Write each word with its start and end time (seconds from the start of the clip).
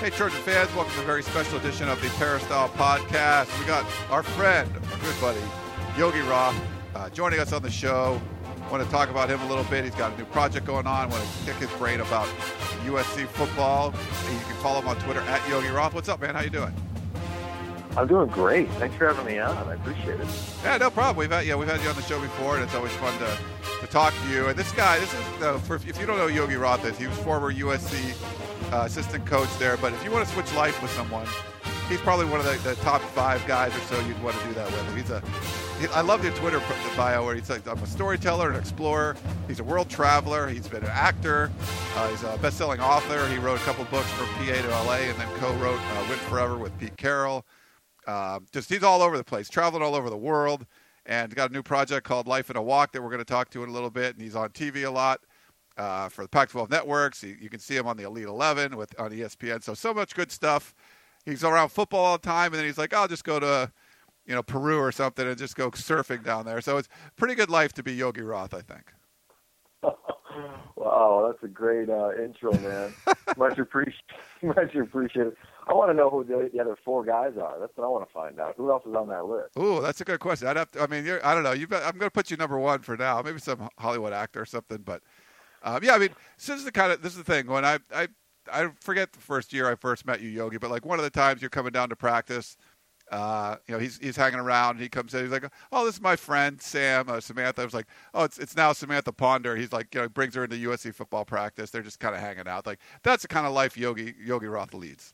Hey, 0.00 0.08
Trojan 0.08 0.40
fans, 0.40 0.74
welcome 0.74 0.94
to 0.94 1.02
a 1.02 1.04
very 1.04 1.22
special 1.22 1.58
edition 1.58 1.86
of 1.90 2.00
the 2.00 2.08
Peristyle 2.16 2.70
Podcast. 2.70 3.60
We 3.60 3.66
got 3.66 3.84
our 4.08 4.22
friend, 4.22 4.66
our 4.74 4.98
good 4.98 5.20
buddy, 5.20 5.40
Yogi 5.98 6.20
Roth, 6.20 6.58
uh, 6.94 7.10
joining 7.10 7.38
us 7.38 7.52
on 7.52 7.60
the 7.60 7.70
show. 7.70 8.18
Want 8.70 8.82
to 8.82 8.90
talk 8.90 9.10
about 9.10 9.28
him 9.28 9.42
a 9.42 9.46
little 9.46 9.64
bit. 9.64 9.84
He's 9.84 9.94
got 9.94 10.14
a 10.14 10.16
new 10.16 10.24
project 10.24 10.64
going 10.64 10.86
on. 10.86 11.10
Want 11.10 11.22
to 11.22 11.44
pick 11.44 11.56
his 11.56 11.68
brain 11.78 12.00
about 12.00 12.26
USC 12.86 13.26
football. 13.26 13.92
You 14.32 14.38
can 14.38 14.56
follow 14.62 14.80
him 14.80 14.88
on 14.88 14.96
Twitter 15.00 15.20
at 15.20 15.46
Yogi 15.50 15.68
Roth. 15.68 15.92
What's 15.92 16.08
up, 16.08 16.22
man? 16.22 16.34
How 16.34 16.40
you 16.40 16.48
doing? 16.48 16.72
I'm 17.94 18.06
doing 18.06 18.30
great. 18.30 18.70
Thanks 18.78 18.96
for 18.96 19.12
having 19.12 19.26
me 19.26 19.38
on. 19.38 19.54
I 19.68 19.74
appreciate 19.74 20.18
it. 20.18 20.26
Yeah, 20.64 20.78
no 20.78 20.88
problem. 20.88 21.18
We've 21.18 21.30
had 21.30 21.44
yeah, 21.44 21.56
we've 21.56 21.68
had 21.68 21.82
you 21.82 21.90
on 21.90 21.96
the 21.96 22.02
show 22.04 22.18
before, 22.18 22.54
and 22.54 22.64
it's 22.64 22.74
always 22.74 22.92
fun 22.92 23.12
to, 23.18 23.38
to 23.82 23.86
talk 23.88 24.14
to 24.14 24.28
you. 24.30 24.48
And 24.48 24.58
this 24.58 24.72
guy, 24.72 24.98
this 24.98 25.12
is 25.12 25.42
uh, 25.42 25.58
for, 25.58 25.76
if 25.76 26.00
you 26.00 26.06
don't 26.06 26.16
know 26.16 26.28
Yogi 26.28 26.56
Roth 26.56 26.86
is, 26.86 26.96
he 26.96 27.06
was 27.06 27.18
former 27.18 27.52
USC 27.52 28.16
uh, 28.72 28.84
assistant 28.86 29.26
coach 29.26 29.48
there. 29.58 29.76
But 29.76 29.92
if 29.92 30.04
you 30.04 30.10
want 30.10 30.26
to 30.26 30.32
switch 30.32 30.52
life 30.54 30.80
with 30.82 30.90
someone, 30.92 31.26
he's 31.88 32.00
probably 32.00 32.26
one 32.26 32.40
of 32.40 32.46
the, 32.46 32.68
the, 32.68 32.76
top 32.76 33.00
five 33.00 33.44
guys 33.46 33.74
or 33.74 33.80
so 33.80 34.00
you'd 34.06 34.22
want 34.22 34.36
to 34.36 34.46
do 34.46 34.54
that 34.54 34.70
with. 34.70 34.96
He's 34.96 35.10
a 35.10 35.22
he, 35.80 35.86
I 35.88 36.02
love 36.02 36.22
your 36.22 36.34
Twitter 36.34 36.60
bio 36.96 37.24
where 37.24 37.34
he's 37.34 37.48
like, 37.48 37.66
I'm 37.66 37.78
a 37.78 37.86
storyteller, 37.86 38.50
an 38.50 38.56
explorer. 38.56 39.16
He's 39.48 39.60
a 39.60 39.64
world 39.64 39.88
traveler. 39.88 40.46
He's 40.46 40.68
been 40.68 40.84
an 40.84 40.90
actor. 40.90 41.50
Uh, 41.96 42.08
he's 42.08 42.22
a 42.22 42.38
best-selling 42.38 42.80
author. 42.80 43.26
He 43.28 43.38
wrote 43.38 43.58
a 43.58 43.64
couple 43.64 43.84
books 43.86 44.10
from 44.10 44.26
PA 44.26 44.60
to 44.60 44.68
LA, 44.68 45.08
and 45.08 45.18
then 45.18 45.28
co-wrote 45.38 45.80
uh, 45.80 46.06
"Win 46.08 46.18
Forever" 46.18 46.58
with 46.58 46.78
Pete 46.78 46.96
Carroll. 46.96 47.46
Uh, 48.06 48.40
just 48.52 48.68
he's 48.68 48.82
all 48.82 49.00
over 49.00 49.16
the 49.16 49.24
place, 49.24 49.48
traveling 49.48 49.82
all 49.82 49.94
over 49.94 50.10
the 50.10 50.16
world, 50.16 50.66
and 51.06 51.34
got 51.34 51.50
a 51.50 51.52
new 51.52 51.62
project 51.62 52.06
called 52.06 52.26
Life 52.26 52.50
in 52.50 52.56
a 52.56 52.62
Walk 52.62 52.92
that 52.92 53.02
we're 53.02 53.08
going 53.08 53.18
to 53.18 53.24
talk 53.24 53.48
to 53.50 53.62
in 53.62 53.70
a 53.70 53.72
little 53.72 53.90
bit. 53.90 54.14
And 54.14 54.22
he's 54.22 54.36
on 54.36 54.50
TV 54.50 54.84
a 54.86 54.90
lot 54.90 55.20
uh, 55.80 56.08
for 56.10 56.22
the 56.22 56.28
Pac-12 56.28 56.70
networks. 56.70 57.22
You, 57.22 57.36
you, 57.40 57.48
can 57.48 57.58
see 57.58 57.74
him 57.74 57.86
on 57.86 57.96
the 57.96 58.02
Elite 58.02 58.26
Eleven 58.26 58.76
with 58.76 58.98
on 59.00 59.10
ESPN. 59.10 59.62
So 59.62 59.72
so 59.72 59.94
much 59.94 60.14
good 60.14 60.30
stuff. 60.30 60.74
He's 61.24 61.42
around 61.42 61.70
football 61.70 62.04
all 62.04 62.18
the 62.18 62.26
time, 62.26 62.52
and 62.52 62.56
then 62.56 62.64
he's 62.64 62.78
like, 62.78 62.92
"I'll 62.92 63.08
just 63.08 63.24
go 63.24 63.40
to, 63.40 63.72
you 64.26 64.34
know, 64.34 64.42
Peru 64.42 64.78
or 64.78 64.92
something 64.92 65.26
and 65.26 65.38
just 65.38 65.56
go 65.56 65.70
surfing 65.70 66.22
down 66.22 66.44
there." 66.44 66.60
So 66.60 66.76
it's 66.76 66.88
pretty 67.16 67.34
good 67.34 67.50
life 67.50 67.72
to 67.74 67.82
be 67.82 67.94
Yogi 67.94 68.20
Roth, 68.20 68.52
I 68.52 68.60
think. 68.60 68.92
wow, 70.76 71.26
that's 71.26 71.42
a 71.42 71.48
great 71.48 71.88
uh, 71.88 72.10
intro, 72.22 72.52
man. 72.52 72.92
much 73.38 73.58
appreciated. 73.58 74.00
Much 74.42 74.74
appreciated. 74.74 75.34
I 75.66 75.72
want 75.74 75.90
to 75.90 75.94
know 75.94 76.10
who 76.10 76.24
the, 76.24 76.50
the, 76.52 76.60
other 76.60 76.76
four 76.84 77.04
guys 77.04 77.34
are. 77.40 77.58
That's 77.60 77.76
what 77.76 77.84
I 77.84 77.88
want 77.88 78.06
to 78.06 78.12
find 78.12 78.40
out. 78.40 78.54
Who 78.56 78.70
else 78.70 78.84
is 78.86 78.94
on 78.94 79.08
that 79.08 79.26
list? 79.26 79.56
Ooh, 79.58 79.80
that's 79.80 80.00
a 80.00 80.04
good 80.04 80.20
question. 80.20 80.48
I'd 80.48 80.56
have 80.56 80.70
to. 80.72 80.82
I 80.82 80.86
mean, 80.86 81.06
I 81.22 81.34
don't 81.34 81.42
know. 81.42 81.52
You've, 81.52 81.72
I'm 81.72 81.98
going 81.98 82.00
to 82.00 82.10
put 82.10 82.30
you 82.30 82.36
number 82.36 82.58
one 82.58 82.80
for 82.80 82.96
now. 82.96 83.22
Maybe 83.22 83.38
some 83.38 83.68
Hollywood 83.78 84.12
actor 84.12 84.40
or 84.40 84.46
something, 84.46 84.78
but 84.78 85.02
um, 85.62 85.82
yeah, 85.82 85.94
I 85.94 85.98
mean, 85.98 86.10
this 86.38 86.48
is 86.48 86.64
the 86.64 86.72
kind 86.72 86.92
of 86.92 87.02
this 87.02 87.12
is 87.12 87.18
the 87.18 87.24
thing 87.24 87.46
when 87.46 87.64
I 87.64 87.78
I 87.94 88.08
I 88.52 88.70
forget 88.80 89.12
the 89.12 89.20
first 89.20 89.52
year 89.52 89.70
I 89.70 89.74
first 89.74 90.06
met 90.06 90.20
you, 90.20 90.28
Yogi, 90.28 90.58
but 90.58 90.70
like 90.70 90.84
one 90.86 90.98
of 90.98 91.04
the 91.04 91.10
times 91.10 91.40
you're 91.40 91.50
coming 91.50 91.72
down 91.72 91.88
to 91.90 91.96
practice. 91.96 92.56
Uh, 93.10 93.56
you 93.66 93.74
know, 93.74 93.80
he's 93.80 93.98
he's 93.98 94.16
hanging 94.16 94.38
around. 94.38 94.78
He 94.78 94.88
comes 94.88 95.12
in. 95.14 95.22
He's 95.22 95.32
like, 95.32 95.44
"Oh, 95.72 95.84
this 95.84 95.96
is 95.96 96.00
my 96.00 96.14
friend 96.14 96.62
Sam, 96.62 97.08
uh, 97.08 97.18
Samantha." 97.18 97.60
I 97.60 97.64
was 97.64 97.74
like, 97.74 97.88
"Oh, 98.14 98.22
it's 98.22 98.38
it's 98.38 98.56
now 98.56 98.72
Samantha 98.72 99.12
Ponder." 99.12 99.56
He's 99.56 99.72
like, 99.72 99.92
you 99.94 100.02
know, 100.02 100.08
brings 100.08 100.36
her 100.36 100.44
into 100.44 100.54
USC 100.56 100.94
football 100.94 101.24
practice. 101.24 101.70
They're 101.70 101.82
just 101.82 101.98
kind 101.98 102.14
of 102.14 102.20
hanging 102.20 102.46
out. 102.46 102.66
Like 102.66 102.78
that's 103.02 103.22
the 103.22 103.28
kind 103.28 103.48
of 103.48 103.52
life 103.52 103.76
Yogi 103.76 104.14
Yogi 104.24 104.46
Roth 104.46 104.74
leads. 104.74 105.12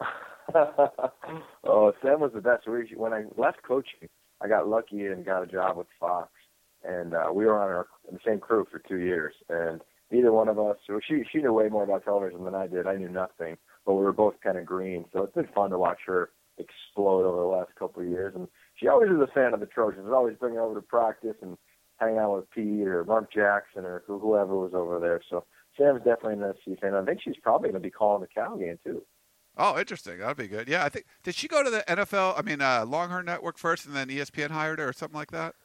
oh, 0.54 1.92
Sam 2.02 2.20
was 2.20 2.32
the 2.34 2.40
best. 2.40 2.66
When 2.66 3.12
I 3.12 3.24
left 3.36 3.62
coaching, 3.62 4.08
I 4.40 4.48
got 4.48 4.68
lucky 4.68 5.06
and 5.06 5.24
got 5.24 5.42
a 5.42 5.46
job 5.46 5.76
with 5.76 5.86
Fox, 6.00 6.30
and 6.84 7.14
uh, 7.14 7.30
we 7.32 7.46
were 7.46 7.58
on 7.58 7.68
our, 7.68 7.86
the 8.10 8.18
same 8.26 8.40
crew 8.40 8.66
for 8.70 8.78
two 8.78 8.98
years. 8.98 9.34
And 9.48 9.80
neither 10.10 10.32
one 10.32 10.48
of 10.48 10.58
us, 10.58 10.76
well, 10.88 11.00
she 11.06 11.22
she 11.30 11.38
knew 11.38 11.52
way 11.52 11.68
more 11.68 11.84
about 11.84 12.04
television 12.04 12.44
than 12.44 12.54
I 12.54 12.66
did. 12.66 12.86
I 12.86 12.96
knew 12.96 13.08
nothing, 13.08 13.56
but 13.84 13.94
we 13.94 14.04
were 14.04 14.12
both 14.12 14.34
kind 14.42 14.58
of 14.58 14.66
green. 14.66 15.04
So 15.12 15.22
it's 15.22 15.34
been 15.34 15.48
fun 15.54 15.70
to 15.70 15.78
watch 15.78 15.98
her 16.06 16.30
explode 16.58 17.24
over 17.24 17.40
the 17.40 17.46
last 17.46 17.74
couple 17.78 18.02
of 18.02 18.08
years. 18.08 18.34
And 18.34 18.48
she 18.76 18.88
always 18.88 19.10
is 19.10 19.20
a 19.20 19.32
fan 19.32 19.54
of 19.54 19.60
the 19.60 19.66
Trojans. 19.66 20.04
Would 20.04 20.14
always 20.14 20.36
bring 20.36 20.54
her 20.54 20.62
over 20.62 20.74
to 20.74 20.86
practice 20.86 21.36
and 21.42 21.56
hang 21.98 22.18
out 22.18 22.36
with 22.36 22.50
Pete 22.50 22.86
or 22.86 23.04
Mark 23.04 23.32
Jackson 23.32 23.84
or 23.84 24.02
whoever 24.06 24.56
was 24.56 24.72
over 24.74 24.98
there. 24.98 25.20
So 25.28 25.44
Sam's 25.76 26.02
definitely 26.04 26.44
an 26.44 26.54
SC 26.54 26.80
fan. 26.80 26.94
I 26.94 27.04
think 27.04 27.20
she's 27.22 27.36
probably 27.42 27.70
going 27.70 27.82
to 27.82 27.86
be 27.86 27.90
calling 27.90 28.20
the 28.20 28.28
Cal 28.28 28.56
game 28.56 28.78
too. 28.84 29.02
Oh, 29.56 29.78
interesting. 29.78 30.18
That'd 30.18 30.36
be 30.36 30.46
good. 30.46 30.68
Yeah, 30.68 30.84
I 30.84 30.88
think 30.88 31.06
did 31.24 31.34
she 31.34 31.48
go 31.48 31.64
to 31.64 31.70
the 31.70 31.84
NFL? 31.88 32.38
I 32.38 32.42
mean, 32.42 32.60
uh, 32.60 32.86
Longhorn 32.86 33.26
Network 33.26 33.58
first, 33.58 33.86
and 33.86 33.94
then 33.94 34.08
ESPN 34.08 34.50
hired 34.50 34.78
her, 34.78 34.88
or 34.88 34.92
something 34.92 35.18
like 35.18 35.32
that. 35.32 35.56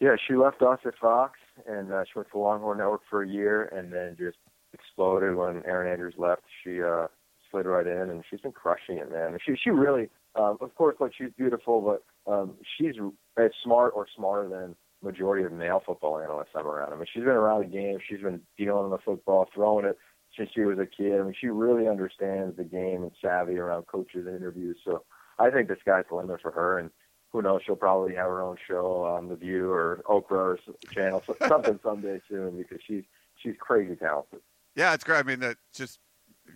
Yeah, 0.00 0.16
she 0.26 0.34
left 0.34 0.60
us 0.62 0.80
at 0.84 0.94
Fox, 1.00 1.38
and 1.66 1.92
uh, 1.92 2.04
she 2.04 2.18
went 2.18 2.30
to 2.32 2.38
Longhorn 2.38 2.78
Network 2.78 3.02
for 3.08 3.22
a 3.22 3.28
year, 3.28 3.66
and 3.66 3.92
then 3.92 4.16
just 4.18 4.38
exploded 4.72 5.36
when 5.36 5.62
Erin 5.64 5.90
Andrews 5.90 6.14
left. 6.18 6.42
She 6.62 6.82
uh, 6.82 7.06
slid 7.50 7.66
right 7.66 7.86
in, 7.86 8.10
and 8.10 8.24
she's 8.28 8.40
been 8.40 8.52
crushing 8.52 8.98
it, 8.98 9.10
man. 9.10 9.38
She 9.44 9.54
she 9.62 9.70
really, 9.70 10.10
um, 10.34 10.58
of 10.60 10.74
course, 10.74 10.96
like 11.00 11.12
she's 11.16 11.30
beautiful, 11.36 11.80
but 11.80 12.32
um, 12.32 12.54
she's 12.76 12.94
as 13.38 13.50
smart 13.62 13.92
or 13.94 14.06
smarter 14.16 14.48
than 14.48 14.74
majority 15.02 15.44
of 15.44 15.52
male 15.52 15.82
football 15.84 16.18
analysts 16.18 16.48
I'm 16.56 16.66
around. 16.66 16.92
I 16.92 16.96
mean, 16.96 17.06
she's 17.12 17.22
been 17.22 17.32
around 17.32 17.60
the 17.60 17.70
game. 17.70 17.98
She's 18.08 18.20
been 18.20 18.40
dealing 18.58 18.90
with 18.90 18.98
the 18.98 19.04
football, 19.04 19.48
throwing 19.54 19.84
it 19.84 19.98
since 20.36 20.50
she 20.54 20.62
was 20.62 20.78
a 20.78 20.86
kid. 20.86 21.20
I 21.20 21.22
mean, 21.22 21.34
she 21.38 21.48
really 21.48 21.86
understands 21.86 22.56
the 22.56 22.64
game 22.64 23.02
and 23.02 23.12
savvy 23.22 23.58
around 23.58 23.86
coaches 23.86 24.26
and 24.26 24.34
interviews. 24.34 24.76
So 24.84 25.04
I 25.38 25.50
think 25.50 25.68
the 25.68 25.76
sky's 25.80 26.04
the 26.08 26.16
limit 26.16 26.40
for 26.40 26.50
her. 26.50 26.78
And 26.78 26.90
who 27.34 27.42
knows, 27.42 27.62
she'll 27.66 27.74
probably 27.74 28.14
have 28.14 28.26
her 28.26 28.40
own 28.40 28.56
show 28.64 29.02
on 29.02 29.28
The 29.28 29.34
View 29.34 29.68
or 29.68 30.02
Oprah 30.08 30.30
or 30.30 30.58
channel, 30.92 31.20
something 31.48 31.80
someday 31.82 32.20
soon 32.28 32.56
because 32.56 32.78
she's 32.86 33.02
she's 33.36 33.56
crazy 33.58 33.96
talented. 33.96 34.38
Yeah, 34.76 34.94
it's 34.94 35.02
great. 35.02 35.18
I 35.18 35.22
mean, 35.24 35.40
that 35.40 35.56
just 35.74 35.98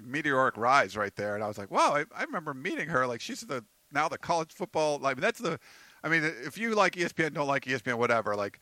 meteoric 0.00 0.56
rise 0.56 0.96
right 0.96 1.14
there. 1.16 1.34
And 1.34 1.42
I 1.42 1.48
was 1.48 1.58
like, 1.58 1.72
wow, 1.72 1.96
I, 1.96 2.04
I 2.16 2.22
remember 2.22 2.54
meeting 2.54 2.88
her. 2.90 3.08
Like 3.08 3.20
she's 3.20 3.40
the 3.40 3.64
now 3.90 4.08
the 4.08 4.18
college 4.18 4.52
football. 4.52 5.00
Like 5.00 5.16
that's 5.16 5.40
the. 5.40 5.58
I 6.04 6.08
mean, 6.08 6.22
if 6.22 6.56
you 6.56 6.76
like 6.76 6.94
ESPN, 6.94 7.34
don't 7.34 7.48
like 7.48 7.64
ESPN, 7.64 7.98
whatever. 7.98 8.36
Like 8.36 8.60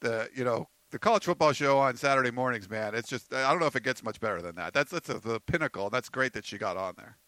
the 0.00 0.30
you 0.34 0.44
know 0.44 0.70
the 0.90 0.98
college 0.98 1.24
football 1.24 1.52
show 1.52 1.76
on 1.76 1.96
Saturday 1.96 2.30
mornings, 2.30 2.70
man. 2.70 2.94
It's 2.94 3.10
just 3.10 3.34
I 3.34 3.50
don't 3.50 3.60
know 3.60 3.66
if 3.66 3.76
it 3.76 3.82
gets 3.82 4.02
much 4.02 4.20
better 4.20 4.40
than 4.40 4.54
that. 4.54 4.72
That's 4.72 4.90
that's 4.90 5.10
a, 5.10 5.18
the 5.18 5.38
pinnacle. 5.38 5.90
That's 5.90 6.08
great 6.08 6.32
that 6.32 6.46
she 6.46 6.56
got 6.56 6.78
on 6.78 6.94
there. 6.96 7.18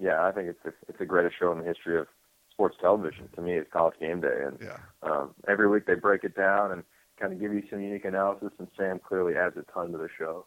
Yeah, 0.00 0.26
I 0.26 0.32
think 0.32 0.48
it's 0.48 0.64
a, 0.64 0.72
it's 0.88 0.98
the 0.98 1.04
greatest 1.04 1.38
show 1.38 1.52
in 1.52 1.58
the 1.58 1.64
history 1.64 1.98
of 1.98 2.06
sports 2.56 2.76
television. 2.80 3.28
To 3.34 3.42
me, 3.42 3.52
it's 3.52 3.70
College 3.70 3.96
Game 4.00 4.22
Day, 4.22 4.44
and 4.46 4.58
yeah. 4.60 4.78
um, 5.02 5.34
every 5.46 5.68
week 5.68 5.86
they 5.86 5.94
break 5.94 6.24
it 6.24 6.34
down 6.34 6.72
and 6.72 6.82
kind 7.20 7.32
of 7.32 7.38
give 7.38 7.52
you 7.52 7.62
some 7.70 7.80
unique 7.82 8.06
analysis. 8.06 8.50
And 8.58 8.66
Sam 8.78 8.98
clearly 8.98 9.34
adds 9.36 9.56
a 9.58 9.72
ton 9.72 9.92
to 9.92 9.98
the 9.98 10.08
show. 10.18 10.46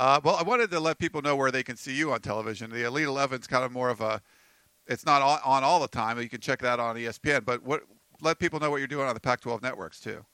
Uh, 0.00 0.20
well, 0.22 0.36
I 0.36 0.42
wanted 0.42 0.70
to 0.72 0.80
let 0.80 0.98
people 0.98 1.22
know 1.22 1.36
where 1.36 1.50
they 1.50 1.62
can 1.62 1.76
see 1.76 1.92
you 1.92 2.12
on 2.12 2.20
television. 2.20 2.70
The 2.70 2.84
Elite 2.84 3.06
Eleven 3.06 3.40
is 3.40 3.46
kind 3.46 3.64
of 3.64 3.70
more 3.70 3.88
of 3.88 4.00
a, 4.00 4.20
it's 4.86 5.06
not 5.06 5.22
on 5.22 5.64
all 5.64 5.80
the 5.80 5.88
time. 5.88 6.20
You 6.20 6.28
can 6.28 6.40
check 6.40 6.60
that 6.62 6.80
on 6.80 6.96
ESPN, 6.96 7.44
but 7.44 7.62
what 7.62 7.82
let 8.20 8.40
people 8.40 8.58
know 8.58 8.70
what 8.70 8.78
you're 8.78 8.88
doing 8.88 9.06
on 9.06 9.14
the 9.14 9.20
Pac-12 9.20 9.62
networks 9.62 10.00
too. 10.00 10.24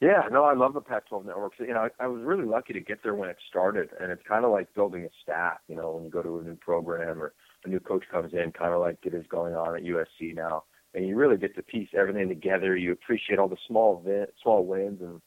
Yeah, 0.00 0.22
no, 0.30 0.44
I 0.44 0.54
love 0.54 0.72
the 0.72 0.80
Pac-12 0.80 1.26
networks. 1.26 1.58
You 1.60 1.74
know, 1.74 1.88
I, 2.00 2.04
I 2.04 2.06
was 2.06 2.22
really 2.22 2.46
lucky 2.46 2.72
to 2.72 2.80
get 2.80 3.02
there 3.02 3.14
when 3.14 3.28
it 3.28 3.36
started, 3.46 3.90
and 4.00 4.10
it's 4.10 4.22
kind 4.26 4.46
of 4.46 4.50
like 4.50 4.72
building 4.72 5.04
a 5.04 5.10
staff. 5.22 5.58
You 5.68 5.76
know, 5.76 5.92
when 5.92 6.04
you 6.04 6.10
go 6.10 6.22
to 6.22 6.38
a 6.38 6.42
new 6.42 6.56
program 6.56 7.22
or 7.22 7.34
a 7.64 7.68
new 7.68 7.80
coach 7.80 8.04
comes 8.10 8.32
in, 8.32 8.52
kind 8.52 8.72
of 8.72 8.80
like 8.80 8.98
it 9.02 9.14
is 9.14 9.26
going 9.28 9.54
on 9.54 9.76
at 9.76 9.82
USC 9.82 10.34
now, 10.34 10.64
and 10.94 11.06
you 11.06 11.16
really 11.16 11.36
get 11.36 11.54
to 11.56 11.62
piece 11.62 11.88
everything 11.96 12.28
together. 12.28 12.76
You 12.76 12.92
appreciate 12.92 13.38
all 13.38 13.48
the 13.48 13.56
small 13.66 14.02
vin- 14.04 14.26
small 14.42 14.64
wins 14.64 15.00
and 15.00 15.20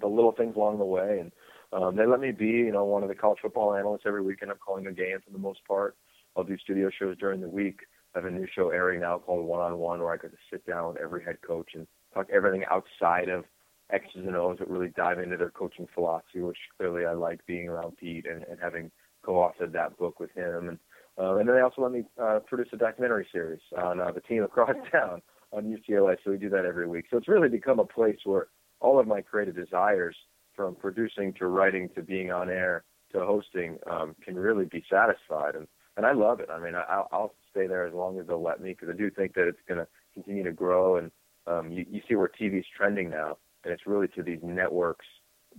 the 0.00 0.06
little 0.06 0.32
things 0.32 0.56
along 0.56 0.78
the 0.78 0.84
way, 0.84 1.18
and 1.20 1.32
um, 1.72 1.96
they 1.96 2.06
let 2.06 2.20
me 2.20 2.32
be, 2.32 2.46
you 2.46 2.72
know, 2.72 2.84
one 2.84 3.02
of 3.02 3.08
the 3.08 3.14
college 3.14 3.38
football 3.42 3.74
analysts 3.74 4.04
every 4.06 4.22
weekend. 4.22 4.50
I'm 4.50 4.58
calling 4.58 4.86
a 4.86 4.92
game 4.92 5.18
for 5.24 5.30
the 5.30 5.38
most 5.38 5.60
part. 5.66 5.96
I'll 6.36 6.44
do 6.44 6.58
studio 6.58 6.90
shows 6.96 7.16
during 7.18 7.40
the 7.40 7.48
week. 7.48 7.80
I 8.14 8.20
have 8.20 8.26
a 8.26 8.30
new 8.30 8.46
show 8.54 8.70
airing 8.70 9.00
now 9.00 9.18
called 9.18 9.44
One 9.44 9.60
on 9.60 9.78
One, 9.78 10.00
where 10.00 10.12
I 10.12 10.16
get 10.16 10.30
to 10.30 10.38
sit 10.50 10.66
down 10.66 10.88
with 10.88 11.02
every 11.02 11.24
head 11.24 11.38
coach 11.46 11.70
and 11.74 11.86
talk 12.14 12.28
everything 12.32 12.64
outside 12.70 13.28
of 13.28 13.44
X's 13.90 14.26
and 14.26 14.34
O's 14.34 14.58
that 14.58 14.68
really 14.68 14.92
dive 14.96 15.18
into 15.18 15.36
their 15.36 15.50
coaching 15.50 15.86
philosophy, 15.94 16.40
which 16.40 16.56
clearly 16.76 17.04
I 17.04 17.12
like 17.12 17.44
being 17.46 17.68
around 17.68 17.96
Pete 17.96 18.26
and, 18.26 18.42
and 18.44 18.58
having 18.60 18.90
co-authored 19.22 19.72
that 19.72 19.96
book 19.98 20.18
with 20.18 20.30
him. 20.32 20.68
And 20.68 20.78
uh, 21.18 21.36
and 21.36 21.48
then 21.48 21.56
they 21.56 21.62
also 21.62 21.82
let 21.82 21.92
me 21.92 22.02
uh, 22.20 22.40
produce 22.46 22.68
a 22.72 22.76
documentary 22.76 23.26
series 23.32 23.60
on 23.76 24.00
uh, 24.00 24.12
the 24.12 24.20
team 24.20 24.42
across 24.42 24.74
town 24.92 25.22
on 25.52 25.64
UCLA. 25.64 26.16
So 26.24 26.30
we 26.30 26.36
do 26.36 26.50
that 26.50 26.64
every 26.64 26.86
week. 26.86 27.06
So 27.10 27.16
it's 27.16 27.28
really 27.28 27.48
become 27.48 27.78
a 27.78 27.84
place 27.84 28.18
where 28.24 28.48
all 28.80 28.98
of 28.98 29.06
my 29.06 29.22
creative 29.22 29.56
desires, 29.56 30.16
from 30.54 30.74
producing 30.74 31.34
to 31.34 31.46
writing 31.46 31.88
to 31.94 32.02
being 32.02 32.30
on 32.30 32.48
air, 32.48 32.84
to 33.12 33.20
hosting 33.20 33.78
um, 33.90 34.16
can 34.24 34.36
really 34.36 34.64
be 34.64 34.82
satisfied, 34.90 35.54
and 35.54 35.66
and 35.96 36.04
I 36.04 36.12
love 36.12 36.40
it. 36.40 36.50
I 36.50 36.58
mean, 36.58 36.74
I, 36.74 37.04
I'll 37.10 37.34
stay 37.50 37.66
there 37.66 37.86
as 37.86 37.94
long 37.94 38.18
as 38.18 38.26
they'll 38.26 38.42
let 38.42 38.60
me 38.60 38.70
because 38.70 38.88
I 38.90 38.96
do 38.96 39.10
think 39.10 39.34
that 39.34 39.48
it's 39.48 39.60
going 39.66 39.78
to 39.78 39.86
continue 40.12 40.44
to 40.44 40.52
grow, 40.52 40.96
and 40.96 41.10
um, 41.46 41.70
you, 41.70 41.86
you 41.90 42.00
see 42.08 42.14
where 42.16 42.28
TV's 42.28 42.66
trending 42.76 43.08
now, 43.10 43.38
and 43.64 43.72
it's 43.72 43.86
really 43.86 44.08
to 44.08 44.22
these 44.22 44.40
networks 44.42 45.06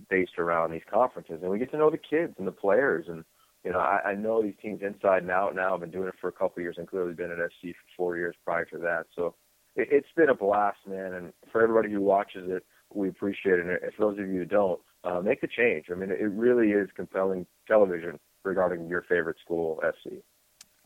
based 0.08 0.38
around 0.38 0.70
these 0.70 0.82
conferences, 0.92 1.40
and 1.42 1.50
we 1.50 1.58
get 1.58 1.70
to 1.72 1.78
know 1.78 1.90
the 1.90 1.98
kids 1.98 2.34
and 2.38 2.46
the 2.46 2.52
players, 2.52 3.06
and 3.08 3.24
you 3.64 3.72
know, 3.72 3.80
I, 3.80 4.10
I 4.10 4.14
know 4.14 4.42
these 4.42 4.54
teams 4.62 4.82
inside 4.82 5.22
and 5.22 5.30
out 5.30 5.54
now. 5.54 5.74
I've 5.74 5.80
been 5.80 5.90
doing 5.90 6.08
it 6.08 6.14
for 6.20 6.28
a 6.28 6.32
couple 6.32 6.54
of 6.56 6.62
years, 6.62 6.76
and 6.78 6.86
clearly 6.86 7.14
been 7.14 7.30
at 7.30 7.38
SC 7.38 7.68
for 7.68 7.96
four 7.96 8.16
years 8.16 8.34
prior 8.44 8.64
to 8.66 8.78
that. 8.78 9.06
So 9.14 9.34
it, 9.76 9.88
it's 9.90 10.08
been 10.16 10.28
a 10.28 10.34
blast, 10.34 10.78
man. 10.86 11.12
And 11.14 11.32
for 11.50 11.62
everybody 11.62 11.92
who 11.92 12.00
watches 12.00 12.48
it, 12.48 12.64
we 12.94 13.08
appreciate 13.08 13.58
it. 13.58 13.66
And 13.66 13.92
for 13.94 14.10
those 14.10 14.18
of 14.18 14.28
you 14.28 14.40
who 14.40 14.44
don't, 14.44 14.80
uh, 15.04 15.20
make 15.20 15.40
the 15.40 15.48
change. 15.48 15.86
I 15.90 15.94
mean, 15.94 16.10
it 16.10 16.30
really 16.30 16.72
is 16.72 16.88
compelling 16.94 17.46
television 17.66 18.18
regarding 18.44 18.88
your 18.88 19.02
favorite 19.02 19.36
school, 19.44 19.80
SC. 19.82 20.14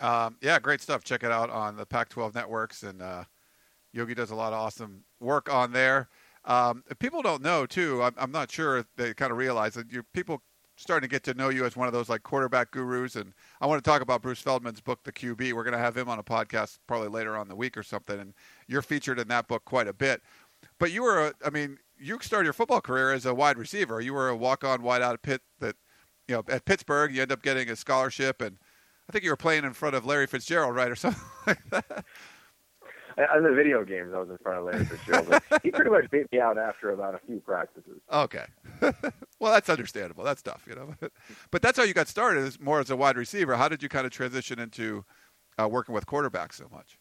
Um, 0.04 0.36
yeah, 0.40 0.58
great 0.58 0.80
stuff. 0.80 1.04
Check 1.04 1.22
it 1.22 1.30
out 1.30 1.48
on 1.50 1.76
the 1.76 1.86
Pac-12 1.86 2.34
networks, 2.34 2.82
and 2.82 3.00
uh, 3.00 3.24
Yogi 3.92 4.14
does 4.14 4.30
a 4.30 4.34
lot 4.34 4.52
of 4.52 4.58
awesome 4.58 5.04
work 5.20 5.52
on 5.52 5.72
there. 5.72 6.08
Um, 6.44 6.82
people 6.98 7.22
don't 7.22 7.42
know 7.42 7.66
too. 7.66 8.02
I'm, 8.02 8.14
I'm, 8.16 8.32
not 8.32 8.50
sure 8.50 8.84
they 8.96 9.14
kind 9.14 9.30
of 9.30 9.38
realize 9.38 9.74
that 9.74 9.92
you 9.92 10.02
people 10.12 10.42
starting 10.76 11.08
to 11.08 11.12
get 11.12 11.22
to 11.24 11.34
know 11.34 11.48
you 11.48 11.64
as 11.64 11.76
one 11.76 11.86
of 11.86 11.92
those 11.92 12.08
like 12.08 12.22
quarterback 12.22 12.70
gurus. 12.70 13.16
And 13.16 13.32
I 13.60 13.66
want 13.66 13.82
to 13.82 13.88
talk 13.88 14.02
about 14.02 14.22
Bruce 14.22 14.40
Feldman's 14.40 14.80
book, 14.80 15.00
The 15.04 15.12
QB. 15.12 15.52
We're 15.52 15.64
going 15.64 15.72
to 15.72 15.78
have 15.78 15.96
him 15.96 16.08
on 16.08 16.18
a 16.18 16.22
podcast 16.22 16.78
probably 16.86 17.08
later 17.08 17.36
on 17.36 17.48
the 17.48 17.56
week 17.56 17.76
or 17.76 17.82
something. 17.82 18.18
And 18.18 18.34
you're 18.66 18.82
featured 18.82 19.18
in 19.18 19.28
that 19.28 19.48
book 19.48 19.64
quite 19.64 19.88
a 19.88 19.92
bit. 19.92 20.22
But 20.78 20.92
you 20.92 21.02
were, 21.02 21.28
a, 21.28 21.34
I 21.44 21.50
mean, 21.50 21.78
you 21.98 22.18
started 22.20 22.44
your 22.46 22.52
football 22.52 22.80
career 22.80 23.12
as 23.12 23.26
a 23.26 23.34
wide 23.34 23.58
receiver. 23.58 24.00
You 24.00 24.14
were 24.14 24.28
a 24.28 24.36
walk-on 24.36 24.82
wide 24.82 25.02
out 25.02 25.14
of 25.14 25.22
Pitt 25.22 25.42
that, 25.60 25.76
you 26.28 26.34
know, 26.34 26.44
at 26.48 26.64
Pittsburgh. 26.64 27.14
You 27.14 27.22
end 27.22 27.32
up 27.32 27.42
getting 27.42 27.68
a 27.70 27.76
scholarship, 27.76 28.40
and 28.40 28.58
I 29.08 29.12
think 29.12 29.24
you 29.24 29.30
were 29.30 29.36
playing 29.36 29.64
in 29.64 29.72
front 29.72 29.94
of 29.94 30.04
Larry 30.04 30.26
Fitzgerald, 30.26 30.74
right, 30.74 30.90
or 30.90 30.96
something 30.96 31.22
like 31.46 31.70
that. 31.70 32.04
In 33.18 33.42
the 33.42 33.52
video 33.52 33.84
games, 33.84 34.12
I 34.14 34.18
was 34.18 34.30
in 34.30 34.38
front 34.38 34.58
of 34.58 34.64
Larry 34.64 34.84
Fitzgerald. 34.84 35.42
he 35.62 35.70
pretty 35.70 35.90
much 35.90 36.10
beat 36.10 36.30
me 36.32 36.40
out 36.40 36.58
after 36.58 36.90
about 36.90 37.14
a 37.14 37.20
few 37.26 37.40
practices. 37.40 38.00
Okay, 38.10 38.44
well 39.40 39.52
that's 39.52 39.68
understandable. 39.68 40.24
That's 40.24 40.42
tough, 40.42 40.64
you 40.68 40.74
know. 40.74 40.94
but 41.50 41.62
that's 41.62 41.78
how 41.78 41.84
you 41.84 41.94
got 41.94 42.08
started, 42.08 42.44
is 42.44 42.60
more 42.60 42.80
as 42.80 42.90
a 42.90 42.96
wide 42.96 43.16
receiver. 43.16 43.56
How 43.56 43.68
did 43.68 43.82
you 43.82 43.88
kind 43.88 44.06
of 44.06 44.12
transition 44.12 44.58
into 44.58 45.04
uh, 45.60 45.68
working 45.68 45.94
with 45.94 46.06
quarterbacks 46.06 46.54
so 46.54 46.68
much? 46.72 46.98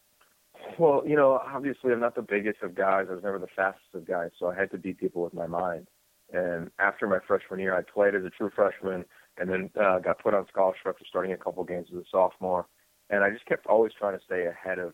Well, 0.78 1.04
you 1.06 1.16
know, 1.16 1.42
obviously 1.46 1.92
I'm 1.92 2.00
not 2.00 2.16
the 2.16 2.22
biggest 2.22 2.62
of 2.62 2.76
guys. 2.76 3.08
I 3.10 3.14
was 3.14 3.24
never 3.24 3.40
the 3.40 3.48
fastest 3.56 3.94
of 3.94 4.06
guys, 4.06 4.32
so 4.40 4.48
I 4.48 4.56
had 4.56 4.72
to 4.72 4.78
beat 4.78 5.00
people 5.00 5.24
with 5.24 5.34
my 5.34 5.48
mind. 5.48 5.88
And 6.34 6.72
after 6.80 7.08
my 7.08 7.20
freshman 7.28 7.60
year, 7.60 7.76
I 7.76 7.82
played 7.82 8.16
as 8.16 8.24
a 8.24 8.30
true 8.30 8.52
freshman, 8.56 9.06
and 9.38 9.50
then 9.50 9.70
uh, 9.80 10.00
got 10.00 10.20
put 10.20 10.34
on 10.34 10.48
scholarship 10.48 10.88
after 10.88 11.06
starting 11.08 11.34
a 11.34 11.38
couple 11.38 11.64
games 11.64 11.88
as 11.92 12.00
a 12.00 12.06
sophomore. 12.10 12.68
And 13.10 13.24
I 13.24 13.30
just 13.30 13.46
kept 13.46 13.68
always 13.68 13.92
trying 13.98 14.18
to 14.18 14.24
stay 14.24 14.46
ahead 14.46 14.80
of 14.80 14.94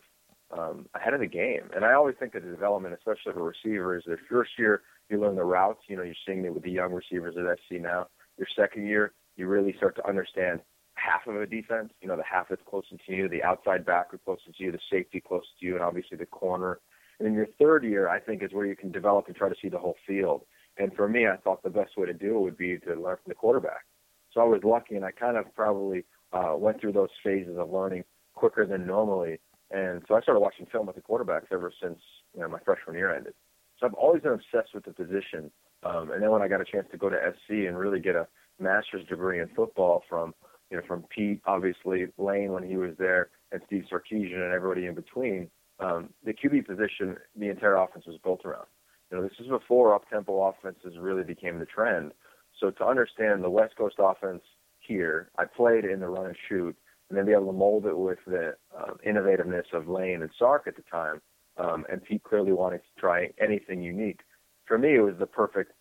um, 0.51 0.87
ahead 0.95 1.13
of 1.13 1.19
the 1.19 1.27
game. 1.27 1.69
And 1.75 1.83
I 1.83 1.93
always 1.93 2.15
think 2.19 2.33
that 2.33 2.43
the 2.43 2.49
development, 2.51 2.95
especially 2.95 3.33
for 3.33 3.43
receivers, 3.43 4.03
their 4.05 4.19
first 4.29 4.51
year 4.57 4.81
you 5.09 5.19
learn 5.19 5.35
the 5.35 5.43
routes. 5.43 5.81
You 5.87 5.97
know, 5.97 6.03
you're 6.03 6.15
seeing 6.25 6.43
it 6.45 6.53
with 6.53 6.63
the 6.63 6.71
young 6.71 6.93
receivers 6.93 7.35
at 7.37 7.57
SC 7.59 7.81
now. 7.81 8.07
Your 8.37 8.47
second 8.55 8.87
year, 8.87 9.13
you 9.35 9.47
really 9.47 9.73
start 9.77 9.95
to 9.97 10.07
understand 10.07 10.59
half 10.95 11.27
of 11.27 11.35
a 11.35 11.45
defense. 11.45 11.91
You 12.01 12.07
know, 12.07 12.17
the 12.17 12.23
half 12.23 12.49
that's 12.49 12.61
closest 12.69 13.05
to 13.05 13.13
you, 13.13 13.29
the 13.29 13.43
outside 13.43 13.85
backer 13.85 14.19
closest 14.23 14.57
to 14.57 14.63
you, 14.63 14.71
the 14.71 14.79
safety 14.91 15.21
closest 15.25 15.59
to 15.59 15.65
you, 15.65 15.75
and 15.75 15.83
obviously 15.83 16.17
the 16.17 16.25
corner. 16.25 16.79
And 17.19 17.27
in 17.27 17.33
your 17.33 17.47
third 17.59 17.83
year, 17.83 18.09
I 18.09 18.19
think 18.19 18.43
is 18.43 18.53
where 18.53 18.65
you 18.65 18.75
can 18.75 18.91
develop 18.91 19.27
and 19.27 19.35
try 19.35 19.49
to 19.49 19.55
see 19.61 19.69
the 19.69 19.79
whole 19.79 19.95
field. 20.05 20.43
And 20.77 20.93
for 20.95 21.07
me, 21.07 21.27
I 21.27 21.37
thought 21.37 21.63
the 21.63 21.69
best 21.69 21.97
way 21.97 22.05
to 22.05 22.13
do 22.13 22.37
it 22.37 22.41
would 22.41 22.57
be 22.57 22.77
to 22.79 22.89
learn 22.89 23.17
from 23.17 23.29
the 23.29 23.35
quarterback. 23.35 23.85
So 24.33 24.41
I 24.41 24.43
was 24.43 24.61
lucky, 24.63 24.95
and 24.95 25.05
I 25.05 25.11
kind 25.11 25.37
of 25.37 25.53
probably 25.55 26.05
uh, 26.31 26.53
went 26.55 26.79
through 26.79 26.91
those 26.91 27.09
phases 27.23 27.57
of 27.57 27.71
learning 27.71 28.03
quicker 28.35 28.65
than 28.65 28.85
normally. 28.85 29.39
And 29.71 30.01
so 30.07 30.15
I 30.15 30.21
started 30.21 30.39
watching 30.39 30.65
film 30.71 30.87
with 30.87 30.95
the 30.95 31.01
quarterbacks 31.01 31.51
ever 31.51 31.71
since 31.81 31.99
you 32.33 32.41
know 32.41 32.47
my 32.47 32.59
freshman 32.59 32.95
year 32.95 33.13
ended. 33.15 33.33
So 33.79 33.85
I've 33.85 33.93
always 33.93 34.21
been 34.21 34.33
obsessed 34.33 34.73
with 34.73 34.85
the 34.85 34.93
position. 34.93 35.51
Um, 35.83 36.11
and 36.11 36.21
then 36.21 36.31
when 36.31 36.41
I 36.41 36.47
got 36.47 36.61
a 36.61 36.65
chance 36.65 36.87
to 36.91 36.97
go 36.97 37.09
to 37.09 37.17
SC 37.33 37.67
and 37.67 37.77
really 37.77 37.99
get 37.99 38.15
a 38.15 38.27
master's 38.59 39.05
degree 39.07 39.39
in 39.39 39.47
football 39.55 40.03
from 40.09 40.33
you 40.71 40.77
know 40.77 40.83
from 40.87 41.03
Pete, 41.13 41.41
obviously 41.45 42.07
Lane 42.17 42.51
when 42.53 42.63
he 42.63 42.77
was 42.77 42.95
there, 42.97 43.29
and 43.51 43.61
Steve 43.67 43.85
Sarkisian 43.91 44.41
and 44.41 44.53
everybody 44.53 44.85
in 44.87 44.95
between, 44.95 45.49
um, 45.79 46.09
the 46.23 46.33
QB 46.33 46.65
position, 46.65 47.17
the 47.35 47.49
entire 47.49 47.75
offense 47.75 48.05
was 48.05 48.17
built 48.23 48.45
around. 48.45 48.65
You 49.11 49.17
know, 49.17 49.23
this 49.23 49.39
is 49.39 49.47
before 49.47 49.95
up-tempo 49.95 50.41
offenses 50.49 50.97
really 50.99 51.23
became 51.23 51.59
the 51.59 51.65
trend. 51.65 52.11
So 52.59 52.71
to 52.71 52.85
understand 52.85 53.43
the 53.43 53.49
West 53.49 53.77
Coast 53.77 53.95
offense 53.99 54.41
here, 54.79 55.29
I 55.37 55.45
played 55.45 55.85
in 55.85 55.99
the 55.99 56.07
run 56.07 56.25
and 56.25 56.37
shoot, 56.49 56.75
and 57.09 57.17
then 57.17 57.25
be 57.25 57.31
able 57.31 57.47
to 57.47 57.53
mold 57.53 57.85
it 57.85 57.97
with 57.97 58.19
the 58.25 58.55
uh, 58.77 58.93
innovativeness 59.05 59.73
of 59.73 59.87
Lane 59.87 60.21
and 60.21 60.31
Sark 60.37 60.67
at 60.67 60.75
the 60.75 60.83
time. 60.83 61.21
Um, 61.57 61.85
and 61.89 62.03
Pete 62.03 62.23
clearly 62.23 62.51
wanted 62.51 62.79
to 62.79 62.99
try 63.01 63.29
anything 63.39 63.81
unique. 63.81 64.19
For 64.65 64.77
me, 64.77 64.95
it 64.95 65.01
was 65.01 65.15
the 65.17 65.25
perfect 65.25 65.71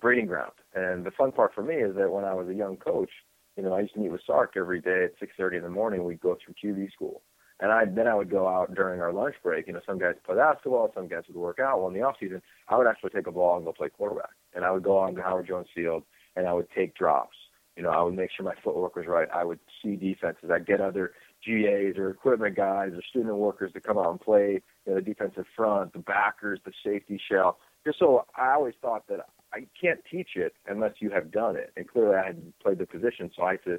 breeding 0.00 0.26
ground. 0.26 0.52
And 0.74 1.04
the 1.04 1.10
fun 1.10 1.32
part 1.32 1.54
for 1.54 1.62
me 1.62 1.74
is 1.74 1.94
that 1.96 2.10
when 2.10 2.24
I 2.24 2.34
was 2.34 2.48
a 2.48 2.54
young 2.54 2.76
coach, 2.76 3.10
you 3.56 3.62
know, 3.62 3.72
I 3.72 3.80
used 3.80 3.94
to 3.94 4.00
meet 4.00 4.12
with 4.12 4.20
Sark 4.26 4.54
every 4.56 4.80
day 4.80 5.04
at 5.04 5.18
6:30 5.18 5.56
in 5.56 5.62
the 5.62 5.70
morning. 5.70 6.04
We'd 6.04 6.20
go 6.20 6.36
through 6.36 6.54
QB 6.62 6.92
school, 6.92 7.22
and 7.60 7.72
I 7.72 7.86
then 7.86 8.06
I 8.06 8.14
would 8.14 8.30
go 8.30 8.46
out 8.46 8.74
during 8.74 9.00
our 9.00 9.12
lunch 9.12 9.34
break. 9.42 9.66
You 9.66 9.72
know, 9.72 9.80
some 9.86 9.98
guys 9.98 10.14
would 10.14 10.24
play 10.24 10.36
basketball, 10.36 10.92
some 10.94 11.08
guys 11.08 11.24
would 11.26 11.36
work 11.36 11.58
out. 11.58 11.78
Well, 11.78 11.88
in 11.88 11.94
the 11.94 12.02
off 12.02 12.16
season, 12.20 12.42
I 12.68 12.76
would 12.76 12.86
actually 12.86 13.10
take 13.10 13.26
a 13.26 13.32
ball 13.32 13.56
and 13.56 13.64
go 13.64 13.72
play 13.72 13.88
quarterback, 13.88 14.30
and 14.54 14.62
I 14.62 14.70
would 14.70 14.82
go 14.82 14.98
on 14.98 15.14
to 15.14 15.22
Howard 15.22 15.46
Jones 15.46 15.68
Field 15.74 16.04
and 16.36 16.46
I 16.46 16.52
would 16.52 16.68
take 16.70 16.94
drops. 16.94 17.36
You 17.76 17.82
know, 17.82 17.90
I 17.90 18.02
would 18.02 18.14
make 18.14 18.30
sure 18.30 18.44
my 18.44 18.54
footwork 18.62 18.96
was 18.96 19.06
right. 19.06 19.28
I 19.34 19.44
would 19.44 19.58
see 19.86 19.96
defenses. 19.96 20.50
I'd 20.52 20.66
get 20.66 20.80
other 20.80 21.12
GAs 21.44 21.96
or 21.96 22.10
equipment 22.10 22.56
guys 22.56 22.92
or 22.92 23.02
student 23.08 23.36
workers 23.36 23.72
to 23.74 23.80
come 23.80 23.98
out 23.98 24.10
and 24.10 24.20
play 24.20 24.60
you 24.86 24.92
know, 24.92 24.94
the 24.96 25.02
defensive 25.02 25.46
front, 25.54 25.92
the 25.92 26.00
backers, 26.00 26.60
the 26.64 26.72
safety 26.84 27.20
shell. 27.30 27.58
Just 27.84 27.98
so 27.98 28.26
I 28.36 28.52
always 28.52 28.74
thought 28.82 29.06
that 29.08 29.20
I 29.52 29.66
can't 29.80 30.00
teach 30.10 30.30
it 30.34 30.54
unless 30.66 30.94
you 30.98 31.10
have 31.10 31.30
done 31.30 31.56
it. 31.56 31.72
And 31.76 31.88
clearly 31.88 32.16
I 32.16 32.26
had 32.26 32.52
played 32.60 32.78
the 32.78 32.86
position, 32.86 33.30
so 33.34 33.42
I 33.44 33.52
had 33.52 33.64
to 33.64 33.78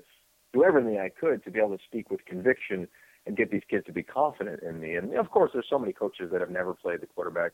do 0.53 0.63
everything 0.63 0.97
I 0.97 1.09
could 1.09 1.43
to 1.43 1.51
be 1.51 1.59
able 1.59 1.77
to 1.77 1.83
speak 1.85 2.09
with 2.09 2.23
conviction 2.25 2.87
and 3.25 3.35
get 3.35 3.51
these 3.51 3.63
kids 3.69 3.85
to 3.85 3.91
be 3.91 4.03
confident 4.03 4.63
in 4.63 4.79
me. 4.79 4.95
And 4.95 5.13
of 5.15 5.29
course, 5.29 5.51
there's 5.53 5.67
so 5.69 5.77
many 5.77 5.91
coaches 5.91 6.29
that 6.31 6.39
have 6.39 6.49
never 6.49 6.73
played 6.73 7.01
the 7.01 7.07
quarterback 7.07 7.51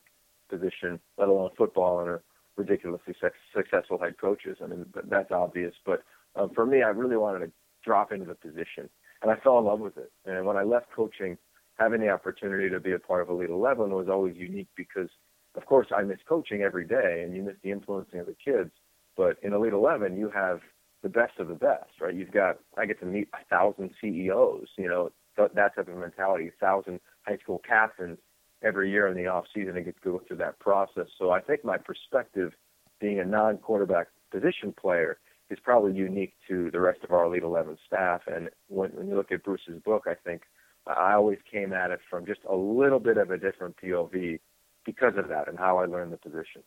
position, 0.48 1.00
let 1.18 1.28
alone 1.28 1.50
football, 1.58 2.00
and 2.00 2.10
are 2.10 2.24
ridiculously 2.56 3.16
successful 3.56 3.98
head 4.00 4.20
coaches. 4.20 4.58
I 4.64 4.68
mean, 4.68 4.86
that's 5.10 5.32
obvious. 5.32 5.74
But 5.84 6.04
um, 6.36 6.52
for 6.54 6.66
me, 6.68 6.84
I 6.84 6.90
really 6.90 7.18
wanted 7.18 7.40
to 7.40 7.52
drop 7.84 8.12
into 8.12 8.26
the 8.26 8.36
position, 8.36 8.90
and 9.22 9.32
I 9.32 9.36
fell 9.38 9.60
in 9.60 9.66
love 9.66 9.80
with 9.80 9.98
it. 9.98 10.12
And 10.26 10.46
when 10.46 10.58
I 10.58 10.64
left 10.64 10.92
coaching, 10.96 11.38
having 11.78 12.02
the 12.02 12.10
opportunity 12.10 12.70
to 12.70 12.80
be 12.80 12.94
a 12.94 13.00
part 13.00 13.22
of 13.22 13.30
Elite 13.30 13.50
11 13.50 13.92
was 13.92 14.08
always 14.10 14.36
unique 14.38 14.70
because, 14.76 15.10
of 15.56 15.66
course, 15.66 15.88
I 15.96 16.02
miss 16.04 16.20
coaching 16.28 16.62
every 16.62 16.86
day, 16.86 17.24
and 17.26 17.36
you 17.36 17.44
miss 17.44 17.56
the 17.64 17.72
influencing 17.72 18.20
of 18.20 18.26
the 18.26 18.36
kids. 18.44 18.72
But 19.16 19.38
in 19.44 19.54
Elite 19.54 19.74
11, 19.74 20.18
you 20.18 20.30
have 20.30 20.60
the 21.04 21.10
best 21.10 21.38
of 21.38 21.48
the 21.48 21.56
best, 21.56 21.92
right? 22.02 22.16
You've 22.16 22.32
got 22.32 22.58
I 22.78 22.86
get 22.86 23.00
to 23.02 23.06
meet 23.06 23.28
a 23.34 23.46
thousand 23.50 23.92
CEOs, 24.02 24.70
you 24.78 24.88
know, 24.88 25.10
that 25.38 25.76
type 25.76 25.88
of 25.88 25.98
mentality, 25.98 26.48
a 26.48 26.66
thousand 26.66 27.00
high 27.28 27.38
school 27.38 27.62
captains 27.68 28.18
every 28.64 28.90
year 28.90 29.08
in 29.08 29.18
the 29.18 29.28
off 29.28 29.46
season 29.54 29.76
and 29.76 29.86
get 29.86 29.96
to 30.02 30.10
go 30.10 30.22
through 30.28 30.38
that 30.38 30.58
process. 30.60 31.08
So 31.20 31.32
I 31.32 31.42
think 31.42 31.66
my 31.66 31.78
perspective, 31.78 32.54
being 33.02 33.20
a 33.20 33.26
non-quarterback 33.26 34.08
position 34.32 34.74
player, 34.80 35.20
is 35.50 35.60
probably 35.64 35.94
unique 35.94 36.34
to 36.48 36.72
the 36.72 36.80
rest 36.80 37.04
of 37.04 37.12
our 37.12 37.26
Elite 37.26 37.44
11 37.44 37.78
staff. 37.86 38.22
And 38.28 38.50
when, 38.68 38.92
when 38.92 39.08
you 39.08 39.16
look 39.16 39.32
at 39.32 39.44
Bruce's 39.44 39.82
book, 39.84 40.04
I 40.08 40.16
think 40.16 40.44
I 40.88 41.14
always 41.14 41.40
came 41.50 41.74
at 41.74 41.92
it 41.92 42.00
from 42.10 42.26
just 42.26 42.42
a 42.50 42.56
little 42.56 43.00
bit 43.00 43.18
of 43.18 43.32
a 43.32 43.38
different 43.38 43.76
POV 43.78 44.40
because 44.86 45.14
of 45.18 45.30
that 45.30 45.48
and 45.48 45.58
how 45.58 45.78
I 45.78 45.86
learned 45.86 46.12
the 46.12 46.18
position. 46.18 46.64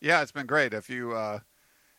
Yeah, 0.00 0.22
it's 0.22 0.32
been 0.32 0.46
great. 0.46 0.72
If 0.72 0.88
you, 0.88 1.12
uh, 1.12 1.40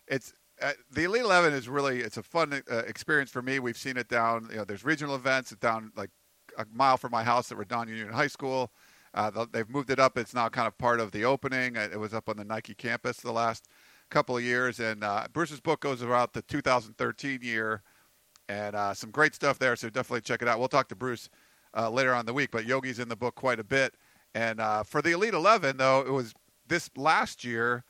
it's 0.08 0.34
uh, 0.62 0.74
the 0.92 1.04
Elite 1.04 1.22
Eleven 1.22 1.54
is 1.54 1.70
really 1.70 2.00
it's 2.00 2.18
a 2.18 2.24
fun 2.24 2.62
uh, 2.70 2.76
experience 2.88 3.30
for 3.30 3.42
me. 3.42 3.60
We've 3.60 3.78
seen 3.78 3.98
it 3.98 4.10
down. 4.10 4.48
You 4.50 4.58
know, 4.58 4.64
there's 4.66 4.84
regional 4.84 5.16
events 5.16 5.52
down 5.52 5.92
like 5.96 6.10
a 6.58 6.66
mile 6.74 6.98
from 6.98 7.12
my 7.12 7.24
house 7.24 7.50
that 7.50 7.56
Redondo 7.56 7.92
Union 7.92 8.14
High 8.14 8.28
School. 8.28 8.72
Uh, 9.14 9.46
they've 9.52 9.70
moved 9.70 9.90
it 9.90 10.00
up. 10.00 10.18
It's 10.18 10.34
now 10.34 10.50
kind 10.50 10.68
of 10.68 10.78
part 10.78 11.00
of 11.00 11.12
the 11.12 11.26
opening. 11.26 11.78
Uh, 11.78 11.90
it 11.92 12.00
was 12.00 12.14
up 12.14 12.30
on 12.30 12.38
the 12.38 12.44
Nike 12.44 12.76
campus 12.76 13.18
the 13.18 13.32
last 13.32 13.68
couple 14.10 14.38
of 14.38 14.44
years. 14.44 14.80
And 14.80 15.04
uh, 15.04 15.28
Bruce's 15.34 15.60
book 15.60 15.80
goes 15.80 16.02
about 16.02 16.34
the 16.34 16.42
2013 16.44 17.40
year, 17.42 17.82
and 18.48 18.76
uh, 18.76 18.94
some 18.94 19.12
great 19.12 19.36
stuff 19.36 19.60
there. 19.60 19.76
So 19.76 19.90
definitely 19.90 20.22
check 20.22 20.42
it 20.42 20.48
out. 20.48 20.60
We'll 20.60 20.68
talk 20.68 20.90
to 20.90 20.96
Bruce 20.96 21.30
uh, 21.76 21.90
later 21.90 22.14
on 22.14 22.26
the 22.26 22.34
week, 22.34 22.52
but 22.52 22.66
Yogi's 22.66 23.00
in 23.00 23.10
the 23.10 23.16
book 23.16 23.36
quite 23.36 23.60
a 23.60 23.64
bit. 23.64 23.94
And 24.34 24.60
uh, 24.60 24.84
for 24.84 25.02
the 25.02 25.12
Elite 25.12 25.34
11, 25.34 25.78
though, 25.78 26.02
it 26.02 26.12
was 26.12 26.34
this 26.68 26.90
last 26.96 27.44
year. 27.44 27.84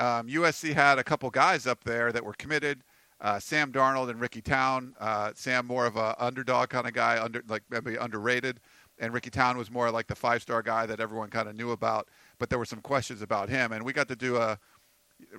Um, 0.00 0.28
USC 0.28 0.74
had 0.74 0.98
a 0.98 1.04
couple 1.04 1.28
guys 1.30 1.66
up 1.66 1.84
there 1.84 2.12
that 2.12 2.24
were 2.24 2.34
committed. 2.34 2.84
Uh, 3.20 3.40
Sam 3.40 3.72
Darnold 3.72 4.10
and 4.10 4.20
Ricky 4.20 4.40
Town. 4.40 4.94
Uh, 5.00 5.32
Sam 5.34 5.66
more 5.66 5.86
of 5.86 5.96
a 5.96 6.14
underdog 6.22 6.68
kind 6.68 6.86
of 6.86 6.92
guy, 6.92 7.20
under 7.20 7.42
like 7.48 7.64
maybe 7.68 7.96
underrated 7.96 8.60
and 9.00 9.12
Ricky 9.12 9.30
Town 9.30 9.56
was 9.56 9.70
more 9.70 9.90
like 9.90 10.06
the 10.06 10.14
five 10.14 10.42
star 10.42 10.62
guy 10.62 10.86
that 10.86 11.00
everyone 11.00 11.30
kind 11.30 11.48
of 11.48 11.56
knew 11.56 11.70
about. 11.70 12.08
But 12.38 12.50
there 12.50 12.58
were 12.58 12.64
some 12.64 12.80
questions 12.80 13.22
about 13.22 13.48
him, 13.48 13.72
and 13.72 13.84
we 13.84 13.92
got 13.92 14.08
to 14.08 14.16
do 14.16 14.36
a. 14.36 14.58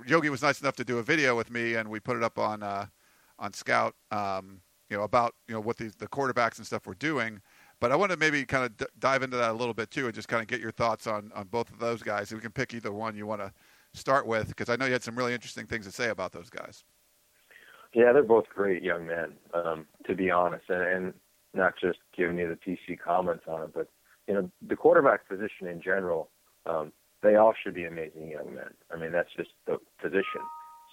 Yogi 0.05 0.29
was 0.29 0.41
nice 0.41 0.61
enough 0.61 0.75
to 0.77 0.83
do 0.83 0.97
a 0.97 1.03
video 1.03 1.35
with 1.35 1.51
me, 1.51 1.75
and 1.75 1.89
we 1.89 1.99
put 1.99 2.17
it 2.17 2.23
up 2.23 2.37
on 2.37 2.63
uh, 2.63 2.87
on 3.37 3.53
Scout, 3.53 3.95
um, 4.11 4.61
you 4.89 4.97
know, 4.97 5.03
about 5.03 5.35
you 5.47 5.53
know 5.53 5.61
what 5.61 5.77
the 5.77 5.91
the 5.97 6.07
quarterbacks 6.07 6.57
and 6.57 6.65
stuff 6.65 6.85
were 6.85 6.95
doing. 6.95 7.41
But 7.79 7.91
I 7.91 7.95
want 7.95 8.11
to 8.11 8.17
maybe 8.17 8.43
kind 8.45 8.65
of 8.65 8.75
d- 8.75 8.85
dive 8.99 9.23
into 9.23 9.37
that 9.37 9.51
a 9.51 9.53
little 9.53 9.73
bit 9.73 9.89
too, 9.89 10.05
and 10.05 10.13
just 10.13 10.27
kind 10.27 10.41
of 10.41 10.47
get 10.47 10.59
your 10.59 10.71
thoughts 10.71 11.07
on 11.07 11.31
on 11.33 11.47
both 11.47 11.71
of 11.71 11.79
those 11.79 12.03
guys. 12.03 12.31
we 12.33 12.39
can 12.39 12.51
pick 12.51 12.73
either 12.73 12.91
one 12.91 13.15
you 13.15 13.25
want 13.25 13.41
to 13.41 13.53
start 13.93 14.27
with, 14.27 14.49
because 14.49 14.69
I 14.69 14.75
know 14.75 14.85
you 14.85 14.93
had 14.93 15.03
some 15.03 15.15
really 15.15 15.33
interesting 15.33 15.65
things 15.65 15.85
to 15.85 15.91
say 15.91 16.09
about 16.09 16.31
those 16.31 16.49
guys. 16.49 16.83
Yeah, 17.93 18.11
they're 18.13 18.21
both 18.21 18.45
great 18.53 18.83
young 18.83 19.07
men, 19.07 19.33
um, 19.53 19.87
to 20.05 20.13
be 20.13 20.29
honest, 20.29 20.65
and, 20.69 20.83
and 20.83 21.13
not 21.55 21.73
just 21.81 21.97
giving 22.15 22.37
you 22.37 22.47
the 22.47 22.55
PC 22.55 22.99
comments 22.99 23.45
on 23.47 23.63
it, 23.63 23.73
but 23.73 23.89
you 24.27 24.33
know 24.33 24.51
the 24.67 24.75
quarterback 24.75 25.27
position 25.27 25.67
in 25.67 25.81
general. 25.81 26.29
Um, 26.65 26.91
they 27.21 27.35
all 27.35 27.53
should 27.61 27.73
be 27.73 27.85
amazing 27.85 28.29
young 28.29 28.53
men. 28.53 28.73
I 28.93 28.97
mean, 28.97 29.11
that's 29.11 29.29
just 29.35 29.49
the 29.65 29.77
position. 30.01 30.41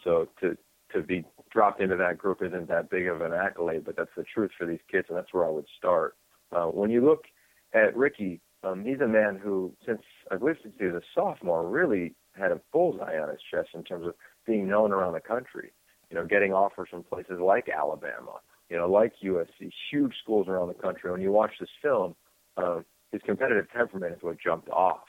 So 0.04 0.28
to 0.40 0.56
to 0.92 1.02
be 1.02 1.25
dropped 1.50 1.80
into 1.80 1.97
that 1.97 2.16
group 2.16 2.42
isn't 2.42 2.68
that 2.68 2.90
big 2.90 3.09
of 3.09 3.21
an 3.21 3.33
accolade, 3.33 3.85
but 3.85 3.97
that's 3.97 4.11
the 4.16 4.25
truth 4.25 4.50
for 4.56 4.66
these 4.66 4.80
kids, 4.90 5.06
and 5.09 5.18
that's 5.18 5.33
where 5.33 5.45
I 5.45 5.50
would 5.50 5.66
start. 5.76 6.16
Uh, 6.52 6.66
when 6.66 6.90
you 6.90 7.04
look 7.04 7.25
at 7.75 7.97
Ricky, 7.97 8.40
um, 8.62 8.85
he's 8.85 9.00
a 9.00 9.09
man 9.09 9.37
who, 9.42 9.73
since 9.85 10.02
I 10.30 10.37
believe 10.37 10.56
since 10.62 10.75
he 10.78 10.87
was 10.87 10.95
a 10.95 11.06
sophomore, 11.14 11.68
really 11.68 12.14
had 12.38 12.52
a 12.52 12.61
bullseye 12.73 13.18
on 13.18 13.28
his 13.28 13.40
chest 13.50 13.71
in 13.75 13.83
terms 13.83 14.06
of 14.06 14.14
being 14.47 14.68
known 14.68 14.92
around 14.92 15.14
the 15.14 15.21
country. 15.21 15.73
You 16.11 16.16
know, 16.16 16.25
getting 16.25 16.52
offers 16.52 16.88
from 16.90 17.02
places 17.02 17.40
like 17.40 17.68
Alabama, 17.68 18.38
you 18.71 18.76
know, 18.76 18.88
like 18.88 19.12
USC, 19.25 19.73
huge 19.90 20.14
schools 20.23 20.47
around 20.47 20.68
the 20.68 20.75
country. 20.75 21.11
When 21.11 21.21
you 21.21 21.33
watch 21.33 21.52
this 21.59 21.68
film, 21.83 22.14
uh, 22.56 22.80
his 23.11 23.21
competitive 23.25 23.66
temperament 23.73 24.14
is 24.14 24.23
what 24.23 24.37
jumped 24.40 24.68
off. 24.68 25.02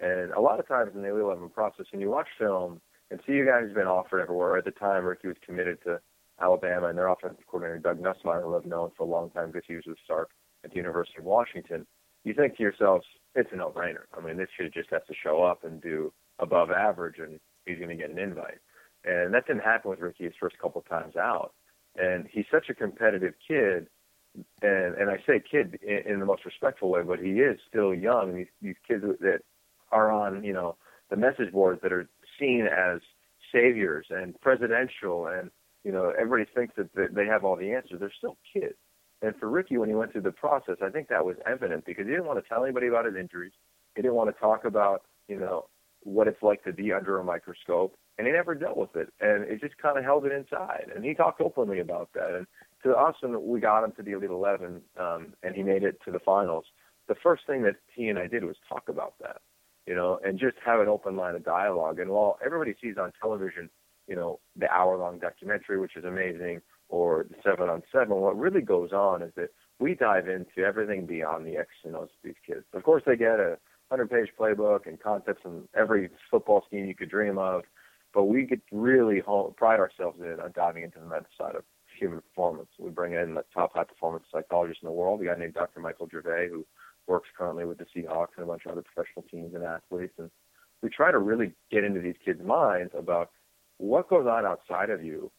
And 0.00 0.32
a 0.32 0.40
lot 0.40 0.60
of 0.60 0.68
times 0.68 0.92
in 0.94 1.02
the 1.02 1.08
Elite 1.08 1.22
11 1.22 1.48
process, 1.50 1.86
when 1.90 2.00
you 2.00 2.10
watch 2.10 2.28
film 2.38 2.80
and 3.10 3.20
see 3.26 3.38
a 3.38 3.46
guy 3.46 3.60
who's 3.60 3.74
been 3.74 3.86
offered 3.86 4.20
everywhere, 4.20 4.56
at 4.56 4.64
the 4.64 4.70
time 4.70 5.04
Ricky 5.04 5.28
was 5.28 5.36
committed 5.44 5.82
to 5.84 6.00
Alabama, 6.40 6.86
and 6.88 6.96
their 6.96 7.08
offensive 7.08 7.46
coordinator 7.46 7.80
Doug 7.80 8.00
Nussmeier, 8.00 8.42
who 8.42 8.56
I've 8.56 8.64
known 8.64 8.90
for 8.96 9.02
a 9.02 9.10
long 9.10 9.30
time 9.30 9.50
because 9.50 9.66
he 9.66 9.74
was 9.74 9.86
with 9.86 9.98
Sark 10.06 10.30
at 10.64 10.70
the 10.70 10.76
University 10.76 11.18
of 11.18 11.24
Washington, 11.24 11.86
you 12.24 12.34
think 12.34 12.56
to 12.56 12.62
yourself, 12.62 13.02
it's 13.34 13.50
a 13.52 13.56
no-brainer. 13.56 14.04
I 14.16 14.20
mean, 14.20 14.36
this 14.36 14.48
kid 14.56 14.72
just 14.72 14.90
has 14.90 15.02
to 15.08 15.14
show 15.14 15.42
up 15.42 15.64
and 15.64 15.80
do 15.80 16.12
above 16.38 16.70
average, 16.70 17.18
and 17.18 17.40
he's 17.66 17.78
going 17.78 17.90
to 17.90 17.96
get 17.96 18.10
an 18.10 18.18
invite. 18.18 18.58
And 19.04 19.32
that 19.34 19.46
didn't 19.46 19.62
happen 19.62 19.90
with 19.90 20.00
Ricky 20.00 20.24
his 20.24 20.34
first 20.38 20.58
couple 20.58 20.80
of 20.80 20.88
times 20.88 21.16
out. 21.16 21.54
And 21.96 22.26
he's 22.30 22.44
such 22.50 22.68
a 22.68 22.74
competitive 22.74 23.34
kid, 23.46 23.88
and 24.62 24.94
and 24.94 25.10
I 25.10 25.16
say 25.26 25.40
kid 25.40 25.78
in, 25.82 26.12
in 26.12 26.20
the 26.20 26.26
most 26.26 26.44
respectful 26.44 26.90
way, 26.90 27.02
but 27.02 27.18
he 27.18 27.40
is 27.40 27.58
still 27.68 27.94
young. 27.94 28.36
These 28.36 28.46
these 28.62 28.76
kids 28.86 29.02
that 29.20 29.40
are 29.92 30.10
on 30.10 30.44
you 30.44 30.52
know 30.52 30.76
the 31.10 31.16
message 31.16 31.52
boards 31.52 31.80
that 31.82 31.92
are 31.92 32.08
seen 32.38 32.66
as 32.66 33.00
saviors 33.52 34.06
and 34.10 34.38
presidential, 34.40 35.26
and 35.26 35.50
you 35.84 35.92
know 35.92 36.12
everybody 36.18 36.50
thinks 36.54 36.74
that 36.76 37.14
they 37.14 37.26
have 37.26 37.44
all 37.44 37.56
the 37.56 37.72
answers. 37.72 38.00
They're 38.00 38.12
still 38.16 38.36
kids. 38.52 38.76
And 39.20 39.34
for 39.36 39.48
Ricky, 39.48 39.78
when 39.78 39.88
he 39.88 39.94
went 39.94 40.12
through 40.12 40.22
the 40.22 40.32
process, 40.32 40.76
I 40.82 40.90
think 40.90 41.08
that 41.08 41.24
was 41.24 41.36
evident 41.44 41.84
because 41.84 42.06
he 42.06 42.12
didn't 42.12 42.26
want 42.26 42.42
to 42.42 42.48
tell 42.48 42.62
anybody 42.64 42.86
about 42.86 43.04
his 43.04 43.16
injuries. 43.16 43.52
He 43.96 44.02
didn't 44.02 44.14
want 44.14 44.32
to 44.32 44.40
talk 44.40 44.64
about, 44.64 45.02
you 45.26 45.40
know, 45.40 45.66
what 46.04 46.28
it's 46.28 46.42
like 46.42 46.62
to 46.64 46.72
be 46.72 46.92
under 46.92 47.18
a 47.18 47.24
microscope, 47.24 47.96
and 48.16 48.28
he 48.28 48.32
never 48.32 48.54
dealt 48.54 48.76
with 48.76 48.94
it. 48.94 49.12
And 49.20 49.42
it 49.42 49.60
just 49.60 49.76
kind 49.78 49.98
of 49.98 50.04
held 50.04 50.24
it 50.24 50.30
inside. 50.30 50.86
And 50.94 51.04
he 51.04 51.14
talked 51.14 51.40
openly 51.40 51.80
about 51.80 52.10
that. 52.14 52.32
And 52.32 52.46
to 52.84 52.94
us, 52.94 53.16
we 53.24 53.58
got 53.58 53.82
him 53.82 53.92
to 53.96 54.02
the 54.02 54.12
Elite 54.12 54.30
11, 54.30 54.80
um, 55.00 55.34
and 55.42 55.56
he 55.56 55.64
made 55.64 55.82
it 55.82 55.98
to 56.04 56.12
the 56.12 56.20
finals, 56.20 56.64
the 57.08 57.16
first 57.22 57.46
thing 57.46 57.62
that 57.62 57.76
he 57.94 58.08
and 58.08 58.18
I 58.18 58.26
did 58.26 58.44
was 58.44 58.56
talk 58.68 58.88
about 58.88 59.14
that, 59.20 59.40
you 59.88 59.94
know, 59.94 60.20
and 60.22 60.38
just 60.38 60.56
have 60.62 60.80
an 60.80 60.88
open 60.88 61.16
line 61.16 61.34
of 61.34 61.42
dialogue. 61.42 61.98
And 61.98 62.10
while 62.10 62.38
everybody 62.44 62.74
sees 62.80 62.96
on 63.00 63.10
television, 63.18 63.70
you 64.06 64.14
know, 64.14 64.38
the 64.54 64.70
hour-long 64.70 65.18
documentary, 65.18 65.80
which 65.80 65.96
is 65.96 66.04
amazing, 66.04 66.60
or 66.90 67.24
the 67.30 67.36
seven 67.42 67.70
on 67.70 67.82
seven, 67.90 68.16
what 68.16 68.38
really 68.38 68.60
goes 68.60 68.92
on 68.92 69.22
is 69.22 69.32
that 69.36 69.48
we 69.78 69.94
dive 69.94 70.28
into 70.28 70.66
everything 70.66 71.06
beyond 71.06 71.46
the 71.46 71.56
X 71.56 71.68
and 71.84 71.96
O's 71.96 72.02
of 72.02 72.08
these 72.22 72.34
kids. 72.46 72.64
Of 72.74 72.82
course, 72.82 73.02
they 73.06 73.16
get 73.16 73.40
a 73.40 73.56
100 73.88 74.10
page 74.10 74.28
playbook 74.38 74.86
and 74.86 75.00
concepts 75.00 75.40
and 75.46 75.66
every 75.74 76.10
football 76.30 76.62
scheme 76.66 76.86
you 76.86 76.94
could 76.94 77.08
dream 77.08 77.38
of, 77.38 77.62
but 78.12 78.24
we 78.24 78.44
get 78.44 78.60
really 78.70 79.22
pride 79.56 79.80
ourselves 79.80 80.20
in 80.20 80.38
on 80.38 80.52
diving 80.54 80.82
into 80.82 80.98
the 80.98 81.06
mental 81.06 81.30
side 81.38 81.56
of 81.56 81.64
human 81.98 82.20
performance. 82.20 82.68
We 82.78 82.90
bring 82.90 83.14
in 83.14 83.34
the 83.34 83.44
top 83.54 83.72
high 83.72 83.84
performance 83.84 84.26
psychologist 84.30 84.80
in 84.82 84.86
the 84.86 84.92
world, 84.92 85.22
a 85.22 85.24
guy 85.24 85.36
named 85.38 85.54
Dr. 85.54 85.80
Michael 85.80 86.08
Gervais, 86.12 86.50
who 86.50 86.66
works 87.08 87.28
currently 87.36 87.64
with 87.64 87.78
the 87.78 87.86
Seahawks 87.86 88.36
and 88.36 88.44
a 88.44 88.46
bunch 88.46 88.66
of 88.66 88.72
other 88.72 88.82
professional 88.82 89.24
teams 89.30 89.54
and 89.54 89.64
athletes. 89.64 90.14
And 90.18 90.30
we 90.82 90.88
try 90.88 91.10
to 91.10 91.18
really 91.18 91.52
get 91.70 91.84
into 91.84 92.00
these 92.00 92.16
kids' 92.24 92.42
minds 92.44 92.92
about 92.96 93.30
what 93.78 94.08
goes 94.08 94.26
on 94.26 94.44
outside 94.44 94.90
of 94.90 95.02
you 95.04 95.30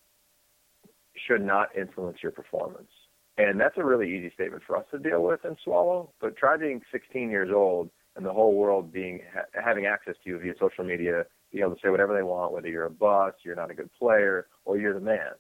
should 1.28 1.42
not 1.42 1.76
influence 1.78 2.20
your 2.22 2.32
performance. 2.32 2.90
And 3.38 3.60
that's 3.60 3.78
a 3.78 3.86
really 3.86 4.14
easy 4.14 4.32
statement 4.34 4.64
for 4.68 4.76
us 4.76 4.86
to 4.92 5.00
deal 5.00 5.24
with 5.24 5.42
and 5.44 5.58
swallow. 5.64 6.12
But 6.20 6.36
try 6.36 6.58
being 6.58 6.82
16 6.92 7.30
years 7.30 7.50
old 7.54 7.90
and 8.16 8.26
the 8.26 8.34
whole 8.34 8.54
world 8.54 8.92
being 8.92 9.22
ha- 9.34 9.46
having 9.54 9.86
access 9.86 10.16
to 10.24 10.30
you 10.30 10.40
via 10.40 10.54
social 10.60 10.84
media, 10.84 11.26
being 11.52 11.64
able 11.64 11.76
to 11.76 11.82
say 11.82 11.90
whatever 11.90 12.14
they 12.14 12.24
want, 12.24 12.52
whether 12.52 12.68
you're 12.68 12.86
a 12.86 12.92
bust, 12.92 13.38
you're 13.44 13.56
not 13.56 13.72
a 13.72 13.74
good 13.74 13.90
player, 13.98 14.48
or 14.66 14.78
you're 14.78 14.94
the 14.94 15.00
man. 15.00 15.32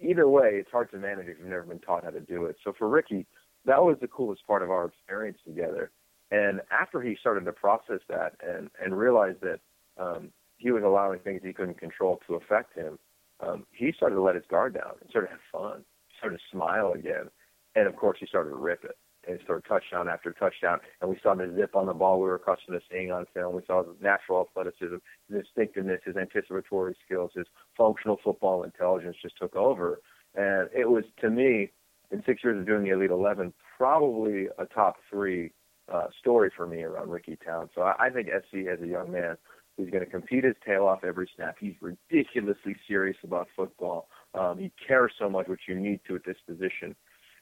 Either 0.00 0.28
way, 0.28 0.50
it's 0.52 0.70
hard 0.70 0.90
to 0.92 0.98
manage 0.98 1.26
if 1.26 1.38
you've 1.38 1.48
never 1.48 1.64
been 1.64 1.80
taught 1.80 2.04
how 2.04 2.10
to 2.10 2.20
do 2.20 2.44
it. 2.44 2.56
So 2.62 2.72
for 2.78 2.88
Ricky, 2.88 3.26
that 3.64 3.82
was 3.82 3.96
the 4.00 4.08
coolest 4.08 4.46
part 4.46 4.62
of 4.62 4.70
our 4.70 4.86
experience 4.86 5.38
together. 5.44 5.90
And 6.30 6.60
after 6.70 7.00
he 7.00 7.16
started 7.20 7.44
to 7.44 7.52
process 7.52 8.00
that 8.08 8.34
and 8.46 8.70
and 8.82 8.96
realize 8.96 9.36
that 9.42 9.60
um, 9.98 10.30
he 10.56 10.70
was 10.70 10.82
allowing 10.82 11.18
things 11.20 11.42
he 11.44 11.52
couldn't 11.52 11.78
control 11.78 12.20
to 12.26 12.34
affect 12.34 12.74
him, 12.74 12.98
um, 13.40 13.66
he 13.70 13.92
started 13.92 14.16
to 14.16 14.22
let 14.22 14.34
his 14.34 14.44
guard 14.48 14.74
down 14.74 14.94
and 15.00 15.10
started 15.10 15.28
to 15.28 15.32
have 15.32 15.40
fun, 15.52 15.84
started 16.18 16.38
to 16.38 16.42
smile 16.50 16.92
again, 16.92 17.28
and 17.74 17.86
of 17.86 17.96
course 17.96 18.18
he 18.20 18.26
started 18.26 18.50
to 18.50 18.56
rip 18.56 18.84
it. 18.84 18.96
And 19.28 19.38
started 19.44 19.64
touchdown 19.68 20.08
after 20.08 20.32
touchdown, 20.32 20.80
and 21.00 21.08
we 21.08 21.16
saw 21.22 21.32
the 21.36 21.54
zip 21.56 21.76
on 21.76 21.86
the 21.86 21.94
ball 21.94 22.18
we 22.18 22.24
were 22.24 22.34
accustomed 22.34 22.80
to 22.80 22.84
seeing 22.90 23.12
on 23.12 23.24
film. 23.32 23.54
We 23.54 23.62
saw 23.68 23.84
his 23.84 23.94
natural 24.00 24.48
athleticism, 24.50 24.96
his 25.28 25.38
instinctiveness, 25.38 26.00
his 26.04 26.16
anticipatory 26.16 26.96
skills, 27.06 27.30
his 27.32 27.46
functional 27.76 28.18
football 28.24 28.64
intelligence 28.64 29.16
just 29.22 29.38
took 29.38 29.54
over. 29.54 30.00
And 30.34 30.68
it 30.74 30.90
was, 30.90 31.04
to 31.20 31.30
me, 31.30 31.70
in 32.12 32.22
six 32.24 32.44
years 32.44 32.60
of 32.60 32.66
doing 32.66 32.84
the 32.84 32.90
Elite 32.90 33.10
11, 33.10 33.52
probably 33.76 34.46
a 34.58 34.66
top 34.66 34.96
three 35.10 35.52
uh, 35.92 36.06
story 36.20 36.50
for 36.56 36.66
me 36.66 36.82
around 36.82 37.10
Ricky 37.10 37.36
Town. 37.44 37.68
So 37.74 37.82
I, 37.82 38.06
I 38.06 38.10
think 38.10 38.28
SC 38.28 38.68
as 38.70 38.80
a 38.80 38.86
young 38.86 39.10
man 39.10 39.36
He's 39.76 39.90
going 39.90 40.04
to 40.04 40.10
compete 40.10 40.44
his 40.44 40.54
tail 40.64 40.86
off 40.86 41.02
every 41.02 41.28
snap. 41.34 41.56
He's 41.58 41.74
ridiculously 41.80 42.76
serious 42.86 43.16
about 43.24 43.48
football. 43.56 44.08
Um, 44.34 44.58
he 44.58 44.70
cares 44.86 45.12
so 45.18 45.30
much, 45.30 45.48
which 45.48 45.62
you 45.66 45.74
need 45.74 46.00
to 46.08 46.16
at 46.16 46.24
this 46.24 46.36
position. 46.46 46.94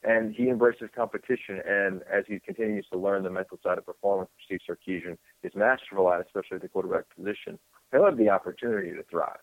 And 0.03 0.35
he 0.35 0.49
embraces 0.49 0.89
competition. 0.95 1.61
And 1.67 2.03
as 2.11 2.25
he 2.27 2.39
continues 2.39 2.87
to 2.93 2.99
learn 2.99 3.25
the 3.25 3.31
mental 3.31 3.59
side 3.63 3.79
of 3.79 3.85
performance, 3.85 4.31
Steve 4.45 4.61
Sarkisian 4.69 5.19
is 5.43 5.53
masterful 5.55 6.11
at, 6.11 6.25
especially 6.25 6.57
at 6.57 6.63
the 6.63 6.69
quarterback 6.69 7.05
position, 7.15 7.59
he'll 7.93 8.05
have 8.05 8.17
the 8.17 8.31
opportunity 8.31 8.91
to 8.91 9.03
thrive. 9.11 9.41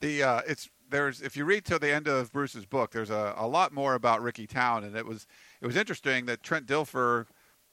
The 0.00 0.22
uh, 0.22 0.40
it's 0.46 0.68
there's 0.90 1.20
if 1.20 1.36
you 1.36 1.44
read 1.44 1.64
till 1.64 1.78
the 1.78 1.92
end 1.92 2.08
of 2.08 2.32
Bruce's 2.32 2.66
book, 2.66 2.92
there's 2.92 3.10
a, 3.10 3.34
a 3.36 3.46
lot 3.46 3.72
more 3.72 3.94
about 3.94 4.22
Ricky 4.22 4.46
Town, 4.46 4.84
and 4.84 4.96
it 4.96 5.06
was 5.06 5.26
it 5.60 5.66
was 5.66 5.76
interesting 5.76 6.26
that 6.26 6.42
Trent 6.42 6.66
Dilfer, 6.66 7.26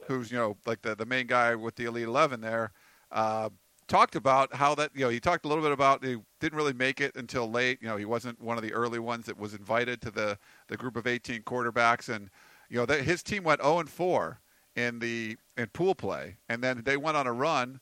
who's 0.07 0.31
you 0.31 0.37
know 0.37 0.57
like 0.65 0.81
the 0.81 0.95
the 0.95 1.05
main 1.05 1.27
guy 1.27 1.55
with 1.55 1.75
the 1.75 1.85
Elite 1.85 2.07
Eleven 2.07 2.41
there, 2.41 2.71
uh, 3.11 3.49
talked 3.87 4.15
about 4.15 4.55
how 4.55 4.73
that 4.75 4.91
you 4.95 5.01
know 5.01 5.09
he 5.09 5.19
talked 5.19 5.45
a 5.45 5.47
little 5.47 5.63
bit 5.63 5.71
about 5.71 6.03
he 6.03 6.17
didn't 6.39 6.57
really 6.57 6.73
make 6.73 7.01
it 7.01 7.15
until 7.15 7.49
late. 7.49 7.79
You 7.81 7.87
know, 7.87 7.97
he 7.97 8.05
wasn't 8.05 8.41
one 8.41 8.57
of 8.57 8.63
the 8.63 8.73
early 8.73 8.99
ones 8.99 9.25
that 9.25 9.37
was 9.37 9.53
invited 9.53 10.01
to 10.01 10.11
the 10.11 10.37
the 10.67 10.77
group 10.77 10.95
of 10.95 11.07
18 11.07 11.43
quarterbacks, 11.43 12.13
and 12.13 12.29
you 12.69 12.77
know 12.77 12.85
that 12.85 13.01
his 13.01 13.23
team 13.23 13.43
went 13.43 13.61
0 13.61 13.79
and 13.79 13.89
4 13.89 14.39
in 14.75 14.99
the 14.99 15.37
in 15.57 15.67
pool 15.67 15.95
play, 15.95 16.37
and 16.49 16.63
then 16.63 16.81
they 16.85 16.97
went 16.97 17.17
on 17.17 17.27
a 17.27 17.33
run 17.33 17.79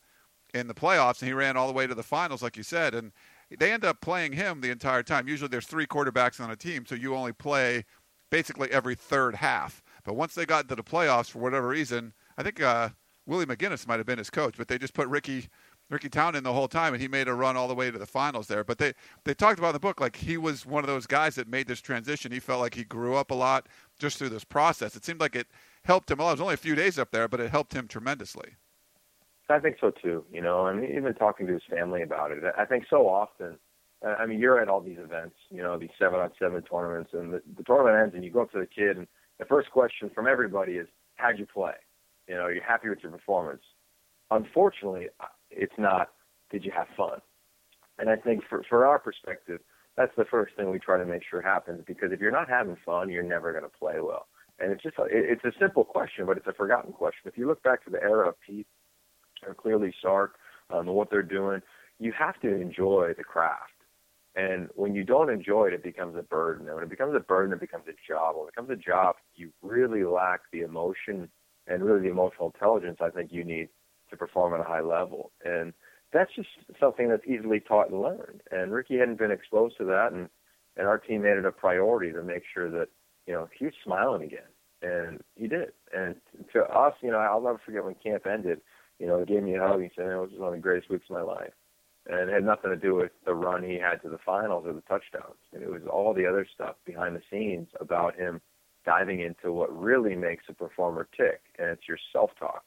in 0.53 0.67
the 0.67 0.73
playoffs, 0.73 1.21
and 1.21 1.29
he 1.29 1.33
ran 1.33 1.55
all 1.55 1.67
the 1.67 1.73
way 1.73 1.87
to 1.87 1.95
the 1.95 2.03
finals, 2.03 2.41
like 2.41 2.57
you 2.57 2.63
said, 2.63 2.93
and 2.93 3.11
they 3.59 3.71
end 3.71 3.85
up 3.85 4.01
playing 4.01 4.33
him 4.33 4.61
the 4.61 4.71
entire 4.71 5.03
time. 5.03 5.27
Usually, 5.27 5.47
there's 5.47 5.67
three 5.67 5.85
quarterbacks 5.85 6.39
on 6.39 6.51
a 6.51 6.55
team, 6.55 6.85
so 6.85 6.95
you 6.95 7.15
only 7.15 7.33
play 7.33 7.85
basically 8.29 8.71
every 8.71 8.95
third 8.95 9.35
half. 9.35 9.83
But 10.03 10.15
once 10.15 10.33
they 10.33 10.45
got 10.45 10.63
into 10.63 10.75
the 10.75 10.83
playoffs, 10.83 11.29
for 11.29 11.39
whatever 11.39 11.67
reason, 11.67 12.13
I 12.37 12.43
think 12.43 12.61
uh, 12.61 12.89
Willie 13.25 13.45
McGinest 13.45 13.87
might 13.87 13.99
have 13.99 14.05
been 14.05 14.17
his 14.17 14.29
coach, 14.29 14.55
but 14.57 14.67
they 14.67 14.77
just 14.77 14.93
put 14.93 15.07
Ricky 15.07 15.47
Ricky 15.89 16.07
Town 16.07 16.35
in 16.35 16.43
the 16.43 16.53
whole 16.53 16.69
time, 16.69 16.93
and 16.93 17.01
he 17.01 17.09
made 17.09 17.27
a 17.27 17.33
run 17.33 17.57
all 17.57 17.67
the 17.67 17.75
way 17.75 17.91
to 17.91 17.99
the 17.99 18.05
finals 18.05 18.47
there. 18.47 18.63
But 18.63 18.77
they 18.77 18.93
they 19.25 19.33
talked 19.33 19.59
about 19.59 19.69
in 19.69 19.73
the 19.73 19.79
book 19.79 19.99
like 19.99 20.15
he 20.15 20.37
was 20.37 20.65
one 20.65 20.83
of 20.83 20.87
those 20.87 21.05
guys 21.05 21.35
that 21.35 21.49
made 21.49 21.67
this 21.67 21.81
transition. 21.81 22.31
He 22.31 22.39
felt 22.39 22.61
like 22.61 22.75
he 22.75 22.85
grew 22.85 23.15
up 23.15 23.29
a 23.29 23.35
lot 23.35 23.67
just 23.99 24.17
through 24.17 24.29
this 24.29 24.45
process. 24.45 24.95
It 24.95 25.03
seemed 25.03 25.19
like 25.19 25.35
it 25.35 25.47
helped 25.83 26.09
him. 26.09 26.19
Well, 26.19 26.29
it 26.29 26.33
was 26.33 26.41
only 26.41 26.53
a 26.53 26.57
few 26.57 26.75
days 26.75 26.97
up 26.97 27.11
there, 27.11 27.27
but 27.27 27.41
it 27.41 27.51
helped 27.51 27.73
him 27.73 27.87
tremendously. 27.87 28.55
I 29.51 29.59
think 29.59 29.77
so 29.79 29.91
too. 29.91 30.25
You 30.31 30.41
know, 30.41 30.65
I 30.65 30.73
mean, 30.73 30.91
even 30.95 31.13
talking 31.13 31.47
to 31.47 31.53
his 31.53 31.63
family 31.69 32.01
about 32.01 32.31
it, 32.31 32.43
I 32.57 32.65
think 32.65 32.85
so 32.89 33.07
often. 33.07 33.57
Uh, 34.05 34.15
I 34.19 34.25
mean, 34.25 34.39
you're 34.39 34.59
at 34.59 34.67
all 34.67 34.81
these 34.81 34.97
events, 34.97 35.35
you 35.51 35.61
know, 35.61 35.77
these 35.77 35.91
seven 35.99 36.19
on 36.19 36.31
seven 36.39 36.61
tournaments, 36.63 37.11
and 37.13 37.33
the, 37.33 37.41
the 37.55 37.63
tournament 37.63 38.01
ends, 38.01 38.15
and 38.15 38.23
you 38.23 38.31
go 38.31 38.41
up 38.41 38.51
to 38.53 38.59
the 38.59 38.65
kid, 38.65 38.97
and 38.97 39.07
the 39.37 39.45
first 39.45 39.69
question 39.71 40.09
from 40.13 40.27
everybody 40.27 40.73
is, 40.73 40.87
"How'd 41.15 41.37
you 41.37 41.45
play? 41.45 41.73
You 42.27 42.35
know, 42.35 42.41
are 42.41 42.53
you 42.53 42.61
happy 42.67 42.89
with 42.89 42.99
your 43.03 43.11
performance?" 43.11 43.61
Unfortunately, 44.31 45.07
uh, 45.19 45.25
it's 45.51 45.73
not 45.77 46.09
did 46.51 46.65
you 46.65 46.71
have 46.75 46.87
fun? 46.95 47.19
And 47.97 48.09
I 48.09 48.15
think 48.15 48.43
for, 48.49 48.63
for 48.69 48.85
our 48.85 48.99
perspective, 48.99 49.61
that's 49.97 50.11
the 50.17 50.25
first 50.25 50.55
thing 50.55 50.69
we 50.69 50.79
try 50.79 50.97
to 50.97 51.05
make 51.05 51.21
sure 51.29 51.41
happens 51.41 51.83
because 51.87 52.11
if 52.11 52.19
you're 52.19 52.31
not 52.31 52.49
having 52.49 52.77
fun, 52.85 53.09
you're 53.09 53.23
never 53.23 53.51
going 53.51 53.63
to 53.63 53.77
play 53.77 53.95
well. 53.99 54.27
And 54.59 54.71
it's 54.71 54.83
just 54.83 54.97
a, 54.97 55.05
it's 55.09 55.43
a 55.43 55.51
simple 55.59 55.83
question, 55.83 56.25
but 56.25 56.37
it's 56.37 56.47
a 56.47 56.53
forgotten 56.53 56.93
question. 56.93 57.21
If 57.25 57.37
you 57.37 57.47
look 57.47 57.63
back 57.63 57.83
to 57.85 57.89
the 57.89 58.01
era 58.01 58.29
of 58.29 58.35
Pete 58.45 58.67
or 59.45 59.53
clearly 59.53 59.93
Sark 60.01 60.35
um, 60.69 60.87
what 60.87 61.09
they're 61.09 61.21
doing, 61.21 61.61
you 61.99 62.13
have 62.17 62.39
to 62.41 62.53
enjoy 62.53 63.13
the 63.17 63.23
craft. 63.23 63.71
And 64.35 64.69
when 64.75 64.95
you 64.95 65.03
don't 65.03 65.29
enjoy 65.29 65.67
it, 65.67 65.73
it 65.73 65.83
becomes 65.83 66.15
a 66.17 66.23
burden. 66.23 66.67
And 66.67 66.75
when 66.75 66.83
it 66.85 66.89
becomes 66.89 67.15
a 67.15 67.19
burden, 67.19 67.53
it 67.53 67.59
becomes 67.59 67.85
a 67.87 67.95
job. 68.07 68.35
When 68.37 68.47
it 68.47 68.55
becomes 68.55 68.69
a 68.69 68.81
job, 68.81 69.15
you 69.35 69.51
really 69.61 70.03
lack 70.05 70.41
the 70.53 70.61
emotion 70.61 71.29
and 71.67 71.83
really 71.83 72.01
the 72.01 72.11
emotional 72.11 72.51
intelligence 72.53 72.99
I 73.01 73.09
think 73.09 73.31
you 73.31 73.43
need 73.43 73.67
to 74.09 74.17
perform 74.17 74.53
at 74.53 74.61
a 74.61 74.63
high 74.63 74.81
level. 74.81 75.31
And 75.43 75.73
that's 76.13 76.31
just 76.35 76.49
something 76.79 77.09
that's 77.09 77.25
easily 77.27 77.59
taught 77.59 77.89
and 77.89 78.01
learned. 78.01 78.41
And 78.51 78.71
Ricky 78.71 78.97
hadn't 78.97 79.17
been 79.17 79.31
exposed 79.31 79.77
to 79.77 79.85
that, 79.85 80.09
and 80.11 80.29
and 80.77 80.87
our 80.87 80.97
team 80.97 81.23
made 81.23 81.37
it 81.37 81.45
a 81.45 81.51
priority 81.51 82.13
to 82.13 82.23
make 82.23 82.43
sure 82.53 82.69
that 82.71 82.87
you 83.27 83.33
know 83.33 83.49
he 83.57 83.65
was 83.65 83.73
smiling 83.83 84.23
again, 84.23 84.49
and 84.81 85.21
he 85.35 85.47
did. 85.47 85.71
And 85.93 86.15
to 86.53 86.63
us, 86.63 86.93
you 87.01 87.11
know, 87.11 87.17
I'll 87.17 87.41
never 87.41 87.61
forget 87.65 87.83
when 87.83 87.95
camp 87.95 88.25
ended. 88.25 88.61
You 89.01 89.07
know, 89.07 89.19
he 89.19 89.25
gave 89.25 89.43
me 89.43 89.55
a 89.55 89.67
hug. 89.67 89.81
He 89.81 89.91
said, 89.95 90.05
"It 90.05 90.15
was 90.15 90.31
one 90.33 90.49
of 90.49 90.55
the 90.55 90.61
greatest 90.61 90.89
weeks 90.89 91.09
of 91.09 91.15
my 91.15 91.23
life." 91.23 91.53
And 92.07 92.29
it 92.29 92.33
had 92.33 92.45
nothing 92.45 92.71
to 92.71 92.77
do 92.77 92.95
with 92.95 93.11
the 93.25 93.33
run 93.33 93.63
he 93.63 93.77
had 93.77 94.01
to 94.01 94.09
the 94.09 94.17
finals 94.19 94.65
or 94.65 94.73
the 94.73 94.81
touchdowns. 94.81 95.37
And 95.53 95.61
it 95.63 95.69
was 95.69 95.83
all 95.85 96.13
the 96.13 96.25
other 96.25 96.45
stuff 96.45 96.75
behind 96.85 97.15
the 97.15 97.21
scenes 97.29 97.69
about 97.79 98.15
him 98.15 98.41
diving 98.85 99.19
into 99.19 99.51
what 99.51 99.69
really 99.77 100.15
makes 100.15 100.45
a 100.49 100.53
performer 100.53 101.07
tick, 101.15 101.41
and 101.59 101.69
it's 101.69 101.87
your 101.87 101.99
self-talk 102.11 102.63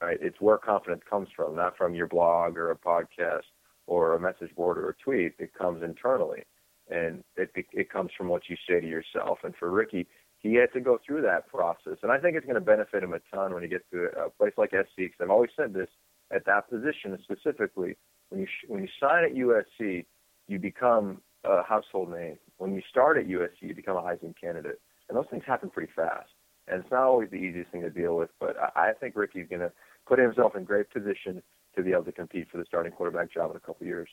right? 0.00 0.18
It's 0.20 0.40
where 0.40 0.58
confidence 0.58 1.02
comes 1.08 1.28
from, 1.34 1.56
not 1.56 1.76
from 1.76 1.94
your 1.94 2.06
blog 2.06 2.56
or 2.56 2.70
a 2.70 2.76
podcast 2.76 3.42
or 3.86 4.14
a 4.14 4.20
message 4.20 4.54
board 4.54 4.78
or 4.78 4.90
a 4.90 4.94
tweet. 4.94 5.34
It 5.38 5.54
comes 5.54 5.82
internally, 5.82 6.44
and 6.90 7.24
it 7.36 7.50
it 7.72 7.90
comes 7.90 8.10
from 8.16 8.28
what 8.28 8.48
you 8.48 8.56
say 8.68 8.80
to 8.80 8.86
yourself. 8.86 9.38
And 9.44 9.54
for 9.56 9.70
Ricky, 9.70 10.06
he 10.46 10.54
had 10.54 10.72
to 10.72 10.80
go 10.80 10.98
through 11.04 11.22
that 11.22 11.48
process, 11.48 11.98
and 12.02 12.12
I 12.12 12.18
think 12.18 12.36
it's 12.36 12.46
going 12.46 12.54
to 12.54 12.60
benefit 12.60 13.02
him 13.02 13.12
a 13.12 13.20
ton 13.34 13.54
when 13.54 13.62
he 13.62 13.68
gets 13.68 13.84
to 13.92 14.08
a 14.18 14.30
place 14.30 14.52
like 14.56 14.70
SC. 14.70 14.96
Because 14.96 15.18
I've 15.20 15.30
always 15.30 15.50
said 15.56 15.72
this 15.72 15.88
at 16.32 16.44
that 16.46 16.68
position 16.70 17.18
specifically. 17.22 17.96
When 18.30 18.40
you 18.40 18.46
when 18.68 18.82
you 18.82 18.88
sign 19.00 19.24
at 19.24 19.34
USC, 19.34 20.04
you 20.48 20.58
become 20.58 21.20
a 21.44 21.62
household 21.62 22.10
name. 22.10 22.38
When 22.58 22.74
you 22.74 22.82
start 22.88 23.18
at 23.18 23.26
USC, 23.26 23.62
you 23.62 23.74
become 23.74 23.96
a 23.96 24.02
Heisman 24.02 24.34
candidate, 24.40 24.80
and 25.08 25.16
those 25.16 25.26
things 25.30 25.42
happen 25.46 25.70
pretty 25.70 25.92
fast. 25.94 26.30
And 26.68 26.82
it's 26.82 26.90
not 26.90 27.02
always 27.02 27.30
the 27.30 27.36
easiest 27.36 27.70
thing 27.70 27.82
to 27.82 27.90
deal 27.90 28.16
with, 28.16 28.30
but 28.40 28.56
I, 28.58 28.90
I 28.90 28.92
think 28.92 29.14
Ricky's 29.14 29.46
going 29.48 29.60
to 29.60 29.70
put 30.06 30.18
himself 30.18 30.56
in 30.56 30.64
great 30.64 30.90
position 30.90 31.42
to 31.76 31.82
be 31.82 31.92
able 31.92 32.04
to 32.04 32.12
compete 32.12 32.48
for 32.50 32.58
the 32.58 32.64
starting 32.64 32.90
quarterback 32.90 33.32
job 33.32 33.50
in 33.52 33.56
a 33.56 33.60
couple 33.60 33.86
years. 33.86 34.08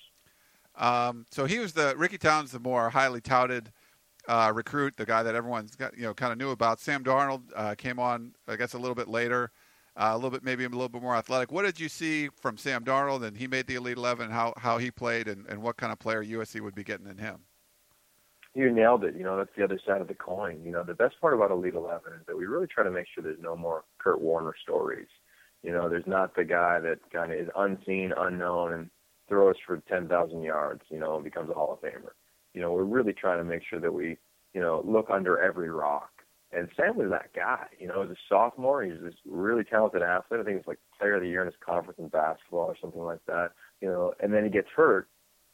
Um, 0.76 1.26
so 1.32 1.46
he 1.46 1.60
was 1.60 1.74
the 1.74 1.96
Ricky 1.98 2.18
Towns, 2.18 2.52
the 2.52 2.60
more 2.60 2.90
highly 2.92 3.22
touted 3.22 3.72
uh, 4.28 4.52
recruit, 4.54 4.96
the 4.98 5.06
guy 5.06 5.24
that 5.24 5.36
everyone's 5.36 5.76
got, 5.76 5.96
you 5.98 6.04
know 6.04 6.14
kind 6.14 6.32
of 6.32 6.38
knew 6.38 6.52
about. 6.52 6.80
Sam 6.80 7.04
Darnold 7.04 7.42
uh, 7.56 7.76
came 7.76 8.00
on, 8.00 8.34
I 8.48 8.56
guess, 8.56 8.74
a 8.74 8.78
little 8.78 8.96
bit 8.96 9.08
later, 9.08 9.52
uh, 9.96 10.12
a 10.14 10.16
little 10.16 10.30
bit 10.30 10.44
maybe 10.44 10.64
a 10.64 10.70
little 10.70 10.90
bit 10.90 11.02
more 11.02 11.16
athletic. 11.16 11.52
What 11.52 11.64
did 11.64 11.80
you 11.80 11.90
see 11.90 12.30
from 12.30 12.58
Sam 12.58 12.84
Darnold? 12.84 13.24
And 13.24 13.38
he 13.38 13.48
made 13.48 13.68
the 13.68 13.76
Elite 13.76 13.98
Eleven. 13.98 14.30
How 14.30 14.54
how 14.58 14.78
he 14.78 14.92
played, 14.92 15.28
and, 15.28 15.46
and 15.48 15.62
what 15.62 15.78
kind 15.78 15.92
of 15.92 16.00
player 16.00 16.24
USC 16.24 16.62
would 16.62 16.76
be 16.76 16.84
getting 16.84 17.08
in 17.08 17.18
him? 17.18 17.40
You 18.56 18.72
nailed 18.72 19.04
it. 19.04 19.16
You 19.16 19.24
know, 19.24 19.36
that's 19.36 19.50
the 19.58 19.64
other 19.64 19.80
side 19.86 20.00
of 20.00 20.08
the 20.08 20.14
coin. 20.14 20.62
You 20.64 20.72
know, 20.72 20.84
the 20.84 20.94
best 20.94 21.20
part 21.20 21.34
about 21.34 21.52
Elite 21.52 21.74
Eleven 21.74 22.14
is 22.14 22.26
that 22.28 22.38
we 22.38 22.46
really 22.46 22.68
try 22.68 22.84
to 22.84 22.92
make 22.92 23.08
sure 23.14 23.24
there's 23.24 23.42
no 23.42 23.56
more 23.56 23.84
Kurt 23.98 24.22
Warner 24.22 24.54
stories. 24.62 25.08
You 25.64 25.72
know, 25.72 25.90
there's 25.90 26.08
not 26.08 26.36
the 26.36 26.44
guy 26.44 26.80
that 26.80 27.00
kind 27.12 27.32
of 27.32 27.40
is 27.40 27.50
unseen, 27.56 28.14
unknown, 28.16 28.74
and 28.74 28.90
throws 29.30 29.56
for 29.66 29.78
10,000 29.88 30.44
yards, 30.44 30.82
you 30.90 31.00
know, 31.00 31.16
and 31.16 31.24
becomes 31.24 31.50
a 31.50 31.54
Hall 31.54 31.74
of 31.74 31.82
Famer. 31.82 32.12
You 32.54 32.62
know, 32.62 32.72
we're 32.72 32.84
really 32.84 33.14
trying 33.14 33.40
to 33.40 33.44
make 33.44 33.64
sure 33.68 33.80
that 33.80 33.94
we, 33.94 34.18
you 34.54 34.62
know, 34.62 34.84
look 34.86 35.10
under 35.10 35.40
every 35.40 35.70
rock. 35.70 36.10
And 36.52 36.70
Sam 36.78 36.98
was 36.98 37.10
that 37.10 37.34
guy. 37.36 37.66
You 37.80 37.88
know, 37.88 38.04
as 38.04 38.10
a 38.12 38.16
sophomore, 38.30 38.84
he's 38.84 39.02
this 39.02 39.16
really 39.26 39.64
talented 39.64 40.04
athlete. 40.04 40.40
I 40.40 40.44
think 40.44 40.58
he's 40.58 40.68
like 40.68 40.78
player 41.00 41.16
of 41.16 41.22
the 41.22 41.28
year 41.28 41.42
in 41.42 41.48
his 41.48 41.56
conference 41.66 41.98
in 41.98 42.10
basketball 42.10 42.66
or 42.66 42.78
something 42.80 43.02
like 43.02 43.26
that. 43.26 43.52
You 43.82 43.90
know, 43.90 44.14
and 44.20 44.32
then 44.32 44.44
he 44.44 44.52
gets 44.52 44.68
hurt 44.76 45.08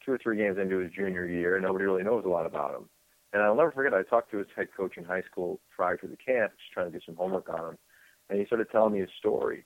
two 0.04 0.12
or 0.12 0.18
three 0.18 0.36
games 0.36 0.58
into 0.58 0.78
his 0.78 0.92
junior 0.92 1.26
year, 1.26 1.56
and 1.56 1.64
nobody 1.64 1.84
really 1.84 2.02
knows 2.02 2.24
a 2.26 2.28
lot 2.28 2.46
about 2.46 2.74
him. 2.74 2.88
And 3.32 3.42
I'll 3.42 3.54
never 3.54 3.72
forget, 3.72 3.94
I 3.94 4.02
talked 4.02 4.30
to 4.32 4.38
his 4.38 4.48
head 4.54 4.68
coach 4.76 4.96
in 4.96 5.04
high 5.04 5.22
school 5.22 5.60
prior 5.74 5.96
to 5.98 6.06
the 6.06 6.16
camp, 6.16 6.52
just 6.58 6.72
trying 6.72 6.90
to 6.90 6.98
do 6.98 7.04
some 7.06 7.16
homework 7.16 7.48
on 7.48 7.70
him. 7.70 7.78
And 8.28 8.38
he 8.38 8.46
started 8.46 8.68
telling 8.70 8.92
me 8.92 9.00
his 9.00 9.08
story 9.18 9.64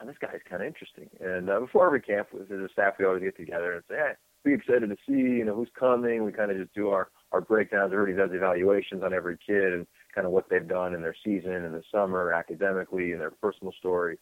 oh, 0.00 0.06
this 0.06 0.16
guy's 0.20 0.40
kind 0.48 0.62
of 0.62 0.68
interesting. 0.68 1.08
And 1.20 1.50
uh, 1.50 1.60
before 1.60 1.86
every 1.86 2.00
camp, 2.00 2.28
as 2.34 2.50
a 2.50 2.68
staff, 2.72 2.94
we 2.98 3.04
always 3.04 3.22
get 3.22 3.36
together 3.36 3.72
and 3.74 3.82
say, 3.88 3.96
hey, 3.96 4.12
be 4.44 4.54
excited 4.54 4.88
to 4.88 4.96
see, 5.06 5.12
you 5.12 5.44
know, 5.44 5.54
who's 5.54 5.70
coming. 5.78 6.24
We 6.24 6.32
kind 6.32 6.50
of 6.50 6.56
just 6.56 6.74
do 6.74 6.88
our, 6.88 7.08
our 7.32 7.40
breakdowns. 7.40 7.92
Everybody 7.92 8.16
does 8.16 8.34
evaluations 8.34 9.02
on 9.02 9.12
every 9.12 9.38
kid 9.44 9.72
and 9.72 9.86
kind 10.14 10.26
of 10.26 10.32
what 10.32 10.48
they've 10.48 10.66
done 10.66 10.94
in 10.94 11.02
their 11.02 11.16
season, 11.24 11.52
in 11.52 11.72
the 11.72 11.82
summer, 11.92 12.32
academically, 12.32 13.12
and 13.12 13.20
their 13.20 13.30
personal 13.30 13.72
story. 13.78 14.18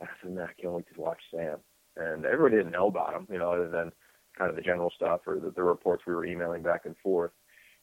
I 0.00 0.06
said, 0.22 0.32
man, 0.32 0.48
I 0.48 0.60
can't 0.60 0.74
wait 0.74 0.86
to 0.94 1.00
watch 1.00 1.20
Sam. 1.30 1.58
And 1.96 2.24
everybody 2.24 2.56
didn't 2.56 2.72
know 2.72 2.88
about 2.88 3.14
him, 3.14 3.26
you 3.30 3.38
know, 3.38 3.52
other 3.52 3.68
than 3.68 3.92
kind 4.36 4.50
of 4.50 4.56
the 4.56 4.62
general 4.62 4.92
stuff 4.94 5.20
or 5.26 5.38
the, 5.38 5.50
the 5.50 5.62
reports 5.62 6.04
we 6.06 6.14
were 6.14 6.24
emailing 6.24 6.62
back 6.62 6.82
and 6.84 6.96
forth. 7.02 7.32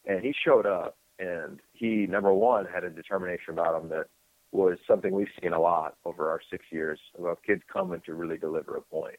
And 0.05 0.23
he 0.23 0.33
showed 0.45 0.65
up, 0.65 0.97
and 1.19 1.59
he, 1.73 2.07
number 2.07 2.33
one, 2.33 2.65
had 2.65 2.83
a 2.83 2.89
determination 2.89 3.53
about 3.53 3.81
him 3.81 3.89
that 3.89 4.05
was 4.51 4.77
something 4.87 5.11
we've 5.11 5.27
seen 5.41 5.53
a 5.53 5.59
lot 5.59 5.95
over 6.05 6.29
our 6.29 6.39
six 6.49 6.65
years 6.71 6.99
about 7.19 7.43
kids 7.45 7.61
coming 7.71 8.01
to 8.05 8.13
really 8.13 8.37
deliver 8.37 8.77
a 8.77 8.81
point. 8.81 9.17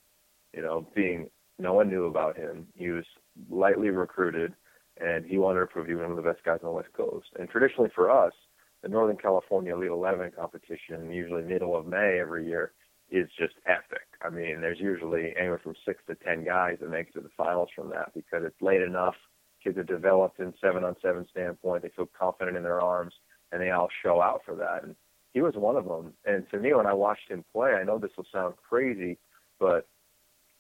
You 0.55 0.63
know, 0.63 0.89
being 0.95 1.29
no 1.59 1.75
one 1.75 1.89
knew 1.89 2.07
about 2.07 2.37
him. 2.37 2.67
He 2.75 2.91
was 2.91 3.05
lightly 3.51 3.91
recruited, 3.91 4.55
and 5.01 5.25
he 5.25 5.39
wanted 5.39 5.61
to 5.61 5.67
prove 5.67 5.87
he 5.87 5.95
was 5.95 6.03
one 6.03 6.11
of 6.11 6.17
the 6.17 6.31
best 6.31 6.45
guys 6.45 6.61
on 6.63 6.69
the 6.69 6.75
West 6.75 6.93
Coast. 6.97 7.29
And 7.39 7.49
traditionally 7.49 7.91
for 7.95 8.11
us, 8.11 8.33
the 8.83 8.89
Northern 8.89 9.17
California 9.17 9.75
Elite 9.75 9.91
11 9.91 10.33
competition, 10.37 11.11
usually 11.11 11.43
middle 11.43 11.77
of 11.77 11.87
May 11.87 12.19
every 12.21 12.47
year, 12.47 12.73
is 13.11 13.29
just 13.39 13.55
epic. 13.67 14.07
I 14.23 14.29
mean, 14.29 14.61
there's 14.61 14.81
usually 14.81 15.35
anywhere 15.39 15.61
from 15.63 15.75
six 15.87 16.03
to 16.09 16.15
ten 16.15 16.45
guys 16.45 16.79
that 16.81 16.91
make 16.91 17.09
it 17.09 17.15
to 17.15 17.21
the 17.21 17.31
finals 17.37 17.71
from 17.75 17.91
that 17.91 18.13
because 18.15 18.43
it's 18.45 18.61
late 18.61 18.83
enough. 18.83 19.15
Kids 19.65 19.79
are 19.79 19.85
developed 19.85 20.39
in 20.39 20.53
seven 20.61 20.85
on 20.85 20.95
seven 21.03 21.27
standpoint. 21.31 21.83
They 21.83 21.91
feel 21.97 22.09
confident 22.19 22.57
in 22.57 22.63
their 22.63 22.81
arms, 22.81 23.15
and 23.51 23.61
they 23.61 23.71
all 23.71 23.89
show 24.03 24.21
out 24.21 24.43
for 24.45 24.55
that. 24.57 24.85
And 24.85 24.95
he 25.33 25.41
was 25.41 25.55
one 25.57 25.77
of 25.77 25.87
them. 25.87 26.13
And 26.25 26.49
to 26.51 26.59
me, 26.59 26.75
when 26.75 26.87
I 26.87 26.93
watched 26.93 27.31
him 27.31 27.45
play, 27.53 27.73
I 27.73 27.83
know 27.85 27.99
this 27.99 28.13
will 28.17 28.27
sound 28.31 28.55
crazy, 28.69 29.19
but 29.59 29.89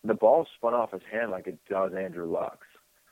the 0.08 0.14
ball 0.14 0.46
spun 0.56 0.74
off 0.74 0.92
his 0.92 1.02
hand 1.10 1.30
like 1.30 1.46
it 1.46 1.58
does 1.68 1.92
Andrew 1.94 2.30
Luck's. 2.30 2.66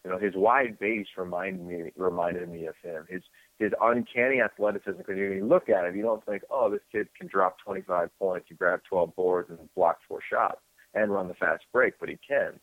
You 0.05 0.13
know, 0.13 0.19
his 0.19 0.35
wide 0.37 0.79
base 0.79 1.07
reminded 1.17 1.67
me 1.67 1.91
reminded 1.97 2.49
me 2.49 2.67
of 2.67 2.75
him. 2.83 3.07
His 3.09 3.23
his 3.59 3.73
uncanny 3.81 4.41
athleticism. 4.41 4.99
Because 4.99 5.17
when 5.17 5.33
you 5.33 5.47
look 5.47 5.69
at 5.69 5.85
it, 5.85 5.97
you 5.97 6.03
don't 6.03 6.25
think, 6.25 6.43
oh, 6.51 6.71
this 6.71 6.81
kid 6.93 7.09
can 7.19 7.27
drop 7.27 7.57
25 7.65 8.11
points, 8.19 8.47
you 8.51 8.57
grab 8.57 8.81
12 8.89 9.17
boards, 9.17 9.51
and 9.51 9.59
block 9.75 9.99
four 10.07 10.21
shots 10.31 10.61
and 10.95 11.13
run 11.13 11.29
the 11.29 11.35
fast 11.35 11.65
break, 11.73 11.95
but 11.99 12.09
he 12.09 12.19
can. 12.27 12.59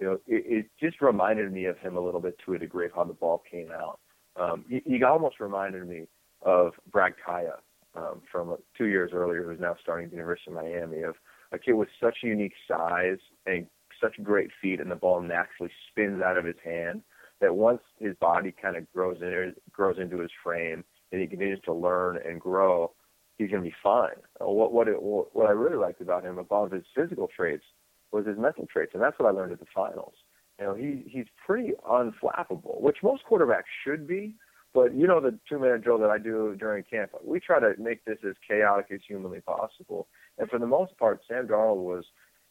You 0.00 0.06
know, 0.06 0.12
it, 0.26 0.44
it 0.46 0.66
just 0.80 1.00
reminded 1.00 1.52
me 1.52 1.64
of 1.66 1.78
him 1.78 1.96
a 1.96 2.00
little 2.00 2.20
bit 2.20 2.36
to 2.44 2.54
a 2.54 2.58
degree 2.58 2.86
of 2.86 2.92
how 2.94 3.04
the 3.04 3.14
ball 3.14 3.42
came 3.50 3.70
out. 3.70 3.98
Um, 4.36 4.64
he, 4.68 4.82
he 4.84 5.02
almost 5.02 5.40
reminded 5.40 5.86
me 5.88 6.06
of 6.42 6.72
Brad 6.90 7.14
Kaaya 7.24 7.56
um, 7.96 8.22
from 8.30 8.56
two 8.76 8.86
years 8.86 9.10
earlier, 9.12 9.42
who's 9.42 9.60
now 9.60 9.76
starting 9.80 10.04
at 10.04 10.10
the 10.10 10.16
University 10.16 10.50
of 10.50 10.56
Miami, 10.56 11.02
of 11.02 11.16
a 11.52 11.58
kid 11.58 11.72
with 11.72 11.88
such 12.00 12.18
a 12.22 12.26
unique 12.26 12.52
size 12.68 13.18
and 13.46 13.66
such 14.00 14.22
great 14.22 14.50
feet, 14.60 14.80
and 14.80 14.90
the 14.90 14.96
ball 14.96 15.20
naturally 15.20 15.72
spins 15.90 16.22
out 16.22 16.38
of 16.38 16.44
his 16.44 16.56
hand. 16.64 17.02
That 17.40 17.54
once 17.54 17.80
his 18.00 18.16
body 18.16 18.52
kind 18.60 18.76
of 18.76 18.92
grows 18.92 19.18
in, 19.20 19.54
grows 19.70 19.96
into 19.98 20.18
his 20.18 20.30
frame, 20.42 20.84
and 21.12 21.20
he 21.20 21.26
continues 21.28 21.60
to 21.66 21.72
learn 21.72 22.18
and 22.24 22.40
grow, 22.40 22.92
he's 23.36 23.50
going 23.50 23.62
to 23.62 23.68
be 23.68 23.74
fine. 23.82 24.16
Uh, 24.40 24.48
what 24.48 24.72
what 24.72 24.88
it, 24.88 25.00
what 25.00 25.46
I 25.46 25.52
really 25.52 25.76
liked 25.76 26.00
about 26.00 26.24
him, 26.24 26.38
above 26.38 26.72
his 26.72 26.84
physical 26.94 27.28
traits, 27.34 27.64
was 28.12 28.26
his 28.26 28.36
mental 28.38 28.66
traits, 28.66 28.92
and 28.94 29.02
that's 29.02 29.18
what 29.18 29.28
I 29.28 29.32
learned 29.32 29.52
at 29.52 29.60
the 29.60 29.66
finals. 29.74 30.14
You 30.58 30.66
know, 30.66 30.74
he 30.74 31.04
he's 31.06 31.26
pretty 31.46 31.72
unflappable, 31.88 32.80
which 32.80 32.96
most 33.02 33.22
quarterbacks 33.30 33.70
should 33.84 34.06
be. 34.06 34.34
But 34.74 34.94
you 34.94 35.06
know 35.06 35.20
the 35.20 35.38
two 35.48 35.58
minute 35.58 35.82
drill 35.82 35.98
that 35.98 36.10
I 36.10 36.18
do 36.18 36.54
during 36.58 36.84
camp, 36.84 37.12
we 37.24 37.40
try 37.40 37.58
to 37.58 37.72
make 37.78 38.04
this 38.04 38.18
as 38.28 38.34
chaotic 38.46 38.86
as 38.92 39.00
humanly 39.06 39.40
possible. 39.40 40.08
And 40.36 40.48
for 40.50 40.58
the 40.58 40.66
most 40.66 40.96
part, 40.98 41.20
Sam 41.26 41.46
Darnold 41.48 41.82
was 41.82 42.04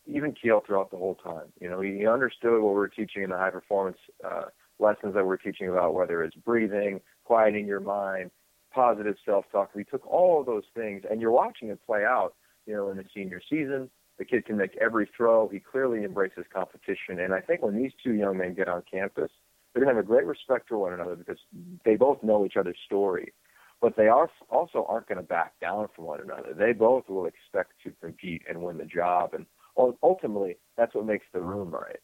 even 0.08 0.34
keel 0.34 0.62
throughout 0.66 0.92
the 0.92 0.98
whole 0.98 1.16
time. 1.16 1.52
You 1.60 1.70
know, 1.70 1.82
he 1.82 2.08
understood 2.08 2.62
what 2.62 2.74
we 2.74 2.82
are 2.82 2.88
teaching 2.88 3.24
in 3.24 3.30
the 3.30 3.38
high 3.38 3.50
performance 3.50 3.98
uh, 4.26 4.46
lessons 4.80 5.14
that 5.16 5.26
we're 5.26 5.38
teaching 5.38 5.70
about, 5.70 5.94
whether 5.94 6.24
it's 6.24 6.36
breathing, 6.36 7.02
quieting 7.24 7.68
your 7.68 7.80
mind, 7.80 8.32
positive 8.74 9.16
self 9.26 9.46
talk. 9.52 9.72
We 9.76 9.84
took 9.84 10.06
all 10.08 10.40
of 10.40 10.46
those 10.46 10.66
things, 10.76 11.04
and 11.10 11.22
you're 11.22 11.32
watching 11.32 11.70
it 11.70 11.80
play 11.86 12.04
out. 12.04 12.34
You 12.66 12.74
know, 12.74 12.90
in 12.90 12.98
the 12.98 13.06
senior 13.14 13.42
season, 13.50 13.90
the 14.18 14.26
kid 14.26 14.46
can 14.46 14.58
make 14.58 14.76
every 14.82 15.10
throw. 15.16 15.48
He 15.48 15.60
clearly 15.60 16.04
embraces 16.04 16.46
competition, 16.54 17.20
and 17.20 17.34
I 17.34 17.40
think 17.40 17.62
when 17.62 17.76
these 17.76 17.92
two 18.04 18.14
young 18.14 18.38
men 18.38 18.54
get 18.56 18.68
on 18.68 18.84
campus 18.92 19.32
they're 19.78 19.86
going 19.86 19.96
to 19.96 20.02
have 20.02 20.06
a 20.06 20.08
great 20.08 20.26
respect 20.26 20.70
for 20.70 20.80
one 20.80 20.94
another 20.94 21.16
because 21.16 21.38
they 21.86 21.96
both 21.96 22.24
know 22.24 22.46
each 22.46 22.58
other's 22.58 22.80
story. 22.86 23.32
But 23.80 23.96
they 23.96 24.08
are 24.08 24.28
also 24.50 24.88
aren't 24.90 25.08
going 25.08 25.20
to 25.20 25.24
back 25.24 25.54
down 25.62 25.88
from 25.96 26.06
one 26.06 26.20
another. 26.20 26.56
They 26.58 26.74
both 26.74 27.08
will 27.08 27.28
expect 27.28 27.74
to 27.84 27.92
compete 28.02 28.42
and 28.50 28.64
win 28.64 28.78
the 28.78 28.86
job, 28.86 29.36
and 29.36 29.46
ultimately, 30.04 30.58
that's 30.76 30.94
what 30.96 31.06
makes 31.06 31.26
the 31.34 31.42
room 31.42 31.72
right. 31.72 32.00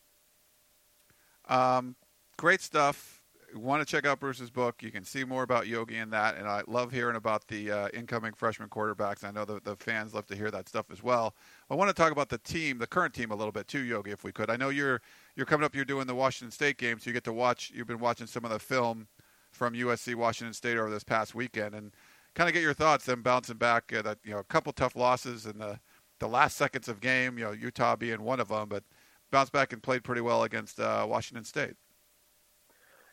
Um, 1.48 1.96
great 2.38 2.62
stuff. 2.62 3.22
want 3.56 3.86
to 3.86 3.92
check 3.92 4.06
out 4.06 4.20
Bruce's 4.20 4.50
book, 4.50 4.82
you 4.82 4.92
can 4.92 5.04
see 5.04 5.24
more 5.24 5.44
about 5.44 5.68
Yogi 5.68 5.98
in 5.98 6.10
that. 6.12 6.38
And 6.38 6.48
I 6.48 6.64
love 6.68 6.92
hearing 6.92 7.16
about 7.16 7.48
the 7.48 7.72
uh, 7.72 7.88
incoming 7.94 8.34
freshman 8.34 8.70
quarterbacks. 8.70 9.24
I 9.24 9.32
know 9.32 9.46
the, 9.46 9.60
the 9.64 9.76
fans 9.76 10.14
love 10.14 10.26
to 10.28 10.36
hear 10.36 10.52
that 10.52 10.70
stuff 10.70 10.86
as 10.92 11.04
well. 11.04 11.36
I 11.70 11.76
want 11.76 11.90
to 11.90 11.94
talk 11.94 12.12
about 12.12 12.30
the 12.30 12.38
team, 12.40 12.78
the 12.78 12.88
current 12.88 13.14
team, 13.14 13.32
a 13.32 13.36
little 13.36 13.52
bit 13.52 13.68
too, 13.68 13.84
Yogi, 13.84 14.12
if 14.12 14.24
we 14.24 14.32
could. 14.32 14.50
I 14.50 14.56
know 14.56 14.70
you're 14.70 15.02
you're 15.36 15.46
coming 15.46 15.66
up. 15.66 15.76
You're 15.76 15.86
doing 15.86 16.08
the 16.08 16.16
Washington 16.16 16.52
State 16.52 16.78
game, 16.78 17.00
so 17.00 17.10
you 17.10 17.14
get 17.14 17.24
to 17.26 17.34
watch. 17.34 17.72
You've 17.76 17.88
been 17.88 18.00
watching 18.00 18.28
some 18.28 18.46
of 18.46 18.52
the 18.52 18.60
film 18.60 19.08
from 19.52 19.74
USC 19.74 20.16
Washington 20.16 20.54
State 20.54 20.78
over 20.78 20.90
this 20.90 21.04
past 21.04 21.36
weekend, 21.36 21.76
and 21.76 21.92
kind 22.34 22.48
of 22.50 22.54
get 22.54 22.64
your 22.64 22.74
thoughts. 22.74 23.06
Them 23.06 23.22
bouncing 23.22 23.58
back, 23.58 23.94
uh, 23.94 24.02
that 24.02 24.20
you 24.24 24.32
know, 24.32 24.40
a 24.40 24.44
couple 24.44 24.72
tough 24.74 24.96
losses 24.96 25.46
and 25.46 25.60
the 25.60 25.80
the 26.20 26.28
last 26.28 26.58
seconds 26.58 26.88
of 26.88 27.00
game. 27.00 27.38
You 27.38 27.46
know, 27.46 27.52
Utah 27.52 27.96
being 27.96 28.24
one 28.24 28.40
of 28.40 28.50
them, 28.50 28.70
but 28.70 28.84
bounced 29.32 29.52
back 29.52 29.74
and 29.74 29.82
played 29.82 30.04
pretty 30.04 30.22
well 30.22 30.44
against 30.44 30.80
uh, 30.80 31.06
Washington 31.10 31.44
State. 31.44 31.76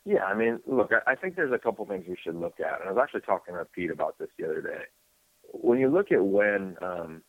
Yeah, 0.04 0.24
I 0.24 0.34
mean, 0.34 0.60
look, 0.66 0.90
I 1.06 1.14
think 1.14 1.36
there's 1.36 1.52
a 1.52 1.58
couple 1.58 1.84
things 1.86 2.06
we 2.08 2.16
should 2.22 2.36
look 2.36 2.58
at, 2.58 2.80
and 2.80 2.88
I 2.88 2.92
was 2.92 3.00
actually 3.02 3.20
talking 3.20 3.54
to 3.54 3.64
Pete 3.66 3.90
about 3.90 4.18
this 4.18 4.28
the 4.38 4.44
other 4.46 4.62
day. 4.62 4.84
When 5.52 5.78
you 5.78 5.88
look 5.88 6.10
at 6.10 6.24
when 6.24 6.76
um, 6.80 7.22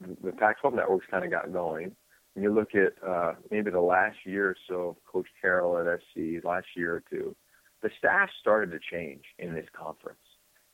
the 0.00 0.32
Pac-12 0.32 0.74
networks 0.74 1.06
kind 1.10 1.24
of 1.24 1.30
got 1.30 1.52
going, 1.52 1.96
and 2.34 2.44
you 2.44 2.54
look 2.54 2.74
at 2.74 2.92
uh, 3.06 3.32
maybe 3.50 3.70
the 3.70 3.80
last 3.80 4.18
year 4.24 4.50
or 4.50 4.56
so 4.68 4.74
of 4.90 4.96
Coach 5.10 5.26
Carroll 5.40 5.78
at 5.78 6.00
SC, 6.00 6.44
last 6.44 6.66
year 6.76 6.96
or 6.96 7.02
two, 7.10 7.34
the 7.82 7.90
staff 7.98 8.28
started 8.40 8.70
to 8.70 8.78
change 8.90 9.24
in 9.38 9.54
this 9.54 9.66
conference, 9.72 10.18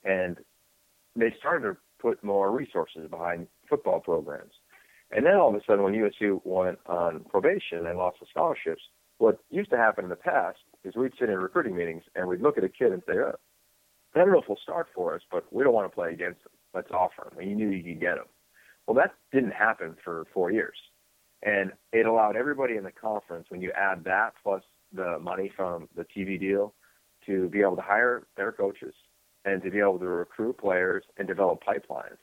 and 0.05 0.37
they 1.17 1.35
started 1.39 1.69
to 1.69 1.77
put 1.99 2.23
more 2.23 2.51
resources 2.51 3.09
behind 3.09 3.47
football 3.73 4.01
programs. 4.01 4.53
And 5.11 5.25
then 5.25 5.37
all 5.37 5.49
of 5.49 5.55
a 5.55 5.61
sudden, 5.67 5.83
when 5.83 5.95
USC 5.95 6.41
went 6.45 6.79
on 6.87 7.25
probation 7.31 7.87
and 7.87 7.97
lost 7.97 8.19
the 8.21 8.27
scholarships, 8.31 8.83
what 9.17 9.39
used 9.51 9.71
to 9.71 9.79
happen 9.79 10.05
in 10.05 10.11
the 10.11 10.17
past 10.17 10.59
is 10.85 10.95
we'd 10.95 11.13
sit 11.19 11.31
in 11.31 11.39
recruiting 11.39 11.75
meetings 11.75 12.03
and 12.15 12.29
we'd 12.29 12.43
look 12.43 12.59
at 12.59 12.65
a 12.65 12.69
kid 12.69 12.93
and 12.93 13.03
say, 13.07 13.15
oh, 13.15 13.35
I 14.15 14.19
don't 14.19 14.31
know 14.31 14.41
if 14.41 14.47
he'll 14.47 14.57
start 14.63 14.89
for 14.95 15.15
us, 15.15 15.23
but 15.31 15.51
we 15.51 15.65
don't 15.65 15.73
want 15.73 15.91
to 15.91 15.95
play 15.95 16.13
against 16.13 16.41
him. 16.41 16.53
Let's 16.75 16.91
offer 16.91 17.31
him. 17.31 17.39
And 17.39 17.49
you 17.49 17.57
knew 17.57 17.71
you 17.71 17.83
could 17.83 18.01
get 18.01 18.19
him. 18.19 18.27
Well, 18.87 18.95
that 18.97 19.15
didn't 19.33 19.53
happen 19.55 19.97
for 20.05 20.27
four 20.35 20.51
years. 20.51 20.77
And 21.43 21.73
it 21.93 22.05
allowed 22.05 22.37
everybody 22.37 22.77
in 22.77 22.85
the 22.85 22.93
conference, 22.93 23.47
when 23.49 23.63
you 23.63 23.73
add 23.73 24.05
that 24.05 24.35
plus 24.43 24.63
the 24.93 25.19
money 25.19 25.51
from 25.57 25.89
the 25.97 26.05
TV 26.05 26.39
deal, 26.39 26.75
to 27.27 27.49
be 27.49 27.63
able 27.63 27.77
to 27.77 27.83
hire 27.83 28.27
better 28.37 28.53
coaches 28.53 28.95
and 29.45 29.63
to 29.63 29.71
be 29.71 29.79
able 29.79 29.99
to 29.99 30.07
recruit 30.07 30.59
players 30.59 31.05
and 31.17 31.27
develop 31.27 31.63
pipelines. 31.65 32.19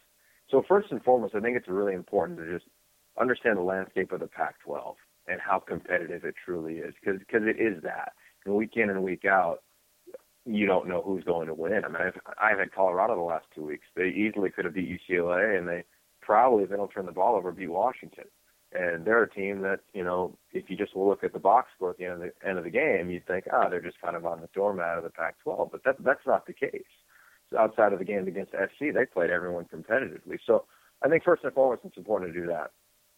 So 0.51 0.63
first 0.67 0.91
and 0.91 1.03
foremost, 1.03 1.35
I 1.35 1.39
think 1.39 1.57
it's 1.57 1.67
really 1.67 1.93
important 1.93 2.39
to 2.39 2.51
just 2.51 2.69
understand 3.19 3.57
the 3.57 3.61
landscape 3.61 4.11
of 4.11 4.19
the 4.19 4.27
Pac-12 4.27 4.95
and 5.27 5.39
how 5.39 5.59
competitive 5.59 6.23
it 6.23 6.35
truly 6.43 6.75
is, 6.75 6.93
because 6.99 7.19
because 7.19 7.43
it 7.43 7.61
is 7.61 7.83
that. 7.83 8.13
And 8.45 8.55
week 8.55 8.71
in 8.75 8.89
and 8.89 9.03
week 9.03 9.25
out, 9.25 9.61
you 10.45 10.65
don't 10.65 10.87
know 10.87 11.01
who's 11.01 11.23
going 11.23 11.47
to 11.47 11.53
win. 11.53 11.83
I 11.85 11.87
mean, 11.87 12.01
I've, 12.01 12.19
I've 12.41 12.59
had 12.59 12.73
Colorado 12.73 13.15
the 13.15 13.21
last 13.21 13.45
two 13.53 13.65
weeks. 13.65 13.85
They 13.95 14.09
easily 14.09 14.49
could 14.49 14.65
have 14.65 14.73
beat 14.73 14.99
UCLA, 15.09 15.57
and 15.57 15.67
they 15.67 15.83
probably, 16.21 16.63
if 16.63 16.69
they 16.69 16.77
don't 16.77 16.89
turn 16.89 17.05
the 17.05 17.11
ball 17.11 17.35
over, 17.35 17.51
beat 17.51 17.69
Washington. 17.69 18.25
And 18.71 19.03
they're 19.03 19.23
a 19.23 19.29
team 19.29 19.61
that, 19.61 19.79
you 19.93 20.03
know, 20.03 20.37
if 20.51 20.69
you 20.69 20.77
just 20.77 20.95
look 20.95 21.23
at 21.23 21.33
the 21.33 21.39
box 21.39 21.69
score 21.75 21.91
at 21.91 21.97
the 21.97 22.05
end 22.05 22.13
of 22.13 22.19
the 22.19 22.47
end 22.47 22.57
of 22.57 22.63
the 22.63 22.69
game, 22.69 23.09
you'd 23.09 23.25
think, 23.25 23.45
ah, 23.51 23.63
oh, 23.65 23.69
they're 23.69 23.81
just 23.81 23.99
kind 24.01 24.15
of 24.15 24.25
on 24.25 24.41
the 24.41 24.49
doormat 24.53 24.97
of 24.97 25.03
the 25.03 25.09
Pac-12. 25.09 25.71
But 25.71 25.83
that 25.85 25.95
that's 26.03 26.25
not 26.25 26.45
the 26.45 26.53
case. 26.53 26.83
Outside 27.57 27.93
of 27.93 27.99
the 27.99 28.05
games 28.05 28.27
against 28.27 28.51
SC, 28.51 28.93
they 28.93 29.05
played 29.05 29.31
everyone 29.31 29.65
competitively. 29.65 30.37
So 30.45 30.65
I 31.03 31.09
think 31.09 31.23
first 31.23 31.43
and 31.43 31.53
foremost, 31.53 31.81
it's 31.85 31.97
important 31.97 32.33
to 32.33 32.39
do 32.39 32.47
that. 32.47 32.71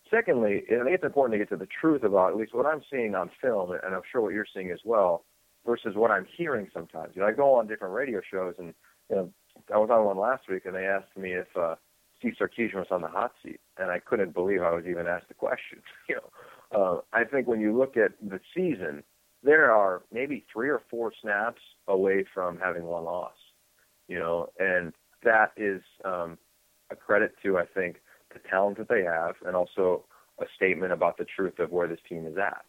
Secondly, 0.10 0.64
I 0.70 0.84
think 0.84 0.96
it's 0.96 1.04
important 1.04 1.34
to 1.34 1.38
get 1.38 1.50
to 1.50 1.58
the 1.58 1.68
truth 1.80 2.04
about 2.04 2.32
at 2.32 2.38
least 2.38 2.54
what 2.54 2.66
I'm 2.66 2.82
seeing 2.92 3.16
on 3.16 3.30
film, 3.42 3.72
and 3.72 3.96
I'm 3.96 4.02
sure 4.12 4.22
what 4.22 4.34
you're 4.34 4.46
seeing 4.54 4.72
as 4.72 4.80
well, 4.84 5.26
versus 5.66 5.96
what 5.96 6.12
I'm 6.12 6.26
hearing 6.38 6.68
sometimes. 6.74 7.12
You 7.16 7.22
know, 7.22 7.28
I 7.28 7.32
go 7.32 7.54
on 7.54 7.68
different 7.68 7.94
radio 7.94 8.22
shows, 8.30 8.56
and 8.58 8.74
you 9.10 9.16
know, 9.16 9.30
I 9.74 9.78
was 9.78 9.90
on 9.90 10.06
one 10.06 10.18
last 10.18 10.50
week, 10.50 10.66
and 10.66 10.76
they 10.76 10.86
asked 10.86 11.16
me 11.18 11.34
if 11.34 11.48
uh, 11.58 11.76
Steve 12.18 12.34
Sarkisian 12.40 12.76
was 12.76 12.88
on 12.92 13.02
the 13.02 13.08
hot 13.08 13.32
seat, 13.44 13.60
and 13.78 13.90
I 13.90 14.00
couldn't 14.00 14.34
believe 14.34 14.62
I 14.62 14.72
was 14.72 14.86
even 14.88 15.08
asked 15.08 15.28
the 15.28 15.34
question. 15.34 15.82
You 16.10 16.16
know, 16.16 16.30
uh, 16.74 17.02
I 17.14 17.24
think 17.26 17.48
when 17.48 17.60
you 17.60 17.78
look 17.78 17.98
at 17.98 18.12
the 18.22 18.40
season, 18.56 19.04
there 19.44 19.72
are 19.72 20.04
maybe 20.12 20.46
three 20.52 20.70
or 20.70 20.82
four 20.90 21.12
snaps 21.22 21.62
away 21.88 22.26
from 22.34 22.58
having 22.58 22.84
one 22.84 23.04
loss. 23.04 23.34
You 24.12 24.20
know, 24.20 24.50
and 24.60 24.92
that 25.24 25.54
is 25.56 25.82
um, 26.04 26.38
a 26.92 26.98
credit 26.98 27.34
to 27.44 27.58
I 27.58 27.66
think 27.66 28.02
the 28.34 28.40
talent 28.40 28.78
that 28.80 28.90
they 28.90 29.04
have, 29.04 29.36
and 29.46 29.56
also 29.56 30.04
a 30.40 30.46
statement 30.54 30.92
about 30.92 31.18
the 31.18 31.24
truth 31.24 31.60
of 31.60 31.72
where 31.72 31.88
this 31.88 32.00
team 32.10 32.26
is 32.26 32.38
at. 32.38 32.66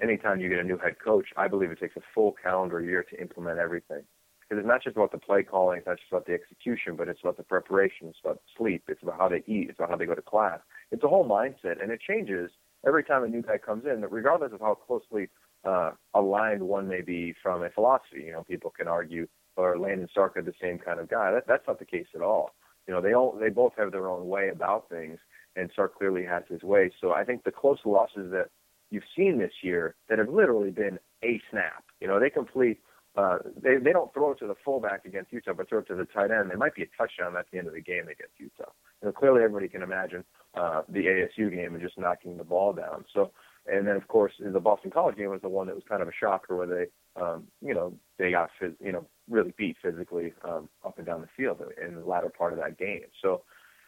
Anytime 0.00 0.40
you 0.40 0.48
get 0.48 0.60
a 0.60 0.64
new 0.64 0.78
head 0.78 0.96
coach, 1.04 1.26
I 1.36 1.48
believe 1.48 1.72
it 1.72 1.80
takes 1.80 1.96
a 1.96 2.00
full 2.14 2.36
calendar 2.40 2.80
year 2.80 3.02
to 3.10 3.20
implement 3.20 3.58
everything 3.58 4.04
because 4.42 4.60
it's 4.60 4.68
not 4.68 4.84
just 4.84 4.96
about 4.96 5.10
the 5.10 5.18
play 5.18 5.42
calling, 5.42 5.78
it's 5.78 5.86
not 5.86 5.98
just 5.98 6.12
about 6.12 6.26
the 6.26 6.32
execution, 6.32 6.94
but 6.94 7.08
it's 7.08 7.20
about 7.22 7.36
the 7.36 7.42
preparation, 7.42 8.06
it's 8.08 8.18
about 8.22 8.40
sleep, 8.56 8.84
it's 8.86 9.02
about 9.02 9.18
how 9.18 9.28
they 9.28 9.42
eat, 9.46 9.70
it's 9.70 9.78
about 9.78 9.90
how 9.90 9.96
they 9.96 10.06
go 10.06 10.14
to 10.14 10.22
class. 10.22 10.60
It's 10.92 11.02
a 11.02 11.08
whole 11.08 11.26
mindset, 11.26 11.82
and 11.82 11.90
it 11.90 12.00
changes 12.00 12.50
every 12.86 13.02
time 13.02 13.24
a 13.24 13.28
new 13.28 13.42
guy 13.42 13.58
comes 13.58 13.84
in, 13.84 14.04
regardless 14.08 14.52
of 14.52 14.60
how 14.60 14.74
closely 14.74 15.28
uh, 15.64 15.92
aligned 16.14 16.62
one 16.62 16.86
may 16.86 17.00
be 17.00 17.34
from 17.42 17.64
a 17.64 17.70
philosophy. 17.70 18.24
You 18.26 18.32
know, 18.32 18.44
people 18.44 18.70
can 18.70 18.86
argue, 18.86 19.26
or 19.56 19.78
Lane 19.78 20.00
and 20.00 20.10
Sark 20.12 20.36
are 20.36 20.42
the 20.42 20.54
same 20.60 20.78
kind 20.78 21.00
of 21.00 21.08
guy. 21.08 21.32
That, 21.32 21.46
that's 21.46 21.66
not 21.66 21.78
the 21.78 21.84
case 21.84 22.06
at 22.14 22.22
all. 22.22 22.54
You 22.86 22.94
know, 22.94 23.00
they 23.00 23.14
all 23.14 23.36
they 23.38 23.48
both 23.48 23.72
have 23.78 23.92
their 23.92 24.08
own 24.08 24.28
way 24.28 24.48
about 24.48 24.88
things, 24.88 25.18
and 25.56 25.70
Sark 25.74 25.96
clearly 25.96 26.24
has 26.24 26.42
his 26.48 26.62
way. 26.62 26.90
So 27.00 27.12
I 27.12 27.24
think 27.24 27.44
the 27.44 27.52
close 27.52 27.78
losses 27.84 28.30
that 28.32 28.50
you've 28.90 29.04
seen 29.16 29.38
this 29.38 29.52
year 29.62 29.94
that 30.08 30.18
have 30.18 30.28
literally 30.28 30.70
been 30.70 30.98
a 31.22 31.40
snap. 31.50 31.84
You 32.00 32.08
know, 32.08 32.20
they 32.20 32.30
complete 32.30 32.80
uh, 33.16 33.38
they 33.62 33.76
they 33.76 33.92
don't 33.92 34.12
throw 34.12 34.32
it 34.32 34.38
to 34.40 34.46
the 34.46 34.56
fullback 34.64 35.04
against 35.04 35.32
Utah, 35.32 35.52
but 35.52 35.68
throw 35.68 35.78
it 35.78 35.86
to 35.86 35.94
the 35.94 36.04
tight 36.06 36.32
end. 36.32 36.50
There 36.50 36.58
might 36.58 36.74
be 36.74 36.82
a 36.82 36.88
touchdown 36.98 37.36
at 37.36 37.46
the 37.52 37.58
end 37.58 37.68
of 37.68 37.74
the 37.74 37.80
game 37.80 38.08
against 38.08 38.38
Utah. 38.38 38.70
You 39.02 39.08
know, 39.08 39.12
clearly 39.12 39.42
everybody 39.42 39.68
can 39.68 39.82
imagine 39.82 40.24
uh, 40.54 40.82
the 40.88 41.06
ASU 41.06 41.50
game 41.50 41.74
and 41.74 41.80
just 41.80 41.96
knocking 41.96 42.36
the 42.36 42.44
ball 42.44 42.72
down. 42.72 43.04
So, 43.14 43.30
and 43.66 43.86
then 43.86 43.94
of 43.94 44.08
course 44.08 44.32
the 44.40 44.58
Boston 44.58 44.90
College 44.90 45.16
game 45.16 45.30
was 45.30 45.42
the 45.42 45.48
one 45.48 45.68
that 45.68 45.76
was 45.76 45.84
kind 45.88 46.02
of 46.02 46.08
a 46.08 46.12
shocker 46.18 46.56
where 46.56 46.66
they, 46.66 46.86
um, 47.20 47.44
you 47.60 47.74
know, 47.74 47.94
they 48.18 48.30
got 48.30 48.50
phys- 48.60 48.76
you 48.80 48.92
know 48.92 49.06
really 49.28 49.54
beat 49.56 49.76
physically 49.82 50.32
um, 50.44 50.68
up 50.84 50.98
and 50.98 51.06
down 51.06 51.20
the 51.20 51.28
field 51.36 51.62
in 51.82 51.94
the 51.94 52.04
latter 52.04 52.28
part 52.28 52.52
of 52.52 52.58
that 52.58 52.78
game. 52.78 53.04
So, 53.22 53.42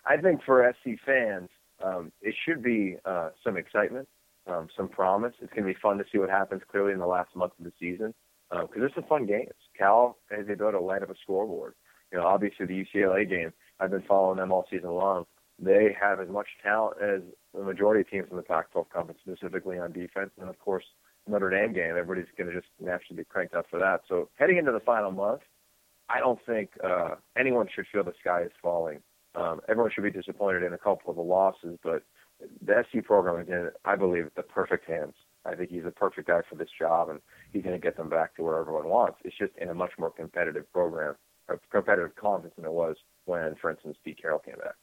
I 0.06 0.16
think 0.16 0.42
for 0.44 0.72
SC 0.82 0.92
fans, 1.04 1.48
um, 1.84 2.12
it 2.22 2.34
should 2.44 2.62
be 2.62 2.96
uh, 3.04 3.30
some 3.44 3.56
excitement, 3.56 4.08
um, 4.46 4.68
some 4.76 4.88
promise. 4.88 5.34
It's 5.40 5.52
going 5.52 5.66
to 5.66 5.72
be 5.72 5.78
fun 5.80 5.98
to 5.98 6.04
see 6.10 6.18
what 6.18 6.30
happens 6.30 6.62
clearly 6.70 6.92
in 6.92 6.98
the 6.98 7.06
last 7.06 7.34
month 7.36 7.52
of 7.58 7.64
the 7.64 7.72
season 7.78 8.14
because 8.50 8.68
um, 8.74 8.80
there's 8.80 8.94
some 8.94 9.04
fun 9.04 9.26
games. 9.26 9.52
Cal 9.76 10.16
has 10.30 10.46
the 10.46 10.52
ability 10.52 10.78
to 10.78 10.84
light 10.84 11.02
up 11.02 11.10
a 11.10 11.14
scoreboard. 11.22 11.74
You 12.12 12.18
know, 12.18 12.26
obviously 12.26 12.66
the 12.66 12.84
UCLA 12.84 13.28
game, 13.28 13.52
I've 13.80 13.90
been 13.90 14.04
following 14.06 14.38
them 14.38 14.52
all 14.52 14.66
season 14.70 14.90
long. 14.90 15.26
They 15.58 15.96
have 16.00 16.20
as 16.20 16.28
much 16.28 16.46
talent 16.62 16.98
as 17.02 17.22
the 17.54 17.64
majority 17.64 18.02
of 18.02 18.10
teams 18.10 18.28
in 18.30 18.36
the 18.36 18.42
Pac-12 18.42 18.90
conference, 18.90 19.20
specifically 19.26 19.78
on 19.78 19.92
defense, 19.92 20.30
and 20.38 20.48
of 20.48 20.58
course 20.58 20.84
Notre 21.28 21.50
Dame 21.50 21.72
game. 21.72 21.90
Everybody's 21.90 22.26
going 22.36 22.48
to 22.48 22.54
just 22.54 22.70
naturally 22.80 23.22
be 23.22 23.24
cranked 23.24 23.54
up 23.54 23.66
for 23.70 23.78
that. 23.78 24.02
So 24.08 24.28
heading 24.36 24.58
into 24.58 24.72
the 24.72 24.80
final 24.80 25.10
month, 25.10 25.42
I 26.08 26.20
don't 26.20 26.38
think 26.46 26.70
uh, 26.84 27.16
anyone 27.36 27.68
should 27.74 27.86
feel 27.92 28.04
the 28.04 28.12
sky 28.20 28.42
is 28.42 28.52
falling. 28.62 29.00
Um, 29.34 29.60
everyone 29.68 29.90
should 29.92 30.04
be 30.04 30.10
disappointed 30.10 30.62
in 30.62 30.72
a 30.72 30.78
couple 30.78 31.10
of 31.10 31.16
the 31.16 31.22
losses, 31.22 31.78
but 31.82 32.02
the 32.64 32.84
SC 32.90 33.04
program 33.04 33.40
is 33.42 33.48
in, 33.48 33.70
I 33.84 33.96
believe, 33.96 34.30
the 34.36 34.42
perfect 34.42 34.88
hands. 34.88 35.14
I 35.44 35.54
think 35.54 35.70
he's 35.70 35.84
the 35.84 35.90
perfect 35.90 36.28
guy 36.28 36.40
for 36.48 36.56
this 36.56 36.68
job, 36.78 37.08
and 37.08 37.20
he's 37.52 37.62
going 37.62 37.74
to 37.74 37.80
get 37.80 37.96
them 37.96 38.08
back 38.08 38.34
to 38.36 38.42
where 38.42 38.58
everyone 38.58 38.88
wants. 38.88 39.18
It's 39.24 39.36
just 39.36 39.52
in 39.58 39.68
a 39.68 39.74
much 39.74 39.92
more 39.98 40.10
competitive 40.10 40.70
program, 40.72 41.14
a 41.48 41.54
competitive 41.70 42.16
conference 42.16 42.54
than 42.56 42.64
it 42.64 42.72
was 42.72 42.96
when, 43.26 43.54
for 43.60 43.70
instance, 43.70 43.96
Pete 44.04 44.20
Carroll 44.20 44.38
came 44.40 44.56
back. 44.56 44.74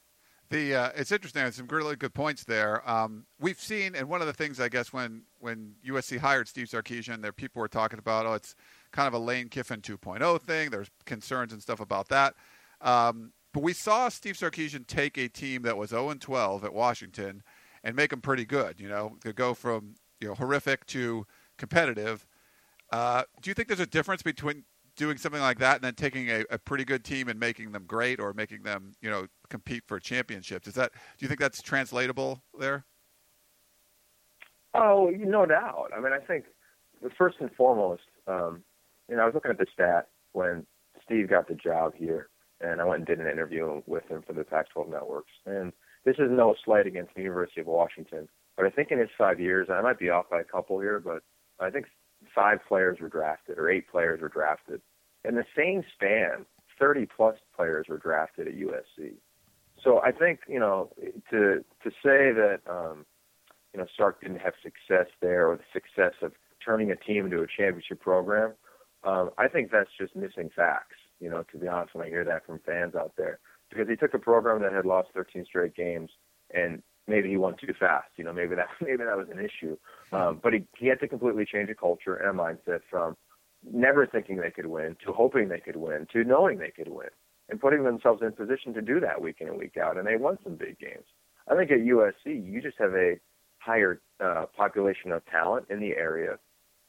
The 0.54 0.76
uh, 0.76 0.90
it's 0.96 1.12
interesting. 1.12 1.52
Some 1.52 1.66
really 1.68 1.96
good 1.96 2.14
points 2.14 2.44
there. 2.44 2.88
Um, 2.88 3.26
we've 3.40 3.60
seen, 3.60 3.96
and 3.96 4.08
one 4.08 4.22
of 4.22 4.28
the 4.28 4.34
things 4.34 4.60
I 4.60 4.70
guess 4.70 4.94
when 4.94 5.24
when 5.40 5.74
USC 5.84 6.20
hired 6.20 6.48
Steve 6.48 6.68
Sarkisian, 6.68 7.24
there 7.24 7.34
people 7.34 7.60
were 7.60 7.68
talking 7.68 7.98
about, 7.98 8.28
oh, 8.28 8.34
it's 8.34 8.54
kind 8.92 9.08
of 9.08 9.16
a 9.16 9.18
Lane 9.18 9.50
Kiffin 9.50 9.82
2.0 9.82 10.42
thing. 10.42 10.70
There's 10.70 10.92
concerns 11.08 11.54
and 11.54 11.60
stuff 11.60 11.80
about 11.80 12.10
that. 12.10 12.36
Um, 12.82 13.32
but 13.52 13.64
we 13.64 13.74
saw 13.74 14.10
Steve 14.10 14.36
Sarkisian 14.36 14.86
take 14.86 15.18
a 15.18 15.28
team 15.28 15.64
that 15.64 15.76
was 15.76 15.90
0 15.90 16.14
12 16.20 16.64
at 16.64 16.72
Washington 16.72 17.42
and 17.84 17.96
make 17.96 18.12
them 18.12 18.22
pretty 18.22 18.46
good. 18.46 18.80
You 18.80 18.90
know, 18.90 19.18
to 19.22 19.34
go 19.34 19.56
from 19.56 19.96
you 20.22 20.28
know 20.28 20.36
horrific 20.36 20.86
to 20.88 21.26
competitive. 21.58 22.28
Uh, 22.92 23.24
do 23.42 23.50
you 23.50 23.56
think 23.56 23.70
there's 23.70 23.80
a 23.80 23.88
difference 23.88 24.22
between 24.22 24.66
doing 24.96 25.18
something 25.18 25.42
like 25.42 25.60
that 25.60 25.76
and 25.76 25.84
then 25.84 25.96
taking 25.96 26.30
a, 26.30 26.44
a, 26.50 26.60
pretty 26.60 26.86
good 26.86 27.04
team 27.04 27.28
and 27.28 27.40
making 27.40 27.72
them 27.72 27.84
great 27.88 28.20
or 28.20 28.34
making 28.34 28.64
them 28.64 28.94
you 29.02 29.10
know 29.10 29.28
compete 29.50 29.84
for 29.88 30.00
championships? 30.00 30.68
Is 30.68 30.74
that 30.76 30.92
do 30.94 31.24
you 31.24 31.28
think 31.28 31.40
that's 31.40 31.62
translatable 31.62 32.44
there? 32.60 32.86
Oh, 34.74 35.12
no 35.16 35.46
doubt. 35.46 35.92
I 35.96 36.00
mean, 36.00 36.14
I 36.14 36.20
think 36.20 36.46
first 37.18 37.38
and 37.40 37.52
foremost, 37.56 38.04
um, 38.28 38.64
you 39.10 39.16
know, 39.16 39.24
I 39.24 39.26
was 39.26 39.36
looking 39.36 39.52
at 39.52 39.60
the 39.60 39.68
stat 39.72 40.08
when 40.32 40.66
Steve 41.06 41.30
got 41.30 41.48
the 41.48 41.56
job 41.56 41.94
here, 41.96 42.30
and 42.62 42.82
I 42.82 42.86
went 42.86 43.00
and 43.00 43.08
did 43.08 43.20
an 43.20 43.32
interview 43.32 43.82
with 43.86 44.08
him 44.10 44.24
for 44.26 44.34
the 44.34 44.44
Pac-12 44.44 44.90
networks. 44.90 45.32
And 45.46 45.74
this 46.06 46.16
is 46.18 46.30
no 46.32 46.56
slight 46.66 46.88
against 46.88 47.14
the 47.14 47.22
University 47.22 47.62
of 47.62 47.68
Washington, 47.68 48.28
but 48.58 48.66
I 48.66 48.70
think 48.70 48.90
in 48.92 49.00
his 49.00 49.10
five 49.18 49.40
years, 49.40 49.68
I 49.70 49.82
might 49.82 50.00
be 50.00 50.10
off 50.10 50.30
by 50.30 50.42
a 50.42 50.46
couple 50.46 50.80
here, 50.80 51.00
but 51.00 51.22
I 51.60 51.70
think 51.70 51.86
five 52.34 52.60
players 52.68 53.00
were 53.00 53.10
drafted 53.10 53.58
or 53.58 53.70
eight 53.70 53.90
players 53.90 54.22
were 54.22 54.30
drafted. 54.30 54.82
In 55.26 55.36
the 55.36 55.46
same 55.56 55.84
span, 55.94 56.46
30 56.80 57.08
plus 57.16 57.38
players 57.56 57.86
were 57.88 57.98
drafted 57.98 58.48
at 58.48 58.56
USC. 58.56 59.14
So 59.84 60.00
I 60.02 60.12
think 60.12 60.42
you 60.48 60.60
know 60.60 60.90
to 61.30 61.64
to 61.84 61.90
say 61.90 62.32
that 62.32 62.60
um, 62.70 63.06
you 63.74 63.80
know 63.80 63.88
Sark 63.98 64.22
didn't 64.22 64.40
have 64.40 64.54
success 64.62 65.08
there 65.22 65.48
or 65.48 65.58
the 65.58 65.64
success 65.74 66.14
of 66.22 66.32
turning 66.64 66.92
a 66.92 66.96
team 66.96 67.26
into 67.26 67.42
a 67.42 67.48
championship 67.48 68.00
program, 68.00 68.54
um, 69.04 69.32
I 69.38 69.48
think 69.48 69.72
that's 69.72 69.90
just 70.00 70.16
missing 70.16 70.50
facts. 70.56 70.96
You 71.20 71.30
know, 71.30 71.44
to 71.52 71.58
be 71.58 71.68
honest, 71.68 71.96
when 71.96 72.06
I 72.06 72.10
hear 72.10 72.24
that 72.24 72.46
from 72.46 72.60
fans 72.66 72.96
out 72.96 73.14
there, 73.18 73.40
because 73.70 73.88
he 73.90 73.96
took 73.96 74.14
a 74.14 74.20
program 74.20 74.62
that 74.62 74.72
had 74.72 74.86
lost 74.86 75.10
13 75.14 75.46
straight 75.46 75.76
games 75.76 76.10
and 76.54 76.82
maybe 77.08 77.30
he 77.30 77.38
won 77.38 77.56
too 77.60 77.74
fast. 77.80 78.10
You 78.16 78.24
know, 78.24 78.34
maybe 78.34 78.56
that 78.56 78.68
maybe 78.82 79.04
that 79.04 79.18
was 79.18 79.28
an 79.32 79.40
issue. 79.40 79.78
Um, 80.12 80.40
but 80.42 80.54
he 80.54 80.66
he 80.78 80.88
had 80.88 81.00
to 81.02 81.08
completely 81.08 81.46
change 81.46 81.70
a 81.70 81.76
culture 81.76 82.16
and 82.16 82.30
a 82.30 82.42
mindset 82.44 82.82
from 82.90 83.16
never 83.72 84.06
thinking 84.06 84.38
they 84.38 84.52
could 84.52 84.66
win 84.66 84.96
to 85.06 85.14
hoping 85.14 85.48
they 85.48 85.60
could 85.60 85.78
win 85.78 86.06
to 86.12 86.24
knowing 86.24 86.58
they 86.58 86.72
could 86.72 86.90
win 86.90 87.10
and 87.50 87.60
putting 87.60 87.84
themselves 87.84 88.22
in 88.22 88.32
position 88.32 88.74
to 88.74 88.82
do 88.82 89.00
that 89.00 89.22
week 89.22 89.38
in 89.40 89.48
and 89.48 89.58
week 89.58 89.78
out. 89.78 89.98
And 89.98 90.08
they 90.08 90.16
won 90.16 90.38
some 90.44 90.56
big 90.56 90.80
games. 90.80 91.06
I 91.50 91.56
think 91.56 91.72
at 91.72 91.80
USC 91.80 92.26
you 92.26 92.62
just 92.62 92.78
have 92.80 92.94
a 92.94 93.20
higher 93.60 94.02
uh, 94.24 94.46
population 94.56 95.12
of 95.12 95.26
talent 95.26 95.68
in 95.70 95.80
the 95.80 95.92
area, 95.92 96.38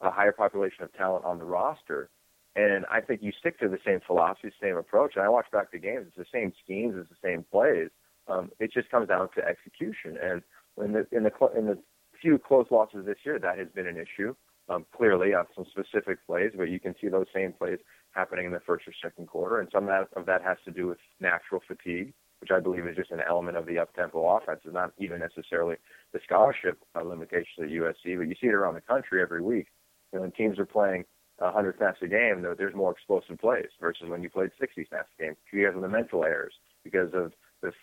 a 0.01 0.11
higher 0.11 0.33
population 0.33 0.85
of 0.85 0.93
talent 0.95 1.25
on 1.25 1.39
the 1.39 1.45
roster. 1.45 2.11
And 2.57 2.87
I 2.89 3.01
think 3.01 3.21
you 3.23 3.33
stick 3.39 3.59
to 3.61 3.69
the 3.69 3.79
same 3.85 4.01
philosophy, 4.07 4.53
same 4.63 4.77
approach. 4.77 5.15
And 5.17 5.25
I 5.25 5.29
watch 5.29 5.47
back 5.53 5.73
the 5.73 5.79
games; 5.79 6.07
it's 6.07 6.17
the 6.17 6.25
same 6.33 6.53
schemes, 6.63 6.95
it's 6.97 7.09
the 7.09 7.29
same 7.29 7.45
plays 7.51 7.91
um, 8.29 8.51
it 8.59 8.73
just 8.73 8.91
comes 8.91 9.09
down 9.09 9.29
to 9.37 9.45
execution. 9.47 10.19
And 10.23 10.43
in 10.83 10.93
the 10.93 11.07
in 11.13 11.25
the 11.25 11.33
in 11.57 11.67
the 11.67 11.79
few 12.21 12.39
close 12.39 12.67
losses 12.71 13.07
this 13.07 13.19
year, 13.25 13.39
that 13.39 13.59
has 13.59 13.69
been 13.75 13.87
an 13.87 13.97
issue. 13.97 14.35
Um, 14.71 14.87
clearly, 14.97 15.35
on 15.35 15.45
some 15.55 15.67
specific 15.71 16.25
plays, 16.27 16.53
but 16.57 16.71
you 16.71 16.81
can 16.81 16.95
see 16.99 17.09
those 17.09 17.27
same 17.35 17.53
plays 17.53 17.79
happening 18.13 18.47
in 18.47 18.53
the 18.53 18.61
first 18.61 18.89
or 18.89 18.95
second 19.03 19.29
quarter, 19.29 19.61
and 19.61 19.69
some 19.71 19.85
of 19.85 19.89
that, 19.89 20.19
of 20.19 20.25
that 20.25 20.43
has 20.43 20.57
to 20.65 20.71
do 20.71 20.87
with 20.87 20.97
natural 21.21 21.61
fatigue, 21.69 22.15
which 22.41 22.51
I 22.51 22.61
believe 22.61 22.87
is 22.87 22.97
just 22.97 23.11
an 23.11 23.21
element 23.29 23.59
of 23.59 23.67
the 23.67 23.79
up-tempo 23.79 24.27
offense. 24.27 24.61
It's 24.65 24.73
not 24.73 24.93
even 24.99 25.21
necessarily 25.21 25.77
the 26.15 26.21
scholarship 26.25 26.79
uh, 26.95 27.03
limitations 27.03 27.59
at 27.61 27.69
USC, 27.69 28.17
but 28.17 28.27
you 28.27 28.35
see 28.41 28.47
it 28.47 28.55
around 28.55 28.75
the 28.75 28.81
country 28.81 29.21
every 29.21 29.43
week. 29.43 29.67
You 30.13 30.19
know, 30.19 30.23
when 30.23 30.33
teams 30.33 30.59
are 30.59 30.65
playing 30.65 31.05
100 31.39 31.77
snaps 31.77 31.99
a 32.03 32.07
game, 32.07 32.47
there's 32.57 32.75
more 32.75 32.93
explosive 32.93 33.39
plays 33.39 33.69
versus 33.81 34.09
when 34.09 34.23
you 34.23 34.31
played 34.31 34.51
60 34.59 34.87
snaps 34.89 35.09
a 35.19 35.23
game 35.23 35.37
because 35.53 35.75
of 35.75 35.83
the 35.83 35.89
mental 35.89 36.25
errors, 36.25 36.55
because 36.85 37.13
of 37.13 37.33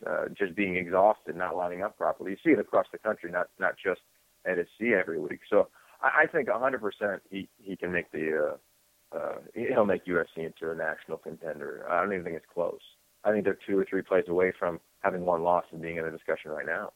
uh, 0.06 0.26
just 0.38 0.56
being 0.56 0.76
exhausted, 0.76 1.36
not 1.36 1.56
lining 1.56 1.82
up 1.84 1.98
properly. 1.98 2.32
You 2.32 2.38
see 2.44 2.52
it 2.52 2.60
across 2.60 2.86
the 2.92 2.98
country, 2.98 3.32
not 3.32 3.48
not 3.60 3.74
just 3.84 4.02
at 4.46 4.58
SC 4.58 4.88
every 5.00 5.20
week. 5.20 5.40
So 5.50 5.68
I, 6.02 6.24
I 6.24 6.28
think 6.28 6.48
100% 6.48 7.20
he 7.30 7.48
he 7.58 7.76
can 7.76 7.92
make 7.92 8.12
the 8.12 8.56
uh, 9.14 9.18
uh, 9.18 9.36
he'll 9.54 9.86
make 9.86 10.06
USC 10.06 10.38
into 10.38 10.72
a 10.72 10.76
national 10.76 11.18
contender. 11.18 11.86
I 11.90 12.02
don't 12.02 12.14
even 12.14 12.24
think 12.24 12.38
it's 12.38 12.46
close. 12.54 12.80
I 13.24 13.32
think 13.32 13.44
they're 13.44 13.60
two 13.68 13.78
or 13.78 13.86
three 13.86 14.02
plays 14.02 14.26
away 14.28 14.54
from 14.58 14.80
having 15.02 15.26
one 15.26 15.44
loss 15.44 15.66
and 15.72 15.82
being 15.82 15.98
in 15.98 16.06
the 16.06 16.12
discussion 16.12 16.52
right 16.52 16.66
now. 16.66 16.92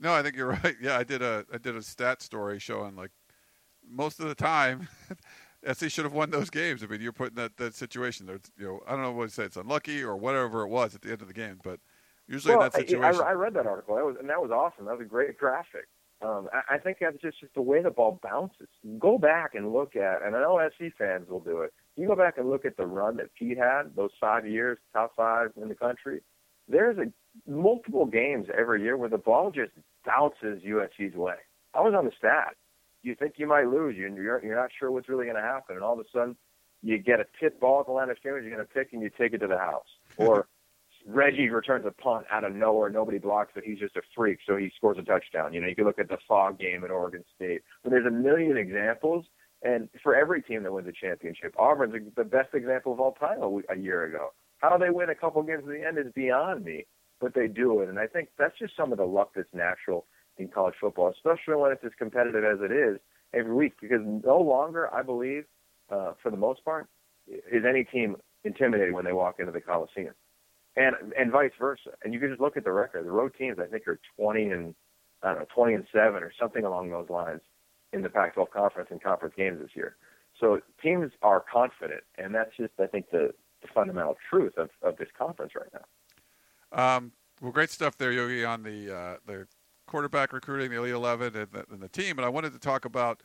No, 0.00 0.12
I 0.12 0.22
think 0.22 0.36
you're 0.36 0.46
right. 0.64 0.76
Yeah, 0.80 0.98
I 0.98 1.04
did 1.04 1.22
a 1.22 1.44
I 1.52 1.58
did 1.58 1.76
a 1.76 1.82
stat 1.82 2.22
story 2.22 2.58
showing 2.58 2.96
like 2.96 3.10
most 3.88 4.20
of 4.20 4.28
the 4.28 4.34
time. 4.34 4.88
SC 5.72 5.90
should 5.90 6.04
have 6.04 6.12
won 6.12 6.30
those 6.30 6.50
games. 6.50 6.84
I 6.84 6.86
mean, 6.86 7.00
you're 7.00 7.12
putting 7.12 7.34
that, 7.34 7.56
that 7.56 7.74
situation 7.74 8.26
there. 8.26 8.38
You 8.56 8.64
know, 8.64 8.80
I 8.86 8.92
don't 8.92 9.02
know 9.02 9.10
what 9.10 9.28
to 9.28 9.34
say. 9.34 9.42
It's 9.42 9.56
unlucky 9.56 10.02
or 10.04 10.16
whatever 10.16 10.62
it 10.62 10.68
was 10.68 10.94
at 10.94 11.02
the 11.02 11.10
end 11.10 11.20
of 11.20 11.26
the 11.26 11.34
game, 11.34 11.58
but 11.64 11.80
Usually 12.28 12.54
well, 12.54 12.66
in 12.66 12.70
that 12.72 12.78
situation. 12.78 13.22
I, 13.22 13.30
I, 13.30 13.32
read 13.32 13.54
that 13.54 13.66
article. 13.66 13.96
That 13.96 14.04
was 14.04 14.16
and 14.20 14.28
that 14.28 14.40
was 14.40 14.50
awesome. 14.50 14.84
That 14.84 14.98
was 14.98 15.06
a 15.06 15.08
great 15.08 15.38
graphic. 15.38 15.88
Um, 16.20 16.48
I, 16.52 16.74
I 16.74 16.78
think 16.78 16.98
that's 17.00 17.20
just, 17.22 17.40
just 17.40 17.54
the 17.54 17.62
way 17.62 17.82
the 17.82 17.90
ball 17.90 18.20
bounces. 18.22 18.68
Go 18.98 19.18
back 19.18 19.54
and 19.54 19.72
look 19.72 19.96
at, 19.96 20.22
and 20.22 20.36
I 20.36 20.40
know 20.40 20.60
SC 20.68 20.94
fans 20.96 21.28
will 21.28 21.40
do 21.40 21.60
it. 21.62 21.72
You 21.96 22.06
go 22.06 22.16
back 22.16 22.38
and 22.38 22.50
look 22.50 22.64
at 22.64 22.76
the 22.76 22.86
run 22.86 23.16
that 23.16 23.34
Pete 23.34 23.56
had, 23.56 23.94
those 23.96 24.10
five 24.20 24.46
years, 24.46 24.78
top 24.92 25.12
five 25.16 25.52
in 25.60 25.68
the 25.68 25.74
country. 25.74 26.20
There's 26.68 26.98
a 26.98 27.10
multiple 27.50 28.04
games 28.04 28.48
every 28.56 28.82
year 28.82 28.96
where 28.96 29.08
the 29.08 29.18
ball 29.18 29.50
just 29.50 29.72
bounces 30.04 30.62
USC's 30.62 31.14
way. 31.14 31.36
I 31.74 31.80
was 31.80 31.94
on 31.96 32.04
the 32.04 32.12
stat. 32.18 32.56
You 33.02 33.14
think 33.14 33.34
you 33.36 33.46
might 33.46 33.68
lose, 33.68 33.96
you're 33.96 34.44
you're 34.44 34.56
not 34.56 34.70
sure 34.76 34.90
what's 34.90 35.08
really 35.08 35.24
going 35.24 35.36
to 35.36 35.42
happen, 35.42 35.76
and 35.76 35.84
all 35.84 35.94
of 35.94 36.00
a 36.00 36.08
sudden 36.12 36.36
you 36.82 36.98
get 36.98 37.20
a 37.20 37.26
tip 37.40 37.60
ball 37.60 37.80
at 37.80 37.86
the 37.86 37.92
line 37.92 38.10
of 38.10 38.16
scrimmage, 38.18 38.42
you're 38.44 38.54
going 38.54 38.66
to 38.66 38.74
pick 38.74 38.92
and 38.92 39.02
you 39.02 39.10
take 39.16 39.32
it 39.32 39.38
to 39.38 39.46
the 39.46 39.58
house, 39.58 39.86
or 40.16 40.46
Reggie 41.10 41.48
returns 41.48 41.86
a 41.86 41.90
punt 41.90 42.26
out 42.30 42.44
of 42.44 42.54
nowhere. 42.54 42.90
Nobody 42.90 43.18
blocks 43.18 43.52
it. 43.56 43.64
He's 43.64 43.78
just 43.78 43.96
a 43.96 44.02
freak, 44.14 44.40
so 44.46 44.56
he 44.56 44.70
scores 44.76 44.98
a 44.98 45.02
touchdown. 45.02 45.54
You 45.54 45.60
know, 45.62 45.66
you 45.66 45.74
can 45.74 45.84
look 45.84 45.98
at 45.98 46.08
the 46.08 46.18
Fog 46.28 46.58
game 46.58 46.84
at 46.84 46.90
Oregon 46.90 47.24
State. 47.34 47.62
But 47.82 47.90
there's 47.90 48.06
a 48.06 48.10
million 48.10 48.58
examples, 48.58 49.24
and 49.62 49.88
for 50.02 50.14
every 50.14 50.42
team 50.42 50.64
that 50.64 50.72
wins 50.72 50.86
a 50.86 50.92
championship, 50.92 51.54
Auburn's 51.58 51.94
the 52.14 52.24
best 52.24 52.52
example 52.52 52.92
of 52.92 53.00
all 53.00 53.12
time 53.12 53.40
a, 53.42 53.72
a 53.72 53.76
year 53.76 54.04
ago. 54.04 54.34
How 54.58 54.76
they 54.76 54.90
win 54.90 55.08
a 55.08 55.14
couple 55.14 55.42
games 55.42 55.62
at 55.62 55.70
the 55.70 55.82
end 55.82 55.96
is 55.96 56.12
beyond 56.14 56.62
me, 56.64 56.84
but 57.20 57.32
they 57.32 57.46
do 57.46 57.80
it, 57.80 57.88
and 57.88 57.98
I 57.98 58.06
think 58.06 58.28
that's 58.38 58.58
just 58.58 58.76
some 58.76 58.92
of 58.92 58.98
the 58.98 59.06
luck 59.06 59.30
that's 59.34 59.48
natural 59.54 60.04
in 60.36 60.48
college 60.48 60.74
football, 60.78 61.08
especially 61.08 61.56
when 61.56 61.72
it's 61.72 61.84
as 61.84 61.92
competitive 61.98 62.44
as 62.44 62.58
it 62.60 62.70
is 62.70 62.98
every 63.32 63.54
week. 63.54 63.74
Because 63.80 64.00
no 64.04 64.38
longer, 64.40 64.92
I 64.92 65.02
believe, 65.02 65.44
uh, 65.90 66.12
for 66.22 66.30
the 66.30 66.36
most 66.36 66.62
part, 66.66 66.86
is 67.26 67.64
any 67.66 67.84
team 67.84 68.16
intimidated 68.44 68.92
when 68.92 69.06
they 69.06 69.12
walk 69.12 69.36
into 69.38 69.52
the 69.52 69.60
Coliseum 69.60 70.14
and 70.78 71.12
and 71.18 71.32
vice 71.32 71.52
versa. 71.58 71.90
And 72.02 72.14
you 72.14 72.20
can 72.20 72.28
just 72.28 72.40
look 72.40 72.56
at 72.56 72.64
the 72.64 72.72
record. 72.72 73.04
The 73.04 73.10
road 73.10 73.32
teams, 73.36 73.58
I 73.58 73.66
think, 73.66 73.86
are 73.88 74.00
20 74.16 74.50
and 74.50 74.74
I 75.22 75.30
don't 75.30 75.40
know, 75.40 75.46
20 75.54 75.74
and 75.74 75.86
seven 75.92 76.22
or 76.22 76.32
something 76.38 76.64
along 76.64 76.90
those 76.90 77.10
lines 77.10 77.40
in 77.92 78.02
the 78.02 78.08
Pac-12 78.08 78.50
conference 78.50 78.88
and 78.90 79.02
conference 79.02 79.34
games 79.36 79.60
this 79.60 79.70
year. 79.74 79.96
So 80.38 80.60
teams 80.80 81.10
are 81.22 81.44
confident, 81.52 82.04
and 82.16 82.34
that's 82.34 82.56
just 82.56 82.72
I 82.78 82.86
think 82.86 83.10
the, 83.10 83.32
the 83.62 83.68
fundamental 83.74 84.16
truth 84.30 84.56
of, 84.56 84.70
of 84.82 84.96
this 84.96 85.08
conference 85.18 85.52
right 85.56 85.70
now. 85.72 86.96
Um, 86.96 87.12
well, 87.40 87.50
great 87.50 87.70
stuff 87.70 87.96
there, 87.96 88.12
Yogi, 88.12 88.44
on 88.44 88.62
the 88.62 88.94
uh, 88.94 89.16
the 89.26 89.46
quarterback 89.86 90.32
recruiting, 90.32 90.70
the 90.70 90.76
Elite 90.76 90.92
Eleven, 90.92 91.34
and 91.34 91.50
the, 91.50 91.64
and 91.70 91.80
the 91.80 91.88
team. 91.88 92.18
And 92.18 92.24
I 92.24 92.28
wanted 92.28 92.52
to 92.52 92.58
talk 92.58 92.84
about 92.84 93.22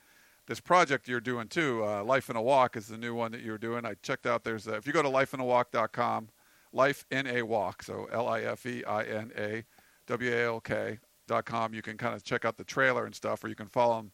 this 0.48 0.60
project 0.60 1.08
you're 1.08 1.22
doing 1.22 1.48
too. 1.48 1.84
Uh, 1.86 2.04
Life 2.04 2.30
in 2.30 2.36
a 2.36 2.42
Walk 2.42 2.76
is 2.76 2.88
the 2.88 2.98
new 2.98 3.14
one 3.14 3.32
that 3.32 3.42
you're 3.42 3.58
doing. 3.58 3.86
I 3.86 3.94
checked 4.02 4.26
out. 4.26 4.44
There's 4.44 4.68
a, 4.68 4.76
if 4.76 4.88
you 4.88 4.94
go 4.94 5.04
to 5.04 5.10
lifeinawalk.com, 5.10 6.30
Life 6.74 7.06
in 7.12 7.28
a 7.28 7.44
Walk. 7.44 7.84
So 7.84 8.08
L 8.12 8.28
I 8.28 8.42
F 8.42 8.66
E 8.66 8.84
I 8.84 9.04
N 9.04 9.32
A 9.38 9.64
W 10.08 10.34
A 10.34 10.46
L 10.46 10.60
K 10.60 11.00
dot 11.28 11.46
com. 11.46 11.74
You 11.74 11.82
can 11.82 11.98
kind 11.98 12.16
of 12.16 12.24
check 12.24 12.46
out 12.46 12.58
the 12.58 12.64
trailer 12.64 13.06
and 13.06 13.16
stuff, 13.16 13.44
or 13.44 13.48
you 13.48 13.56
can 13.56 13.68
follow 13.68 13.98
them 13.98 14.12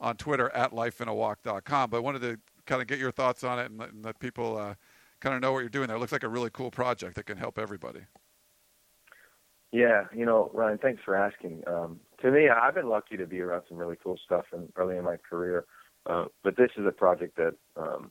on 0.00 0.16
Twitter 0.16 0.50
at 0.50 0.72
lifeinawalk.com. 0.72 1.90
But 1.90 1.96
I 1.96 2.00
wanted 2.00 2.22
to 2.22 2.38
kind 2.66 2.80
of 2.80 2.88
get 2.88 2.98
your 2.98 3.12
thoughts 3.12 3.44
on 3.44 3.58
it 3.58 3.66
and 3.66 3.78
let, 3.78 3.92
and 3.92 4.04
let 4.04 4.18
people 4.18 4.56
uh, 4.56 4.74
kind 5.20 5.34
of 5.34 5.40
know 5.40 5.52
what 5.52 5.60
you're 5.60 5.68
doing 5.68 5.88
there. 5.88 5.96
It 5.96 6.00
looks 6.00 6.12
like 6.12 6.22
a 6.22 6.28
really 6.28 6.50
cool 6.52 6.70
project 6.70 7.16
that 7.16 7.26
can 7.26 7.38
help 7.38 7.58
everybody. 7.58 8.00
Yeah, 9.72 10.04
you 10.14 10.24
know, 10.24 10.50
Ryan, 10.54 10.78
thanks 10.78 11.02
for 11.04 11.16
asking. 11.16 11.62
Um, 11.66 12.00
to 12.22 12.30
me, 12.30 12.48
I've 12.48 12.74
been 12.74 12.88
lucky 12.88 13.16
to 13.16 13.26
be 13.26 13.40
around 13.40 13.64
some 13.68 13.76
really 13.76 13.96
cool 14.02 14.18
stuff 14.24 14.44
in, 14.52 14.68
early 14.76 14.96
in 14.96 15.04
my 15.04 15.16
career, 15.16 15.66
uh, 16.08 16.26
but 16.44 16.56
this 16.56 16.70
is 16.76 16.86
a 16.86 16.92
project 16.92 17.36
that 17.36 17.54
um, 17.76 18.10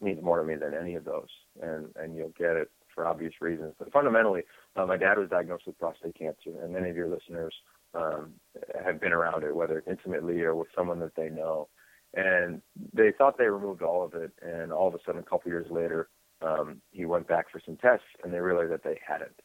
means 0.00 0.22
more 0.22 0.38
to 0.38 0.44
me 0.44 0.54
than 0.54 0.74
any 0.74 0.94
of 0.94 1.04
those, 1.04 1.28
and 1.60 1.88
and 1.96 2.16
you'll 2.16 2.32
get 2.38 2.56
it 2.56 2.70
for 2.94 3.06
obvious 3.06 3.34
reasons. 3.40 3.74
But 3.78 3.92
fundamentally, 3.92 4.42
uh, 4.76 4.86
my 4.86 4.96
dad 4.96 5.18
was 5.18 5.28
diagnosed 5.30 5.66
with 5.66 5.78
prostate 5.78 6.16
cancer, 6.16 6.50
and 6.62 6.72
many 6.72 6.90
of 6.90 6.96
your 6.96 7.08
listeners 7.08 7.54
um, 7.94 8.32
have 8.84 9.00
been 9.00 9.12
around 9.12 9.44
it, 9.44 9.54
whether 9.54 9.82
intimately 9.86 10.40
or 10.42 10.54
with 10.54 10.68
someone 10.76 11.00
that 11.00 11.14
they 11.16 11.28
know. 11.28 11.68
And 12.14 12.60
they 12.92 13.12
thought 13.16 13.38
they 13.38 13.46
removed 13.46 13.82
all 13.82 14.04
of 14.04 14.14
it, 14.14 14.32
and 14.42 14.72
all 14.72 14.88
of 14.88 14.94
a 14.94 14.98
sudden, 15.04 15.20
a 15.20 15.24
couple 15.24 15.50
years 15.50 15.70
later, 15.70 16.08
um, 16.42 16.82
he 16.90 17.04
went 17.04 17.28
back 17.28 17.50
for 17.50 17.60
some 17.64 17.76
tests, 17.76 18.06
and 18.22 18.32
they 18.32 18.40
realized 18.40 18.72
that 18.72 18.84
they 18.84 18.98
hadn't. 19.06 19.40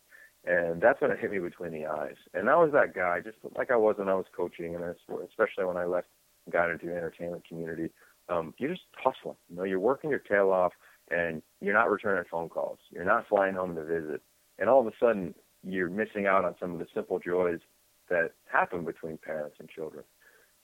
And 0.46 0.82
that's 0.82 1.02
when 1.02 1.12
it 1.12 1.20
hit 1.20 1.32
me 1.32 1.40
between 1.40 1.72
the 1.72 1.86
eyes. 1.86 2.16
And 2.34 2.50
I 2.50 2.56
was 2.56 2.72
that 2.72 2.94
guy, 2.94 3.20
just 3.20 3.38
like 3.58 3.72
I 3.72 3.76
was 3.76 3.96
when 3.98 4.10
I 4.10 4.16
was 4.16 4.26
coaching, 4.36 4.76
and 4.76 4.84
especially 4.84 5.66
when 5.66 5.78
I 5.78 5.86
left 5.86 6.08
and 6.46 6.54
got 6.54 6.72
into 6.72 6.86
the 6.86 6.96
entertainment 6.96 7.48
community. 7.48 7.90
Um, 8.30 8.54
you're 8.58 8.72
just 8.72 8.84
hustling. 8.96 9.38
You 9.50 9.58
know, 9.58 9.64
you're 9.64 9.80
working 9.80 10.10
your 10.10 10.20
tail 10.20 10.52
off 10.52 10.74
and 11.10 11.42
you're 11.62 11.74
not 11.74 11.90
returning 11.90 12.24
phone 12.30 12.50
calls. 12.50 12.80
You're 12.92 13.06
not 13.06 13.28
flying 13.28 13.56
home 13.56 13.76
to 13.76 13.84
visit. 13.84 14.22
And 14.60 14.70
all 14.70 14.82
of 14.82 14.88
a 14.88 14.92
sudden, 15.00 15.34
you're 15.64 15.90
missing 15.90 16.26
out 16.28 16.46
on 16.46 16.56
some 16.60 16.74
of 16.74 16.80
the 16.80 16.88
simple 16.94 17.20
joys 17.20 17.60
that 18.10 18.32
happen 18.52 18.86
between 18.86 19.18
parents 19.18 19.58
and 19.60 19.70
children. 19.70 20.04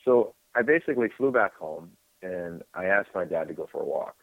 So 0.06 0.34
I 0.56 0.62
basically 0.62 1.08
flew 1.16 1.32
back 1.32 1.56
home 1.56 1.92
and 2.22 2.64
I 2.74 2.86
asked 2.86 3.10
my 3.14 3.26
dad 3.26 3.48
to 3.50 3.54
go 3.54 3.68
for 3.72 3.82
a 3.82 3.86
walk. 3.86 4.16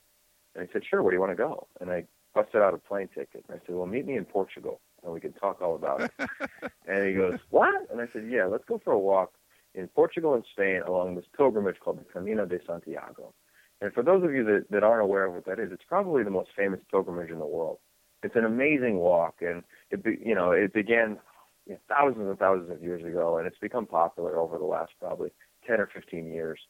And 0.54 0.66
he 0.66 0.72
said, 0.72 0.82
Sure, 0.88 1.02
where 1.02 1.10
do 1.10 1.16
you 1.16 1.20
want 1.20 1.32
to 1.32 1.36
go? 1.36 1.66
And 1.80 1.90
I 1.90 2.04
busted 2.34 2.62
out 2.62 2.74
a 2.74 2.78
plane 2.78 3.08
ticket. 3.14 3.44
And 3.48 3.60
I 3.60 3.66
said, 3.66 3.74
Well, 3.74 3.86
meet 3.86 4.06
me 4.06 4.16
in 4.16 4.24
Portugal 4.24 4.80
and 5.02 5.12
we 5.12 5.20
can 5.20 5.32
talk 5.32 5.60
all 5.60 5.74
about 5.74 6.02
it. 6.02 6.12
and 6.88 7.06
he 7.06 7.14
goes, 7.14 7.38
What? 7.50 7.90
And 7.90 8.00
I 8.00 8.06
said, 8.12 8.26
Yeah, 8.28 8.46
let's 8.46 8.64
go 8.66 8.80
for 8.82 8.92
a 8.92 8.98
walk 8.98 9.32
in 9.74 9.86
Portugal 9.88 10.34
and 10.34 10.44
Spain 10.52 10.82
along 10.86 11.14
this 11.14 11.24
pilgrimage 11.36 11.76
called 11.80 12.00
the 12.00 12.04
Camino 12.04 12.46
de 12.46 12.58
Santiago. 12.66 13.32
And 13.80 13.92
for 13.92 14.02
those 14.02 14.22
of 14.24 14.32
you 14.32 14.44
that, 14.44 14.66
that 14.70 14.84
aren't 14.84 15.02
aware 15.02 15.24
of 15.24 15.34
what 15.34 15.46
that 15.46 15.58
is, 15.58 15.72
it's 15.72 15.84
probably 15.88 16.22
the 16.22 16.30
most 16.30 16.50
famous 16.56 16.80
pilgrimage 16.90 17.30
in 17.30 17.38
the 17.38 17.46
world. 17.46 17.78
It's 18.22 18.36
an 18.36 18.44
amazing 18.44 18.96
walk, 18.98 19.36
and 19.40 19.62
it 19.90 20.04
be, 20.04 20.18
you 20.22 20.34
know 20.34 20.50
it 20.52 20.74
began 20.74 21.18
you 21.66 21.74
know, 21.74 21.78
thousands 21.88 22.28
and 22.28 22.38
thousands 22.38 22.70
of 22.70 22.82
years 22.82 23.04
ago, 23.04 23.38
and 23.38 23.46
it's 23.46 23.58
become 23.58 23.86
popular 23.86 24.36
over 24.36 24.58
the 24.58 24.64
last 24.64 24.92
probably 25.00 25.30
10 25.66 25.80
or 25.80 25.88
15 25.92 26.26
years. 26.30 26.60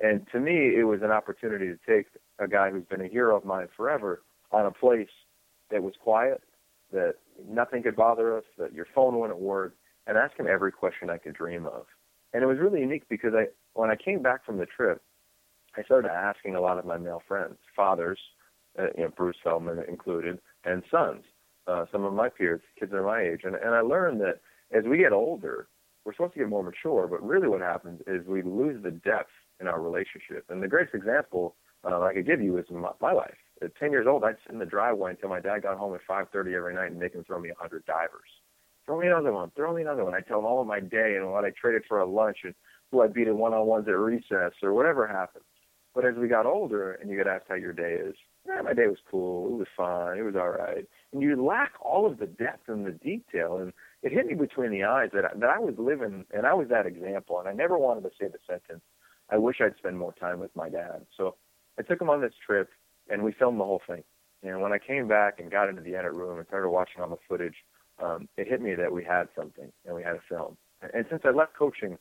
And 0.00 0.26
to 0.32 0.40
me, 0.40 0.74
it 0.76 0.84
was 0.84 1.00
an 1.02 1.10
opportunity 1.10 1.66
to 1.66 1.78
take 1.86 2.06
a 2.38 2.48
guy 2.48 2.70
who's 2.70 2.84
been 2.84 3.02
a 3.02 3.08
hero 3.08 3.36
of 3.36 3.44
mine 3.44 3.68
forever 3.76 4.22
on 4.50 4.66
a 4.66 4.70
place 4.70 5.08
that 5.70 5.82
was 5.82 5.94
quiet, 6.02 6.42
that 6.92 7.14
nothing 7.48 7.82
could 7.82 7.96
bother 7.96 8.36
us, 8.36 8.44
that 8.58 8.72
your 8.72 8.86
phone 8.94 9.18
wouldn't 9.18 9.38
work, 9.38 9.74
and 10.06 10.16
ask 10.16 10.36
him 10.38 10.46
every 10.46 10.72
question 10.72 11.10
I 11.10 11.18
could 11.18 11.34
dream 11.34 11.66
of. 11.66 11.86
And 12.32 12.42
it 12.42 12.46
was 12.46 12.58
really 12.58 12.80
unique 12.80 13.08
because 13.08 13.32
I, 13.34 13.46
when 13.74 13.90
I 13.90 13.96
came 13.96 14.22
back 14.22 14.44
from 14.44 14.58
the 14.58 14.66
trip, 14.66 15.02
I 15.76 15.82
started 15.82 16.10
asking 16.10 16.56
a 16.56 16.60
lot 16.60 16.78
of 16.78 16.84
my 16.84 16.98
male 16.98 17.22
friends, 17.26 17.56
fathers, 17.74 18.18
uh, 18.78 18.86
you 18.96 19.04
know, 19.04 19.10
Bruce 19.16 19.36
Feldman 19.42 19.82
included, 19.88 20.38
and 20.64 20.82
sons, 20.90 21.24
uh, 21.66 21.84
some 21.92 22.04
of 22.04 22.12
my 22.12 22.28
peers, 22.28 22.60
kids 22.78 22.92
are 22.92 23.02
my 23.02 23.22
age, 23.22 23.40
and, 23.44 23.54
and 23.54 23.74
I 23.74 23.80
learned 23.80 24.20
that 24.20 24.40
as 24.72 24.84
we 24.84 24.98
get 24.98 25.12
older, 25.12 25.68
we're 26.04 26.14
supposed 26.14 26.32
to 26.34 26.38
get 26.40 26.48
more 26.48 26.62
mature, 26.62 27.06
but 27.06 27.22
really 27.22 27.48
what 27.48 27.60
happens 27.60 28.00
is 28.06 28.26
we 28.26 28.42
lose 28.42 28.82
the 28.82 28.90
depth 28.90 29.30
in 29.60 29.66
our 29.66 29.80
relationship. 29.80 30.44
And 30.48 30.62
the 30.62 30.68
greatest 30.68 30.94
example 30.94 31.56
uh, 31.84 32.00
I 32.00 32.14
could 32.14 32.26
give 32.26 32.40
you 32.40 32.58
is 32.58 32.64
my, 32.70 32.90
my 33.00 33.12
life. 33.12 33.36
At 33.62 33.76
10 33.76 33.90
years 33.90 34.06
old, 34.08 34.24
I'd 34.24 34.36
sit 34.44 34.52
in 34.52 34.58
the 34.58 34.66
driveway 34.66 35.10
until 35.10 35.28
my 35.28 35.40
dad 35.40 35.62
got 35.62 35.76
home 35.76 35.94
at 35.94 36.00
5:30 36.08 36.54
every 36.54 36.74
night 36.74 36.90
and 36.90 36.98
make 36.98 37.14
him 37.14 37.24
throw 37.24 37.38
me 37.38 37.50
100 37.50 37.84
divers. 37.84 38.30
Throw 38.86 38.98
me 38.98 39.06
another 39.06 39.32
one. 39.32 39.50
Throw 39.54 39.74
me 39.74 39.82
another 39.82 40.04
one. 40.04 40.14
I'd 40.14 40.26
tell 40.26 40.38
him 40.38 40.46
all 40.46 40.60
of 40.60 40.66
my 40.66 40.80
day 40.80 41.16
and 41.16 41.30
what 41.30 41.44
I 41.44 41.50
traded 41.50 41.82
for 41.86 42.00
a 42.00 42.06
lunch 42.06 42.38
and 42.44 42.54
who 42.90 43.02
I 43.02 43.06
beat 43.06 43.28
in 43.28 43.38
one-on-ones 43.38 43.86
at 43.86 43.96
recess 43.96 44.52
or 44.62 44.72
whatever 44.72 45.06
happened. 45.06 45.44
But 45.94 46.04
as 46.04 46.14
we 46.14 46.28
got 46.28 46.46
older 46.46 46.92
and 46.92 47.10
you 47.10 47.16
get 47.16 47.26
asked 47.26 47.46
how 47.48 47.56
your 47.56 47.72
day 47.72 47.94
is, 47.94 48.14
yeah, 48.46 48.62
my 48.62 48.72
day 48.72 48.86
was 48.86 48.98
cool. 49.10 49.48
It 49.48 49.58
was 49.58 49.66
fine. 49.76 50.18
It 50.18 50.22
was 50.22 50.36
all 50.36 50.50
right. 50.50 50.86
And 51.12 51.20
you 51.20 51.42
lack 51.44 51.72
all 51.80 52.06
of 52.06 52.18
the 52.18 52.26
depth 52.26 52.68
and 52.68 52.86
the 52.86 52.92
detail. 52.92 53.58
And 53.58 53.72
it 54.02 54.12
hit 54.12 54.26
me 54.26 54.34
between 54.34 54.70
the 54.70 54.84
eyes 54.84 55.10
that 55.12 55.24
I, 55.24 55.30
that 55.36 55.50
I 55.50 55.58
was 55.58 55.74
living, 55.78 56.24
and 56.32 56.46
I 56.46 56.54
was 56.54 56.68
that 56.68 56.86
example. 56.86 57.38
And 57.38 57.48
I 57.48 57.52
never 57.52 57.76
wanted 57.76 58.02
to 58.04 58.10
say 58.18 58.28
the 58.28 58.38
sentence, 58.46 58.82
I 59.30 59.38
wish 59.38 59.60
I'd 59.60 59.76
spend 59.76 59.98
more 59.98 60.14
time 60.14 60.40
with 60.40 60.54
my 60.54 60.68
dad. 60.68 61.06
So 61.16 61.36
I 61.78 61.82
took 61.82 62.00
him 62.00 62.08
on 62.10 62.20
this 62.20 62.34
trip, 62.44 62.70
and 63.08 63.22
we 63.22 63.32
filmed 63.32 63.60
the 63.60 63.64
whole 63.64 63.82
thing. 63.86 64.04
And 64.42 64.62
when 64.62 64.72
I 64.72 64.78
came 64.78 65.06
back 65.06 65.38
and 65.38 65.50
got 65.50 65.68
into 65.68 65.82
the 65.82 65.96
edit 65.96 66.12
room 66.12 66.38
and 66.38 66.46
started 66.46 66.70
watching 66.70 67.02
all 67.02 67.10
the 67.10 67.16
footage, 67.28 67.56
um, 68.02 68.28
it 68.36 68.48
hit 68.48 68.62
me 68.62 68.74
that 68.74 68.92
we 68.92 69.04
had 69.04 69.28
something 69.36 69.70
and 69.84 69.94
we 69.94 70.02
had 70.02 70.16
a 70.16 70.22
film. 70.28 70.56
And 70.94 71.04
since 71.10 71.22
I 71.24 71.30
left 71.30 71.54
coaching, 71.54 71.98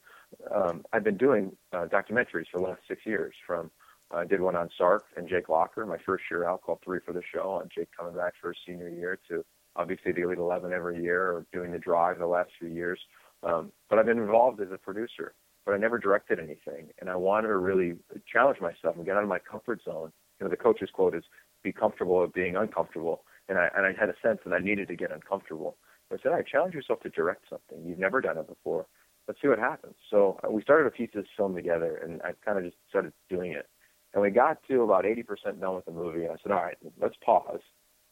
um, 0.54 0.84
I've 0.94 1.04
been 1.04 1.18
doing 1.18 1.56
uh, 1.74 1.86
documentaries 1.86 2.46
for 2.52 2.60
the 2.60 2.68
last 2.68 2.82
six 2.88 3.06
years. 3.06 3.34
From 3.46 3.72
I 4.12 4.22
uh, 4.22 4.24
did 4.24 4.42
one 4.42 4.56
on 4.56 4.70
Sark 4.76 5.04
and 5.18 5.30
Jake 5.30 5.50
Locker, 5.50 5.86
my 5.86 5.98
first 6.04 6.24
year 6.32 6.48
out, 6.48 6.62
called 6.62 6.80
Three 6.84 7.00
for 7.06 7.14
the 7.14 7.22
Show, 7.34 7.50
on 7.50 7.70
Jake 7.74 7.90
coming 7.96 8.16
back 8.16 8.34
for 8.42 8.50
his 8.50 8.58
senior 8.66 8.90
year, 8.90 9.20
to 9.30 9.46
obviously 9.76 10.12
the 10.12 10.24
Elite 10.24 10.40
Eleven 10.40 10.74
every 10.74 11.02
year, 11.02 11.32
or 11.32 11.46
doing 11.54 11.72
the 11.72 11.78
Drive 11.78 12.18
the 12.18 12.26
last 12.26 12.50
few 12.60 12.70
years. 12.70 13.00
Um, 13.44 13.72
but 13.90 14.00
I've 14.00 14.06
been 14.06 14.18
involved 14.18 14.62
as 14.62 14.72
a 14.72 14.78
producer 14.78 15.34
but 15.70 15.76
I 15.76 15.78
never 15.78 16.00
directed 16.00 16.40
anything. 16.40 16.90
And 17.00 17.12
I 17.12 17.16
wanted 17.16 17.50
to 17.50 17.58
really 17.58 17.94
challenge 18.32 18.60
myself 18.60 18.96
and 18.96 19.06
get 19.06 19.16
out 19.16 19.22
of 19.22 19.30
my 19.30 19.38
comfort 19.38 19.82
zone. 19.86 20.12
You 20.40 20.46
know, 20.46 20.50
the 20.50 20.58
coach's 20.58 20.90
quote 20.92 21.14
is, 21.14 21.24
be 21.62 21.72
comfortable 21.72 22.22
with 22.22 22.34
being 22.34 22.56
uncomfortable. 22.56 23.22
And 23.50 23.60
I, 23.60 23.70
and 23.78 23.86
I 23.86 23.94
had 24.00 24.10
a 24.10 24.16
sense 24.20 24.40
that 24.46 24.54
I 24.54 24.58
needed 24.58 24.88
to 24.88 24.96
get 24.96 25.12
uncomfortable. 25.12 25.78
I 26.12 26.16
said, 26.24 26.32
I 26.32 26.42
challenge 26.42 26.74
yourself 26.74 27.02
to 27.02 27.10
direct 27.10 27.44
something. 27.52 27.86
You've 27.86 28.00
never 28.00 28.20
done 28.20 28.40
it 28.40 28.48
before. 28.48 28.88
Let's 29.30 29.40
see 29.44 29.48
what 29.48 29.60
happens. 29.60 29.94
So 30.10 30.40
uh, 30.44 30.52
we 30.52 30.64
started 30.64 30.88
a 30.88 30.90
piece 30.90 31.12
of 31.14 31.22
this 31.22 31.32
film 31.38 31.54
together, 31.54 32.02
and 32.04 32.20
I 32.24 32.32
kind 32.44 32.58
of 32.58 32.64
just 32.64 32.78
started 32.90 33.14
doing 33.30 33.52
it. 33.52 33.70
And 34.16 34.24
we 34.24 34.32
got 34.32 34.58
to 34.68 34.82
about 34.82 35.04
80% 35.04 35.62
done 35.62 35.76
with 35.76 35.86
the 35.86 35.92
movie. 35.92 36.24
And 36.24 36.32
I 36.32 36.36
said, 36.42 36.52
all 36.52 36.64
right, 36.64 36.78
let's 37.00 37.14
pause, 37.24 37.60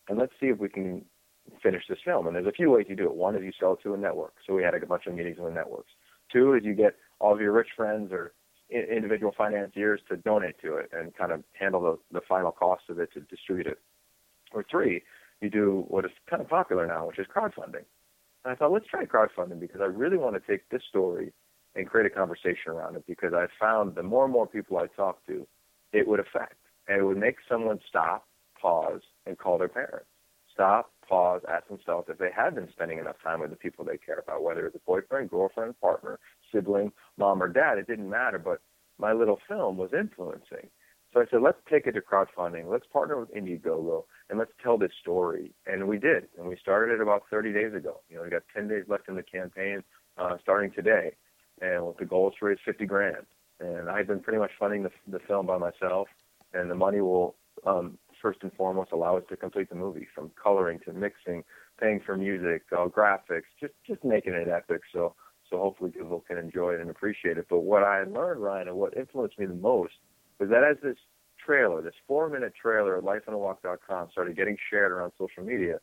and 0.08 0.20
let's 0.20 0.32
see 0.40 0.46
if 0.46 0.60
we 0.60 0.70
can 0.70 1.04
finish 1.64 1.82
this 1.90 1.98
film. 2.06 2.28
And 2.28 2.36
there's 2.36 2.46
a 2.46 2.52
few 2.52 2.70
ways 2.70 2.86
you 2.88 2.96
do 2.96 3.06
it. 3.06 3.16
One 3.16 3.36
is 3.36 3.42
you 3.42 3.52
sell 3.60 3.74
it 3.74 3.80
to 3.82 3.96
a 3.96 3.98
network. 3.98 4.36
So 4.46 4.54
we 4.54 4.62
had 4.62 4.76
a 4.76 4.86
bunch 4.86 5.08
of 5.08 5.16
meetings 5.16 5.38
with 5.40 5.56
networks. 5.56 5.90
Two 6.32 6.54
is 6.54 6.64
you 6.64 6.76
get 6.76 6.94
all 7.20 7.34
of 7.34 7.42
your 7.42 7.52
rich 7.52 7.70
friends 7.76 8.12
or 8.12 8.34
individual 8.70 9.34
financiers 9.36 10.02
to 10.10 10.18
donate 10.18 10.62
to 10.62 10.76
it 10.76 10.92
and 10.94 11.16
kind 11.16 11.32
of 11.32 11.44
handle 11.54 11.82
the, 11.82 12.20
the 12.20 12.22
final 12.30 12.52
cost 12.52 12.84
of 12.90 13.00
it 13.00 13.12
to 13.14 13.22
distribute 13.22 13.66
it. 13.66 13.80
Or 14.54 14.64
three, 14.70 15.02
you 15.42 15.50
do 15.50 15.84
what 15.88 16.06
is 16.06 16.12
kind 16.30 16.44
of 16.44 16.48
popular 16.48 16.86
now, 16.86 17.08
which 17.08 17.18
is 17.18 17.26
crowdfunding. 17.26 17.86
And 18.48 18.56
I 18.56 18.58
thought, 18.58 18.72
let's 18.72 18.88
try 18.88 19.04
crowdfunding 19.04 19.60
because 19.60 19.82
I 19.82 19.88
really 19.88 20.16
want 20.16 20.36
to 20.36 20.40
take 20.50 20.70
this 20.70 20.82
story 20.88 21.34
and 21.76 21.86
create 21.86 22.10
a 22.10 22.16
conversation 22.16 22.72
around 22.72 22.96
it 22.96 23.04
because 23.06 23.34
I 23.34 23.48
found 23.60 23.96
the 23.96 24.04
more 24.04 24.24
and 24.24 24.32
more 24.32 24.48
people 24.48 24.78
I 24.78 24.88
talk 24.96 25.26
to, 25.28 25.46
it 25.92 26.08
would 26.08 26.22
affect. 26.22 26.56
And 26.88 26.98
it 26.98 27.04
would 27.04 27.18
make 27.18 27.36
someone 27.50 27.82
stop, 27.90 28.26
pause, 28.62 29.02
and 29.26 29.38
call 29.38 29.58
their 29.58 29.68
parents. 29.68 30.08
Stop, 30.54 30.94
pause, 31.06 31.42
ask 31.50 31.68
themselves 31.68 32.08
if 32.10 32.20
they 32.20 32.30
have 32.34 32.56
been 32.56 32.70
spending 32.72 33.00
enough 33.00 33.18
time 33.22 33.42
with 33.42 33.50
the 33.50 33.58
people 33.58 33.84
they 33.84 33.98
care 33.98 34.24
about, 34.26 34.42
whether 34.42 34.66
it's 34.66 34.78
a 34.78 34.80
boyfriend, 34.88 35.30
girlfriend, 35.30 35.78
partner, 35.82 36.18
sibling, 36.50 36.94
mom 37.18 37.44
or 37.44 37.50
dad. 37.50 37.78
It 37.78 37.86
didn't 37.86 38.10
matter, 38.10 38.40
but 38.40 38.62
my 38.98 39.12
little 39.12 39.40
film 39.50 39.76
was 39.76 39.90
influencing. 39.92 40.70
So 41.18 41.24
I 41.24 41.26
said, 41.32 41.42
let's 41.42 41.58
take 41.68 41.88
it 41.88 41.94
to 41.94 42.02
crowdfunding. 42.02 42.70
Let's 42.70 42.86
partner 42.94 43.20
with 43.20 43.34
Indiegogo 43.34 44.04
and 44.30 44.38
let's 44.38 44.52
tell 44.62 44.78
this 44.78 44.92
story. 45.02 45.52
And 45.66 45.88
we 45.88 45.98
did. 45.98 46.28
And 46.38 46.48
we 46.48 46.56
started 46.62 46.94
it 46.94 47.02
about 47.02 47.24
30 47.32 47.54
days 47.54 47.74
ago. 47.74 48.02
You 48.08 48.18
know, 48.18 48.24
we 48.24 48.30
got 48.30 48.44
10 48.56 48.68
days 48.68 48.84
left 48.88 49.10
in 49.10 49.16
the 49.16 49.24
campaign, 49.24 49.84
uh, 50.20 50.38
starting 50.44 50.70
today. 50.70 51.16
And 51.60 51.88
with 51.88 51.98
the 51.98 52.06
goal 52.06 52.30
is 52.30 52.36
to 52.40 52.46
raise 52.46 52.60
50 52.64 52.86
grand. 52.86 53.26
And 53.60 53.90
I've 53.90 54.06
been 54.06 54.20
pretty 54.20 54.38
much 54.38 54.52
funding 54.60 54.84
the, 54.84 54.92
the 55.08 55.18
film 55.28 55.48
by 55.48 55.58
myself. 55.58 56.08
And 56.54 56.70
the 56.70 56.76
money 56.76 57.02
will, 57.02 57.34
um, 57.66 57.98
first 58.22 58.44
and 58.44 58.54
foremost, 58.54 58.92
allow 58.92 59.18
us 59.18 59.24
to 59.30 59.38
complete 59.38 59.70
the 59.70 59.76
movie 59.76 60.08
from 60.14 60.30
coloring 60.42 60.80
to 60.86 60.94
mixing, 60.94 61.44
paying 61.82 62.00
for 62.06 62.16
music, 62.16 62.62
uh, 62.72 62.86
graphics, 62.86 63.50
just, 63.60 63.74
just 63.88 64.04
making 64.04 64.34
it 64.34 64.50
epic. 64.50 64.82
So 64.94 65.16
so 65.50 65.58
hopefully 65.58 65.92
people 65.92 66.24
can 66.28 66.38
enjoy 66.38 66.74
it 66.74 66.82
and 66.82 66.90
appreciate 66.90 67.38
it. 67.38 67.48
But 67.50 67.62
what 67.62 67.82
I 67.82 68.04
learned, 68.04 68.42
Ryan, 68.42 68.68
and 68.68 68.76
what 68.76 68.98
influenced 68.98 69.40
me 69.40 69.46
the 69.46 69.54
most 69.54 69.94
was 70.40 70.50
that 70.50 70.64
as 70.64 70.78
this 70.82 70.98
trailer, 71.44 71.82
this 71.82 71.94
four-minute 72.08 72.54
trailer 72.60 72.98
at 72.98 73.04
lifeonawalk.com 73.04 74.10
started 74.12 74.36
getting 74.36 74.58
shared 74.70 74.92
around 74.92 75.12
social 75.18 75.44
media, 75.44 75.80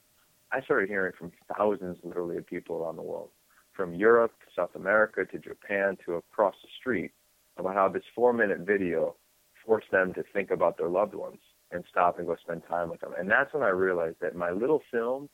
I 0.52 0.60
started 0.62 0.88
hearing 0.88 1.12
from 1.18 1.32
thousands, 1.56 1.98
literally, 2.02 2.36
of 2.36 2.46
people 2.46 2.76
around 2.76 2.96
the 2.96 3.02
world, 3.02 3.30
from 3.72 3.94
Europe 3.94 4.32
to 4.40 4.46
South 4.54 4.74
America 4.74 5.24
to 5.24 5.38
Japan 5.38 5.96
to 6.04 6.14
across 6.14 6.54
the 6.62 6.68
street, 6.78 7.12
about 7.56 7.74
how 7.74 7.88
this 7.88 8.02
four-minute 8.14 8.60
video 8.60 9.16
forced 9.64 9.90
them 9.90 10.12
to 10.14 10.22
think 10.32 10.50
about 10.50 10.76
their 10.76 10.88
loved 10.88 11.14
ones 11.14 11.38
and 11.70 11.84
stop 11.90 12.18
and 12.18 12.26
go 12.26 12.36
spend 12.36 12.62
time 12.68 12.88
with 12.90 13.00
them. 13.00 13.12
And 13.18 13.30
that's 13.30 13.52
when 13.52 13.62
I 13.62 13.68
realized 13.68 14.16
that 14.20 14.36
my 14.36 14.50
little 14.50 14.82
film 14.92 15.28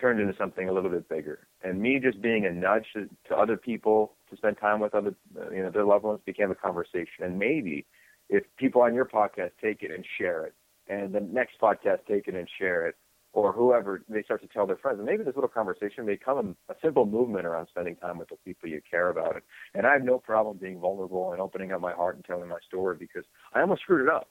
turned 0.00 0.20
into 0.20 0.34
something 0.36 0.68
a 0.68 0.72
little 0.72 0.90
bit 0.90 1.08
bigger. 1.08 1.46
And 1.62 1.80
me 1.80 2.00
just 2.02 2.20
being 2.20 2.44
a 2.44 2.50
nudge 2.50 2.86
to, 2.94 3.08
to 3.28 3.36
other 3.36 3.56
people 3.56 4.14
to 4.30 4.36
spend 4.36 4.58
time 4.58 4.80
with 4.80 4.94
other, 4.94 5.14
you 5.52 5.62
know, 5.62 5.70
their 5.70 5.84
loved 5.84 6.04
ones 6.04 6.20
became 6.26 6.50
a 6.50 6.54
conversation. 6.54 7.22
And 7.22 7.38
maybe 7.38 7.86
if 8.32 8.44
people 8.56 8.82
on 8.82 8.94
your 8.94 9.04
podcast 9.04 9.50
take 9.62 9.82
it 9.82 9.92
and 9.92 10.04
share 10.18 10.46
it, 10.46 10.54
and 10.88 11.14
the 11.14 11.20
next 11.20 11.60
podcast 11.60 11.98
take 12.08 12.26
it 12.26 12.34
and 12.34 12.48
share 12.58 12.86
it, 12.88 12.96
or 13.32 13.52
whoever 13.52 14.02
they 14.08 14.22
start 14.22 14.42
to 14.42 14.48
tell 14.48 14.66
their 14.66 14.76
friends, 14.76 14.98
and 14.98 15.06
maybe 15.06 15.22
this 15.22 15.36
little 15.36 15.48
conversation 15.48 16.04
may 16.04 16.14
become 16.14 16.56
a 16.68 16.74
simple 16.82 17.06
movement 17.06 17.46
around 17.46 17.68
spending 17.68 17.94
time 17.96 18.18
with 18.18 18.28
the 18.28 18.36
people 18.44 18.68
you 18.68 18.80
care 18.90 19.10
about. 19.10 19.40
And 19.74 19.86
I 19.86 19.92
have 19.92 20.02
no 20.02 20.18
problem 20.18 20.56
being 20.56 20.80
vulnerable 20.80 21.32
and 21.32 21.40
opening 21.40 21.72
up 21.72 21.80
my 21.80 21.92
heart 21.92 22.16
and 22.16 22.24
telling 22.24 22.48
my 22.48 22.58
story 22.66 22.96
because 22.98 23.24
I 23.54 23.60
almost 23.60 23.82
screwed 23.82 24.06
it 24.06 24.12
up 24.12 24.28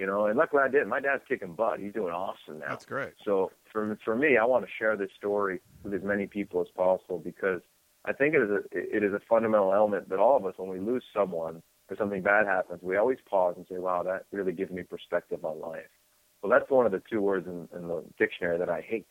you 0.00 0.06
know, 0.06 0.26
and 0.26 0.38
luckily 0.38 0.62
I 0.64 0.68
did. 0.68 0.86
My 0.86 0.98
dad's 0.98 1.22
kicking 1.28 1.52
butt. 1.52 1.78
He's 1.78 1.92
doing 1.92 2.14
awesome 2.14 2.60
now. 2.60 2.70
That's 2.70 2.86
great. 2.86 3.12
So 3.22 3.50
for 3.70 3.98
for 4.02 4.16
me, 4.16 4.38
I 4.38 4.46
want 4.46 4.64
to 4.64 4.70
share 4.78 4.96
this 4.96 5.10
story 5.14 5.60
with 5.84 5.92
as 5.92 6.02
many 6.02 6.26
people 6.26 6.62
as 6.62 6.68
possible 6.74 7.18
because 7.18 7.60
I 8.06 8.14
think 8.14 8.34
it 8.34 8.40
is 8.40 8.50
a 8.50 8.60
it 8.72 9.04
is 9.04 9.12
a 9.12 9.20
fundamental 9.28 9.74
element 9.74 10.08
that 10.08 10.18
all 10.18 10.38
of 10.38 10.46
us, 10.46 10.54
when 10.56 10.70
we 10.70 10.80
lose 10.80 11.04
someone 11.14 11.62
or 11.90 11.96
something 11.96 12.22
bad 12.22 12.46
happens, 12.46 12.80
we 12.82 12.96
always 12.96 13.18
pause 13.28 13.54
and 13.56 13.66
say, 13.68 13.78
"Wow, 13.78 14.02
that 14.04 14.26
really 14.32 14.52
gives 14.52 14.70
me 14.70 14.82
perspective 14.82 15.44
on 15.44 15.60
life." 15.60 15.90
Well, 16.42 16.50
that's 16.50 16.70
one 16.70 16.86
of 16.86 16.92
the 16.92 17.02
two 17.10 17.20
words 17.20 17.46
in, 17.46 17.68
in 17.76 17.88
the 17.88 18.04
dictionary 18.18 18.58
that 18.58 18.70
I 18.70 18.80
hate. 18.80 19.08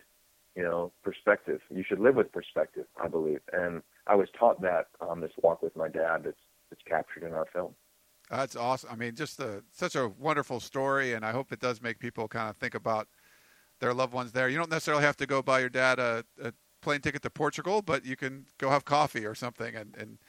You 0.55 0.63
know, 0.63 0.91
perspective. 1.03 1.61
You 1.69 1.83
should 1.87 1.99
live 1.99 2.15
with 2.15 2.31
perspective, 2.31 2.85
I 3.01 3.07
believe, 3.07 3.41
and 3.53 3.81
I 4.07 4.15
was 4.15 4.27
taught 4.37 4.61
that 4.61 4.87
on 4.99 5.21
this 5.21 5.31
walk 5.41 5.61
with 5.61 5.75
my 5.75 5.87
dad. 5.87 6.23
That's 6.23 6.41
that's 6.69 6.81
captured 6.83 7.23
in 7.23 7.33
our 7.33 7.47
film. 7.53 7.75
That's 8.29 8.55
awesome. 8.55 8.89
I 8.91 8.95
mean, 8.95 9.15
just 9.15 9.39
a, 9.39 9.63
such 9.71 9.95
a 9.95 10.07
wonderful 10.07 10.59
story, 10.59 11.13
and 11.13 11.25
I 11.25 11.31
hope 11.31 11.51
it 11.51 11.59
does 11.59 11.81
make 11.81 11.99
people 11.99 12.27
kind 12.27 12.49
of 12.49 12.57
think 12.57 12.75
about 12.75 13.07
their 13.79 13.93
loved 13.93 14.13
ones 14.13 14.33
there. 14.33 14.49
You 14.49 14.57
don't 14.57 14.69
necessarily 14.69 15.03
have 15.03 15.17
to 15.17 15.25
go 15.25 15.41
buy 15.41 15.59
your 15.59 15.69
dad 15.69 15.99
a, 15.99 16.23
a 16.41 16.53
plane 16.81 17.01
ticket 17.01 17.23
to 17.23 17.29
Portugal, 17.29 17.81
but 17.81 18.05
you 18.05 18.15
can 18.15 18.45
go 18.57 18.69
have 18.69 18.85
coffee 18.85 19.25
or 19.25 19.33
something, 19.33 19.75
and, 19.75 19.95
and 19.97 20.19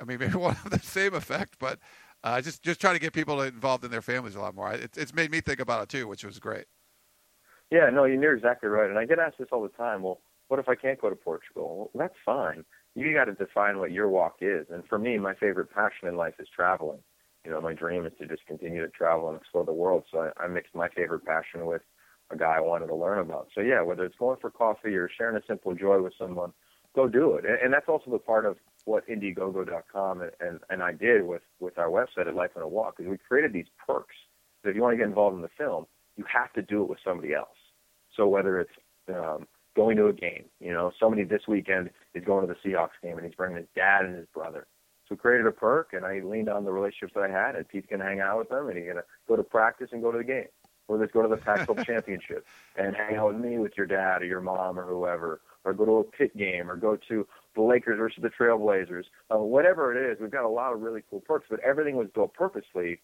I 0.00 0.04
mean, 0.04 0.18
maybe 0.20 0.36
won't 0.36 0.56
have 0.56 0.70
the 0.70 0.78
same 0.78 1.14
effect, 1.14 1.56
but 1.58 1.78
uh, 2.22 2.40
just 2.40 2.62
just 2.62 2.80
try 2.80 2.92
to 2.92 2.98
get 2.98 3.12
people 3.12 3.40
involved 3.42 3.84
in 3.84 3.90
their 3.90 4.02
families 4.02 4.34
a 4.34 4.40
lot 4.40 4.54
more. 4.54 4.72
It's 4.72 4.98
it's 4.98 5.14
made 5.14 5.30
me 5.30 5.40
think 5.40 5.60
about 5.60 5.82
it 5.82 5.88
too, 5.88 6.08
which 6.08 6.24
was 6.24 6.38
great. 6.38 6.66
Yeah, 7.70 7.90
no, 7.90 8.04
you're 8.04 8.36
exactly 8.36 8.68
right, 8.68 8.88
and 8.88 8.98
I 8.98 9.06
get 9.06 9.18
asked 9.18 9.38
this 9.38 9.48
all 9.50 9.62
the 9.62 9.68
time. 9.70 10.02
Well, 10.02 10.20
what 10.48 10.60
if 10.60 10.68
I 10.68 10.74
can't 10.74 11.00
go 11.00 11.10
to 11.10 11.16
Portugal? 11.16 11.90
Well, 11.92 12.02
that's 12.04 12.18
fine. 12.24 12.64
You 12.94 13.12
got 13.12 13.24
to 13.24 13.32
define 13.32 13.78
what 13.78 13.90
your 13.90 14.08
walk 14.08 14.36
is, 14.40 14.66
and 14.70 14.84
for 14.86 14.98
me, 14.98 15.18
my 15.18 15.34
favorite 15.34 15.70
passion 15.74 16.06
in 16.06 16.16
life 16.16 16.34
is 16.38 16.46
traveling 16.54 17.00
you 17.44 17.50
know, 17.50 17.60
my 17.60 17.74
dream 17.74 18.06
is 18.06 18.12
to 18.18 18.26
just 18.26 18.46
continue 18.46 18.80
to 18.80 18.88
travel 18.88 19.28
and 19.28 19.38
explore 19.38 19.64
the 19.64 19.72
world. 19.72 20.04
So 20.10 20.30
I, 20.38 20.44
I 20.44 20.48
mixed 20.48 20.74
my 20.74 20.88
favorite 20.88 21.24
passion 21.24 21.66
with 21.66 21.82
a 22.30 22.36
guy 22.36 22.56
I 22.56 22.60
wanted 22.60 22.86
to 22.86 22.94
learn 22.94 23.18
about. 23.18 23.48
So 23.54 23.60
yeah, 23.60 23.82
whether 23.82 24.04
it's 24.04 24.16
going 24.16 24.38
for 24.40 24.50
coffee 24.50 24.94
or 24.94 25.10
sharing 25.16 25.36
a 25.36 25.42
simple 25.46 25.74
joy 25.74 26.00
with 26.00 26.14
someone, 26.18 26.52
go 26.94 27.06
do 27.06 27.34
it. 27.34 27.44
And, 27.44 27.56
and 27.62 27.72
that's 27.72 27.88
also 27.88 28.10
the 28.10 28.18
part 28.18 28.46
of 28.46 28.56
what 28.84 29.08
Indiegogo.com 29.08 30.20
and, 30.20 30.30
and, 30.40 30.60
and 30.70 30.82
I 30.82 30.92
did 30.92 31.26
with, 31.26 31.42
with 31.60 31.78
our 31.78 31.88
website 31.88 32.28
at 32.28 32.34
Life 32.34 32.50
on 32.56 32.62
a 32.62 32.68
Walk 32.68 32.96
is 32.98 33.06
we 33.06 33.18
created 33.18 33.52
these 33.52 33.66
perks. 33.86 34.14
So 34.62 34.70
if 34.70 34.76
you 34.76 34.82
want 34.82 34.94
to 34.94 34.98
get 34.98 35.06
involved 35.06 35.36
in 35.36 35.42
the 35.42 35.50
film, 35.56 35.86
you 36.16 36.24
have 36.32 36.52
to 36.54 36.62
do 36.62 36.82
it 36.82 36.88
with 36.88 36.98
somebody 37.04 37.34
else. 37.34 37.56
So 38.16 38.26
whether 38.28 38.60
it's 38.60 38.70
um, 39.08 39.46
going 39.74 39.96
to 39.96 40.06
a 40.06 40.12
game, 40.12 40.44
you 40.60 40.72
know, 40.72 40.92
somebody 41.00 41.24
this 41.24 41.42
weekend 41.48 41.90
is 42.14 42.24
going 42.24 42.46
to 42.46 42.52
the 42.52 42.68
Seahawks 42.68 43.00
game 43.02 43.16
and 43.16 43.26
he's 43.26 43.34
bringing 43.34 43.56
his 43.56 43.66
dad 43.74 44.04
and 44.04 44.16
his 44.16 44.26
brother. 44.32 44.66
So 45.08 45.14
we 45.14 45.16
created 45.18 45.46
a 45.46 45.52
perk 45.52 45.90
and 45.92 46.04
I 46.04 46.20
leaned 46.20 46.48
on 46.48 46.64
the 46.64 46.72
relationships 46.72 47.12
that 47.14 47.24
I 47.24 47.30
had 47.30 47.56
and 47.56 47.68
Pete 47.68 47.88
can 47.88 48.00
hang 48.00 48.20
out 48.20 48.38
with 48.38 48.48
them 48.48 48.68
and 48.68 48.76
he's 48.76 48.86
going 48.86 48.96
to 48.96 49.04
go 49.28 49.36
to 49.36 49.42
practice 49.42 49.88
and 49.92 50.02
go 50.02 50.12
to 50.12 50.18
the 50.18 50.24
game. 50.24 50.46
Or 50.88 50.98
let's 50.98 51.12
go 51.12 51.22
to 51.22 51.28
the 51.28 51.36
Pac-12 51.44 51.86
championship 51.86 52.46
and 52.76 52.94
hang 52.94 53.16
out 53.16 53.34
with 53.34 53.42
me 53.42 53.58
with 53.58 53.72
your 53.76 53.86
dad 53.86 54.22
or 54.22 54.26
your 54.26 54.40
mom 54.40 54.78
or 54.78 54.86
whoever, 54.86 55.40
or 55.64 55.72
go 55.72 55.84
to 55.84 55.92
a 55.98 56.04
Pitt 56.04 56.36
game, 56.36 56.70
or 56.70 56.76
go 56.76 56.98
to 57.08 57.26
the 57.54 57.62
Lakers 57.62 57.98
versus 57.98 58.22
the 58.22 58.30
Trailblazers. 58.30 59.04
Uh, 59.32 59.38
whatever 59.38 59.94
it 59.94 60.12
is, 60.12 60.20
we've 60.20 60.30
got 60.30 60.44
a 60.44 60.48
lot 60.48 60.72
of 60.72 60.80
really 60.80 61.02
cool 61.08 61.20
perks, 61.20 61.46
but 61.48 61.60
everything 61.60 61.96
was 61.96 62.08
built 62.14 62.34
purposely 62.34 63.00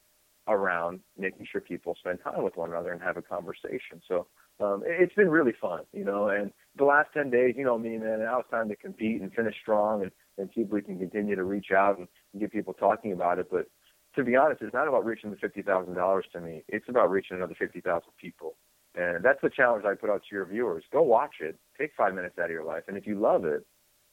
around 0.48 1.00
making 1.16 1.46
sure 1.50 1.60
people 1.60 1.94
spend 1.98 2.18
time 2.22 2.42
with 2.42 2.56
one 2.56 2.70
another 2.70 2.92
and 2.92 3.00
have 3.00 3.16
a 3.16 3.22
conversation. 3.22 4.02
So 4.06 4.26
um, 4.60 4.82
it's 4.84 5.14
been 5.14 5.30
really 5.30 5.54
fun, 5.60 5.80
you 5.92 6.04
know. 6.04 6.28
And 6.28 6.52
the 6.76 6.84
last 6.84 7.10
ten 7.14 7.30
days, 7.30 7.54
you 7.56 7.64
know 7.64 7.78
me, 7.78 7.96
man. 7.98 8.20
Now 8.20 8.40
it's 8.40 8.50
time 8.50 8.68
to 8.68 8.76
compete 8.76 9.20
and 9.20 9.32
finish 9.32 9.54
strong, 9.62 10.02
and 10.02 10.10
and 10.38 10.50
see 10.54 10.62
if 10.62 10.70
we 10.70 10.82
can 10.82 10.98
continue 10.98 11.36
to 11.36 11.44
reach 11.44 11.70
out 11.70 11.98
and, 11.98 12.08
and 12.32 12.40
get 12.40 12.52
people 12.52 12.74
talking 12.74 13.12
about 13.12 13.38
it. 13.38 13.48
But 13.50 13.66
to 14.16 14.24
be 14.24 14.36
honest, 14.36 14.62
it's 14.62 14.74
not 14.74 14.88
about 14.88 15.04
reaching 15.04 15.30
the 15.30 15.36
fifty 15.36 15.62
thousand 15.62 15.94
dollars 15.94 16.26
to 16.32 16.40
me. 16.40 16.64
It's 16.68 16.88
about 16.88 17.10
reaching 17.10 17.36
another 17.36 17.54
fifty 17.58 17.80
thousand 17.80 18.10
people. 18.20 18.56
And 18.94 19.24
that's 19.24 19.40
the 19.40 19.50
challenge 19.50 19.84
I 19.84 19.94
put 19.94 20.10
out 20.10 20.22
to 20.28 20.34
your 20.34 20.44
viewers. 20.44 20.84
Go 20.92 21.02
watch 21.02 21.36
it. 21.40 21.56
Take 21.78 21.92
five 21.96 22.14
minutes 22.14 22.38
out 22.38 22.46
of 22.46 22.50
your 22.50 22.64
life. 22.64 22.84
And 22.88 22.96
if 22.96 23.06
you 23.06 23.20
love 23.20 23.44
it, 23.44 23.64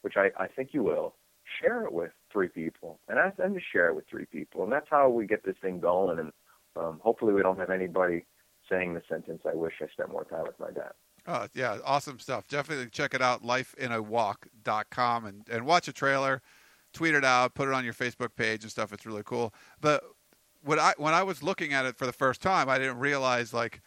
which 0.02 0.14
I, 0.16 0.30
I 0.40 0.46
think 0.46 0.70
you 0.72 0.84
will, 0.84 1.16
share 1.60 1.82
it 1.84 1.92
with 1.92 2.12
three 2.32 2.48
people. 2.48 3.00
And 3.08 3.18
ask 3.18 3.36
them 3.36 3.54
to 3.54 3.60
share 3.72 3.88
it 3.88 3.96
with 3.96 4.04
three 4.08 4.26
people. 4.26 4.62
And 4.62 4.72
that's 4.72 4.86
how 4.88 5.08
we 5.08 5.26
get 5.26 5.44
this 5.44 5.56
thing 5.60 5.80
going. 5.80 6.20
And 6.20 6.32
um, 6.76 7.00
hopefully 7.02 7.32
we 7.32 7.42
don't 7.42 7.58
have 7.58 7.70
anybody 7.70 8.24
saying 8.70 8.94
the 8.94 9.02
sentence, 9.08 9.42
I 9.50 9.54
wish 9.54 9.74
I 9.80 9.86
spent 9.88 10.10
more 10.10 10.24
time 10.24 10.44
with 10.44 10.60
my 10.60 10.70
dad. 10.70 10.92
Oh, 11.26 11.46
yeah, 11.54 11.78
awesome 11.84 12.18
stuff. 12.18 12.48
Definitely 12.48 12.88
check 12.90 13.14
it 13.14 13.20
out, 13.20 13.42
lifeonawalk.com, 13.42 15.26
and, 15.26 15.44
and 15.50 15.66
watch 15.66 15.88
a 15.88 15.92
trailer, 15.92 16.40
tweet 16.92 17.14
it 17.14 17.24
out, 17.24 17.54
put 17.54 17.68
it 17.68 17.74
on 17.74 17.84
your 17.84 17.94
Facebook 17.94 18.34
page 18.36 18.62
and 18.62 18.70
stuff. 18.70 18.92
It's 18.92 19.06
really 19.06 19.22
cool. 19.24 19.54
But 19.80 20.02
when 20.62 20.78
I, 20.78 20.94
when 20.96 21.14
I 21.14 21.22
was 21.22 21.42
looking 21.42 21.72
at 21.72 21.86
it 21.86 21.96
for 21.96 22.06
the 22.06 22.12
first 22.12 22.42
time, 22.42 22.68
I 22.68 22.78
didn't 22.78 22.98
realize, 22.98 23.52
like, 23.52 23.80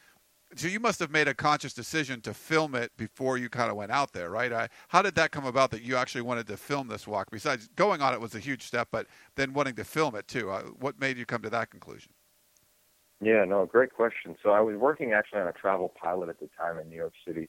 so 0.56 0.68
you 0.68 0.80
must 0.80 1.00
have 1.00 1.12
made 1.12 1.28
a 1.28 1.34
conscious 1.34 1.74
decision 1.74 2.20
to 2.22 2.34
film 2.34 2.76
it 2.76 2.92
before 2.98 3.38
you 3.38 3.48
kind 3.48 3.72
of 3.72 3.78
went 3.78 3.92
out 3.92 4.12
there, 4.12 4.30
right? 4.30 4.52
I, 4.52 4.68
how 4.90 5.02
did 5.02 5.16
that 5.16 5.32
come 5.32 5.46
about 5.46 5.72
that 5.72 5.82
you 5.82 5.96
actually 5.96 6.24
wanted 6.24 6.48
to 6.48 6.58
film 6.58 6.90
this 6.90 7.08
walk? 7.08 7.30
Besides 7.32 7.70
going 7.76 8.02
on 8.02 8.14
it 8.14 8.20
was 8.20 8.36
a 8.36 8.40
huge 8.40 8.64
step, 8.64 8.90
but 8.92 9.08
then 9.36 9.54
wanting 9.54 9.76
to 9.76 9.86
film 9.86 10.16
it 10.16 10.28
too. 10.28 10.52
Uh, 10.52 10.64
what 10.80 11.00
made 11.00 11.18
you 11.18 11.26
come 11.26 11.42
to 11.44 11.50
that 11.50 11.70
conclusion? 11.70 12.12
Yeah, 13.22 13.46
no, 13.46 13.66
great 13.66 13.94
question. 13.94 14.36
So 14.44 14.50
I 14.50 14.62
was 14.62 14.76
working 14.76 15.14
actually 15.14 15.42
on 15.42 15.48
a 15.48 15.54
travel 15.54 15.94
pilot 16.02 16.28
at 16.28 16.40
the 16.40 16.50
time 16.58 16.80
in 16.80 16.90
New 16.90 16.98
York 16.98 17.14
City, 17.26 17.48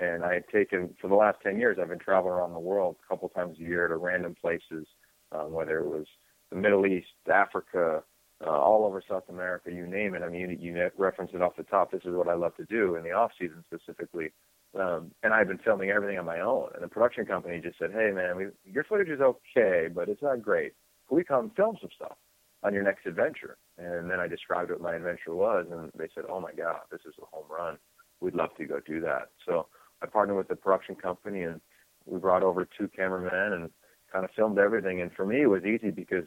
and 0.00 0.24
I 0.24 0.34
had 0.34 0.48
taken 0.48 0.94
for 1.00 1.08
the 1.08 1.14
last 1.14 1.38
ten 1.42 1.58
years. 1.58 1.78
I've 1.80 1.88
been 1.88 1.98
traveling 1.98 2.34
around 2.34 2.52
the 2.52 2.60
world 2.60 2.96
a 3.04 3.08
couple 3.08 3.28
times 3.30 3.58
a 3.58 3.62
year 3.62 3.88
to 3.88 3.96
random 3.96 4.34
places, 4.40 4.86
um, 5.32 5.52
whether 5.52 5.78
it 5.78 5.86
was 5.86 6.06
the 6.50 6.56
Middle 6.56 6.86
East, 6.86 7.08
Africa, 7.32 8.02
uh, 8.44 8.50
all 8.50 8.84
over 8.86 9.02
South 9.08 9.24
America, 9.28 9.70
you 9.72 9.86
name 9.86 10.14
it. 10.14 10.22
I 10.22 10.28
mean, 10.28 10.56
you, 10.60 10.72
you 10.72 10.90
reference 10.96 11.32
it 11.34 11.42
off 11.42 11.56
the 11.56 11.64
top. 11.64 11.90
This 11.90 12.02
is 12.04 12.14
what 12.14 12.28
I 12.28 12.34
love 12.34 12.56
to 12.56 12.64
do 12.64 12.94
in 12.94 13.02
the 13.02 13.12
off 13.12 13.32
season 13.38 13.64
specifically. 13.66 14.32
Um, 14.78 15.10
and 15.22 15.32
I've 15.32 15.48
been 15.48 15.58
filming 15.58 15.90
everything 15.90 16.18
on 16.18 16.26
my 16.26 16.40
own. 16.40 16.68
And 16.74 16.84
the 16.84 16.88
production 16.88 17.24
company 17.24 17.60
just 17.60 17.78
said, 17.78 17.90
"Hey, 17.92 18.10
man, 18.12 18.36
we, 18.36 18.46
your 18.64 18.84
footage 18.84 19.08
is 19.08 19.20
okay, 19.20 19.88
but 19.92 20.08
it's 20.08 20.22
not 20.22 20.42
great. 20.42 20.74
Can 21.08 21.16
we 21.16 21.24
come 21.24 21.50
film 21.56 21.76
some 21.80 21.90
stuff 21.96 22.16
on 22.62 22.74
your 22.74 22.82
next 22.82 23.06
adventure?" 23.06 23.56
And 23.78 24.10
then 24.10 24.20
I 24.20 24.28
described 24.28 24.70
what 24.70 24.80
my 24.80 24.94
adventure 24.94 25.34
was, 25.34 25.66
and 25.70 25.90
they 25.96 26.08
said, 26.14 26.24
"Oh 26.28 26.40
my 26.40 26.52
God, 26.52 26.80
this 26.92 27.00
is 27.06 27.14
a 27.20 27.24
home 27.34 27.46
run. 27.50 27.78
We'd 28.20 28.34
love 28.34 28.54
to 28.58 28.66
go 28.66 28.78
do 28.78 29.00
that." 29.00 29.30
So 29.46 29.66
I 30.02 30.06
partnered 30.06 30.36
with 30.36 30.48
the 30.48 30.56
production 30.56 30.94
company, 30.94 31.42
and 31.42 31.60
we 32.06 32.18
brought 32.18 32.42
over 32.42 32.66
two 32.66 32.88
cameramen 32.88 33.52
and 33.52 33.70
kind 34.12 34.24
of 34.24 34.30
filmed 34.34 34.58
everything. 34.58 35.00
And 35.00 35.12
for 35.12 35.26
me, 35.26 35.42
it 35.42 35.46
was 35.46 35.64
easy 35.64 35.90
because 35.90 36.24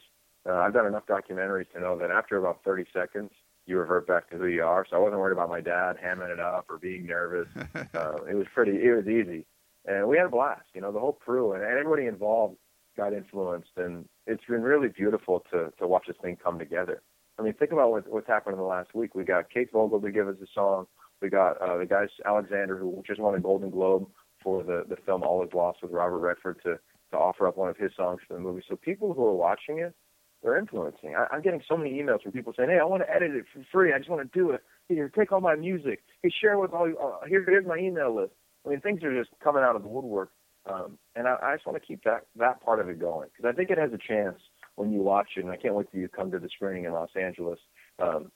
uh, 0.48 0.54
I've 0.54 0.74
done 0.74 0.88
enough 0.88 1.06
documentaries 1.08 1.72
to 1.74 1.80
know 1.80 1.98
that 1.98 2.12
after 2.12 2.38
about 2.38 2.64
30 2.64 2.86
seconds, 2.94 3.32
you 3.66 3.78
revert 3.78 4.08
back 4.08 4.30
to 4.30 4.38
who 4.38 4.48
you 4.48 4.64
are. 4.64 4.86
So 4.90 4.96
I 4.96 5.00
wasn't 5.00 5.20
worried 5.20 5.34
about 5.34 5.50
my 5.50 5.62
dad 5.62 5.98
hamming 6.04 6.32
it 6.32 6.40
up 6.40 6.66
or 6.70 6.78
being 6.78 7.06
nervous. 7.06 7.48
uh, 7.76 8.24
it 8.30 8.36
was 8.36 8.48
pretty, 8.54 8.72
it 8.72 8.96
was 8.96 9.08
easy. 9.08 9.46
And 9.86 10.08
we 10.08 10.18
had 10.18 10.28
a 10.28 10.30
blast, 10.30 10.66
you 10.74 10.82
know, 10.82 10.92
the 10.92 11.00
whole 11.00 11.14
crew 11.14 11.54
and, 11.54 11.64
and 11.64 11.78
everybody 11.78 12.08
involved 12.08 12.58
got 12.98 13.14
influenced. 13.14 13.72
And 13.78 14.08
it's 14.28 14.44
been 14.46 14.62
really 14.62 14.90
beautiful 14.90 15.44
to, 15.52 15.72
to 15.80 15.88
watch 15.88 16.06
this 16.08 16.18
thing 16.22 16.38
come 16.44 16.60
together. 16.60 17.02
I 17.40 17.44
mean, 17.44 17.54
think 17.54 17.72
about 17.72 17.92
what, 17.92 18.08
what's 18.08 18.28
happened 18.28 18.54
in 18.54 18.60
the 18.60 18.66
last 18.66 18.94
week. 18.94 19.16
We 19.16 19.24
got 19.24 19.50
Kate 19.50 19.72
Voegele 19.72 20.02
to 20.02 20.12
give 20.12 20.28
us 20.28 20.36
a 20.42 20.48
song. 20.54 20.86
We 21.22 21.30
got 21.30 21.62
uh, 21.62 21.78
the 21.78 21.86
guys 21.86 22.10
Alexander, 22.26 22.78
who 22.78 23.04
just 23.06 23.20
won 23.20 23.36
a 23.36 23.40
Golden 23.40 23.70
Globe 23.70 24.08
for 24.44 24.64
the, 24.64 24.84
the 24.90 24.96
film 25.06 25.24
All 25.24 25.44
Is 25.44 25.54
Lost 25.54 25.80
with 25.82 25.92
Robert 25.92 26.18
Redford 26.18 26.62
to, 26.64 26.80
to 27.12 27.18
offer 27.18 27.48
up 27.48 27.58
one 27.58 27.70
of 27.70 27.78
his 27.78 27.92
songs 27.96 28.22
for 28.28 28.34
the 28.34 28.40
movie. 28.40 28.64
So 28.68 28.76
people 28.76 29.14
who 29.14 29.24
are 29.26 29.36
watching 29.36 29.80
it, 29.80 29.94
they're 30.42 30.58
influencing. 30.58 31.16
I, 31.16 31.28
I'm 31.32 31.42
getting 31.42 31.62
so 31.70 31.78
many 31.78 31.92
emails 31.94 32.24
from 32.24 32.32
people 32.32 32.54
saying, 32.58 32.70
"Hey, 32.70 32.80
I 32.80 32.86
want 32.86 33.04
to 33.04 33.14
edit 33.14 33.32
it 33.36 33.46
for 33.54 33.64
free. 33.72 33.94
I 33.94 34.00
just 34.00 34.10
want 34.10 34.22
to 34.22 34.40
do 34.40 34.52
it. 34.52 34.62
Here, 34.90 35.10
take 35.16 35.32
all 35.32 35.42
my 35.42 35.56
music. 35.56 36.02
Hey, 36.24 36.32
share 36.42 36.58
with 36.58 36.72
all. 36.74 36.88
Uh, 36.88 37.26
here, 37.28 37.46
here's 37.48 37.68
my 37.68 37.78
email 37.78 38.16
list." 38.16 38.34
I 38.66 38.70
mean, 38.70 38.82
things 38.82 39.04
are 39.04 39.18
just 39.18 39.32
coming 39.44 39.64
out 39.64 39.76
of 39.76 39.84
the 39.84 39.88
woodwork, 39.88 40.32
um, 40.66 40.98
and 41.16 41.28
I, 41.28 41.38
I 41.42 41.56
just 41.56 41.68
want 41.68 41.80
to 41.80 41.86
keep 41.86 42.04
that 42.04 42.26
that 42.38 42.62
part 42.62 42.80
of 42.80 42.90
it 42.90 43.00
going 43.00 43.30
because 43.32 43.48
I 43.48 43.56
think 43.56 43.70
it 43.70 43.78
has 43.78 43.92
a 43.94 43.98
chance 43.98 44.40
when 44.76 44.92
you 44.92 45.02
watch 45.02 45.30
it. 45.38 45.44
And 45.44 45.52
I 45.52 45.58
can't 45.58 45.76
wait 45.76 45.92
till 45.92 46.00
you 46.00 46.08
to 46.08 46.16
come 46.16 46.32
to 46.32 46.40
the 46.40 46.50
screening 46.50 46.86
in 46.86 46.94
Los 46.94 47.10
Angeles. 47.16 47.60
Um, 48.00 48.32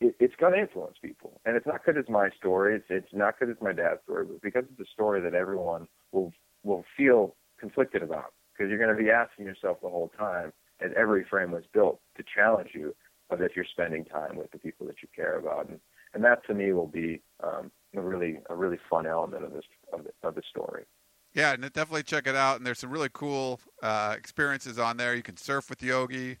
it, 0.00 0.14
it's 0.18 0.34
going 0.36 0.54
to 0.54 0.60
influence 0.60 0.96
people, 1.02 1.40
and 1.44 1.56
it's 1.56 1.66
not 1.66 1.80
because 1.84 1.98
it's 2.00 2.10
my 2.10 2.30
story. 2.30 2.76
It's 2.76 2.86
it's 2.88 3.12
not 3.12 3.34
because 3.38 3.52
it's 3.52 3.62
my 3.62 3.72
dad's 3.72 4.00
story, 4.04 4.24
but 4.26 4.40
because 4.42 4.64
it's 4.70 4.80
a 4.80 4.92
story 4.92 5.20
that 5.20 5.34
everyone 5.34 5.86
will 6.12 6.32
will 6.62 6.84
feel 6.96 7.36
conflicted 7.58 8.02
about 8.02 8.32
because 8.52 8.70
you're 8.70 8.78
going 8.78 8.96
to 8.96 9.02
be 9.02 9.10
asking 9.10 9.44
yourself 9.46 9.78
the 9.82 9.88
whole 9.88 10.10
time 10.18 10.52
and 10.80 10.92
every 10.94 11.24
frame 11.24 11.50
was 11.50 11.64
built 11.72 12.00
to 12.16 12.24
challenge 12.34 12.70
you 12.74 12.94
of 13.30 13.40
if 13.40 13.54
you're 13.54 13.66
spending 13.70 14.04
time 14.04 14.36
with 14.36 14.50
the 14.50 14.58
people 14.58 14.86
that 14.86 14.96
you 15.02 15.08
care 15.14 15.38
about, 15.38 15.68
and 15.68 15.78
and 16.14 16.24
that 16.24 16.44
to 16.46 16.54
me 16.54 16.72
will 16.72 16.88
be 16.88 17.22
um, 17.42 17.70
a 17.94 18.00
really 18.00 18.38
a 18.48 18.54
really 18.54 18.78
fun 18.88 19.06
element 19.06 19.44
of 19.44 19.52
this 19.52 19.64
of 19.92 20.04
the, 20.04 20.28
of 20.28 20.34
the 20.34 20.42
story. 20.48 20.84
Yeah, 21.32 21.52
and 21.52 21.62
definitely 21.62 22.02
check 22.02 22.26
it 22.26 22.34
out. 22.34 22.56
And 22.56 22.66
there's 22.66 22.80
some 22.80 22.90
really 22.90 23.10
cool 23.12 23.60
uh, 23.82 24.14
experiences 24.18 24.80
on 24.80 24.96
there. 24.96 25.14
You 25.14 25.22
can 25.22 25.36
surf 25.36 25.70
with 25.70 25.80
Yogi. 25.80 26.38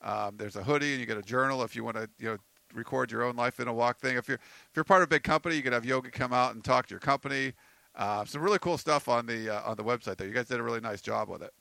Um, 0.00 0.36
there's 0.36 0.54
a 0.54 0.62
hoodie, 0.62 0.92
and 0.92 1.00
you 1.00 1.06
get 1.06 1.18
a 1.18 1.22
journal 1.22 1.64
if 1.64 1.74
you 1.74 1.82
want 1.82 1.96
to, 1.96 2.08
you 2.20 2.28
know, 2.28 2.36
record 2.74 3.10
your 3.10 3.22
own 3.22 3.36
life 3.36 3.60
in 3.60 3.68
a 3.68 3.72
walk 3.72 3.98
thing. 3.98 4.16
If 4.16 4.28
you're 4.28 4.38
if 4.38 4.70
you're 4.74 4.84
part 4.84 5.02
of 5.02 5.06
a 5.06 5.10
big 5.10 5.22
company, 5.22 5.56
you 5.56 5.62
could 5.62 5.72
have 5.72 5.84
Yogi 5.84 6.10
come 6.10 6.32
out 6.32 6.54
and 6.54 6.64
talk 6.64 6.86
to 6.86 6.92
your 6.92 7.00
company. 7.00 7.52
Uh, 7.94 8.24
some 8.24 8.42
really 8.42 8.58
cool 8.58 8.78
stuff 8.78 9.08
on 9.08 9.26
the 9.26 9.50
uh, 9.50 9.70
on 9.70 9.76
the 9.76 9.84
website 9.84 10.16
there. 10.16 10.26
You 10.26 10.34
guys 10.34 10.46
did 10.48 10.60
a 10.60 10.62
really 10.62 10.80
nice 10.80 11.00
job 11.00 11.28
with 11.28 11.42
it. 11.42 11.52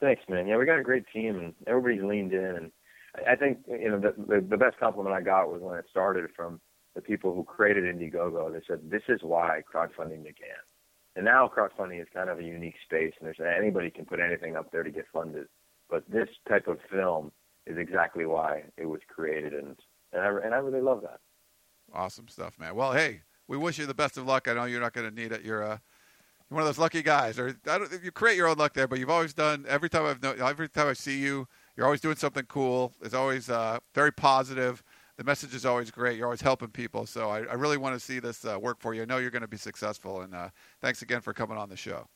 Thanks, 0.00 0.22
man. 0.28 0.46
Yeah, 0.46 0.58
we 0.58 0.66
got 0.66 0.78
a 0.78 0.82
great 0.82 1.04
team, 1.12 1.38
and 1.38 1.54
everybody's 1.66 2.02
leaned 2.02 2.32
in. 2.32 2.44
And 2.44 2.72
I 3.26 3.36
think 3.36 3.58
you 3.66 3.90
know 3.90 4.00
the, 4.00 4.14
the 4.26 4.40
the 4.40 4.56
best 4.56 4.78
compliment 4.78 5.14
I 5.14 5.22
got 5.22 5.50
was 5.50 5.62
when 5.62 5.78
it 5.78 5.86
started 5.90 6.30
from 6.36 6.60
the 6.94 7.00
people 7.00 7.34
who 7.34 7.44
created 7.44 7.84
Indiegogo. 7.84 8.52
They 8.52 8.60
said 8.66 8.90
this 8.90 9.02
is 9.08 9.20
why 9.22 9.62
crowdfunding 9.72 10.24
began. 10.24 10.60
And 11.16 11.24
now 11.24 11.48
crowdfunding 11.48 12.00
is 12.00 12.08
kind 12.12 12.28
of 12.28 12.38
a 12.40 12.42
unique 12.42 12.74
space, 12.84 13.12
and 13.18 13.26
there's 13.26 13.40
anybody 13.40 13.90
can 13.90 14.04
put 14.04 14.20
anything 14.20 14.56
up 14.56 14.70
there 14.72 14.82
to 14.82 14.90
get 14.90 15.06
funded. 15.12 15.46
But 15.88 16.04
this 16.10 16.28
type 16.48 16.66
of 16.66 16.78
film 16.90 17.30
is 17.66 17.78
exactly 17.78 18.26
why 18.26 18.64
it 18.76 18.86
was 18.86 19.00
created, 19.08 19.54
and 19.54 19.76
and 20.12 20.22
I 20.22 20.28
and 20.44 20.54
I 20.54 20.58
really 20.58 20.80
love 20.80 21.02
that. 21.02 21.20
Awesome 21.92 22.28
stuff, 22.28 22.58
man. 22.58 22.74
Well, 22.74 22.92
hey, 22.92 23.22
we 23.48 23.56
wish 23.56 23.78
you 23.78 23.86
the 23.86 23.94
best 23.94 24.16
of 24.16 24.26
luck. 24.26 24.48
I 24.48 24.54
know 24.54 24.64
you're 24.64 24.80
not 24.80 24.92
going 24.92 25.08
to 25.08 25.14
need 25.14 25.32
it. 25.32 25.42
You're 25.42 25.62
uh, 25.62 25.78
one 26.48 26.62
of 26.62 26.66
those 26.66 26.78
lucky 26.78 27.02
guys, 27.02 27.38
or 27.38 27.56
I 27.68 27.78
don't, 27.78 27.90
you 28.02 28.10
create 28.10 28.36
your 28.36 28.48
own 28.48 28.56
luck 28.56 28.74
there. 28.74 28.88
But 28.88 28.98
you've 28.98 29.10
always 29.10 29.34
done 29.34 29.64
every 29.68 29.88
time 29.88 30.04
I've 30.06 30.22
known, 30.22 30.40
every 30.40 30.68
time 30.68 30.88
I 30.88 30.92
see 30.92 31.18
you, 31.18 31.46
you're 31.76 31.86
always 31.86 32.00
doing 32.00 32.16
something 32.16 32.44
cool. 32.46 32.92
It's 33.02 33.14
always 33.14 33.50
uh, 33.50 33.78
very 33.94 34.12
positive. 34.12 34.82
The 35.16 35.24
message 35.24 35.54
is 35.54 35.64
always 35.64 35.90
great. 35.90 36.16
You're 36.16 36.26
always 36.26 36.40
helping 36.40 36.68
people. 36.68 37.06
So 37.06 37.30
I, 37.30 37.38
I 37.40 37.54
really 37.54 37.76
want 37.76 37.94
to 37.94 38.00
see 38.00 38.18
this 38.18 38.44
uh, 38.44 38.58
work 38.58 38.80
for 38.80 38.94
you. 38.94 39.02
I 39.02 39.04
know 39.04 39.18
you're 39.18 39.30
going 39.30 39.42
to 39.42 39.48
be 39.48 39.56
successful. 39.56 40.22
And 40.22 40.34
uh, 40.34 40.48
thanks 40.80 41.02
again 41.02 41.20
for 41.20 41.32
coming 41.32 41.56
on 41.56 41.68
the 41.68 41.76
show. 41.76 42.08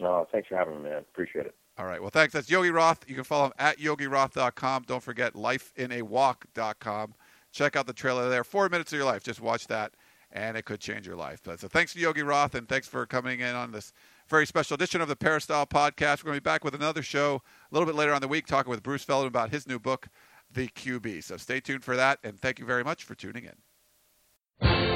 Oh, 0.00 0.26
thanks 0.32 0.48
for 0.48 0.56
having 0.56 0.82
me, 0.82 0.90
man. 0.90 0.98
Appreciate 1.00 1.46
it. 1.46 1.54
All 1.78 1.86
right. 1.86 2.00
Well, 2.00 2.10
thanks. 2.10 2.32
That's 2.32 2.50
Yogi 2.50 2.70
Roth. 2.70 3.04
You 3.06 3.14
can 3.14 3.24
follow 3.24 3.46
him 3.46 3.52
at 3.58 3.78
yogiroth.com. 3.78 4.84
Don't 4.86 5.02
forget 5.02 5.34
lifeonawalk.com. 5.34 7.14
Check 7.52 7.76
out 7.76 7.86
the 7.86 7.92
trailer 7.92 8.28
there. 8.28 8.44
Four 8.44 8.68
minutes 8.68 8.92
of 8.92 8.96
your 8.98 9.06
life. 9.06 9.22
Just 9.22 9.40
watch 9.40 9.66
that 9.66 9.92
and 10.32 10.56
it 10.56 10.64
could 10.64 10.80
change 10.80 11.06
your 11.06 11.16
life. 11.16 11.40
So 11.44 11.68
thanks 11.68 11.92
to 11.94 12.00
Yogi 12.00 12.22
Roth, 12.22 12.54
and 12.54 12.68
thanks 12.68 12.86
for 12.86 13.06
coming 13.06 13.40
in 13.40 13.54
on 13.54 13.72
this 13.72 13.92
very 14.28 14.46
special 14.46 14.74
edition 14.74 15.00
of 15.00 15.08
the 15.08 15.16
Peristyle 15.16 15.66
Podcast. 15.66 16.18
We're 16.18 16.28
going 16.30 16.36
to 16.36 16.40
be 16.42 16.44
back 16.44 16.64
with 16.64 16.74
another 16.74 17.02
show 17.02 17.42
a 17.70 17.74
little 17.74 17.86
bit 17.86 17.94
later 17.94 18.12
on 18.12 18.20
the 18.20 18.28
week, 18.28 18.46
talking 18.46 18.70
with 18.70 18.82
Bruce 18.82 19.04
Feldman 19.04 19.28
about 19.28 19.50
his 19.50 19.66
new 19.66 19.78
book, 19.78 20.08
The 20.52 20.68
QB. 20.68 21.24
So 21.24 21.36
stay 21.36 21.60
tuned 21.60 21.84
for 21.84 21.96
that, 21.96 22.18
and 22.22 22.38
thank 22.38 22.58
you 22.58 22.66
very 22.66 22.84
much 22.84 23.04
for 23.04 23.14
tuning 23.14 23.48
in. 24.60 24.95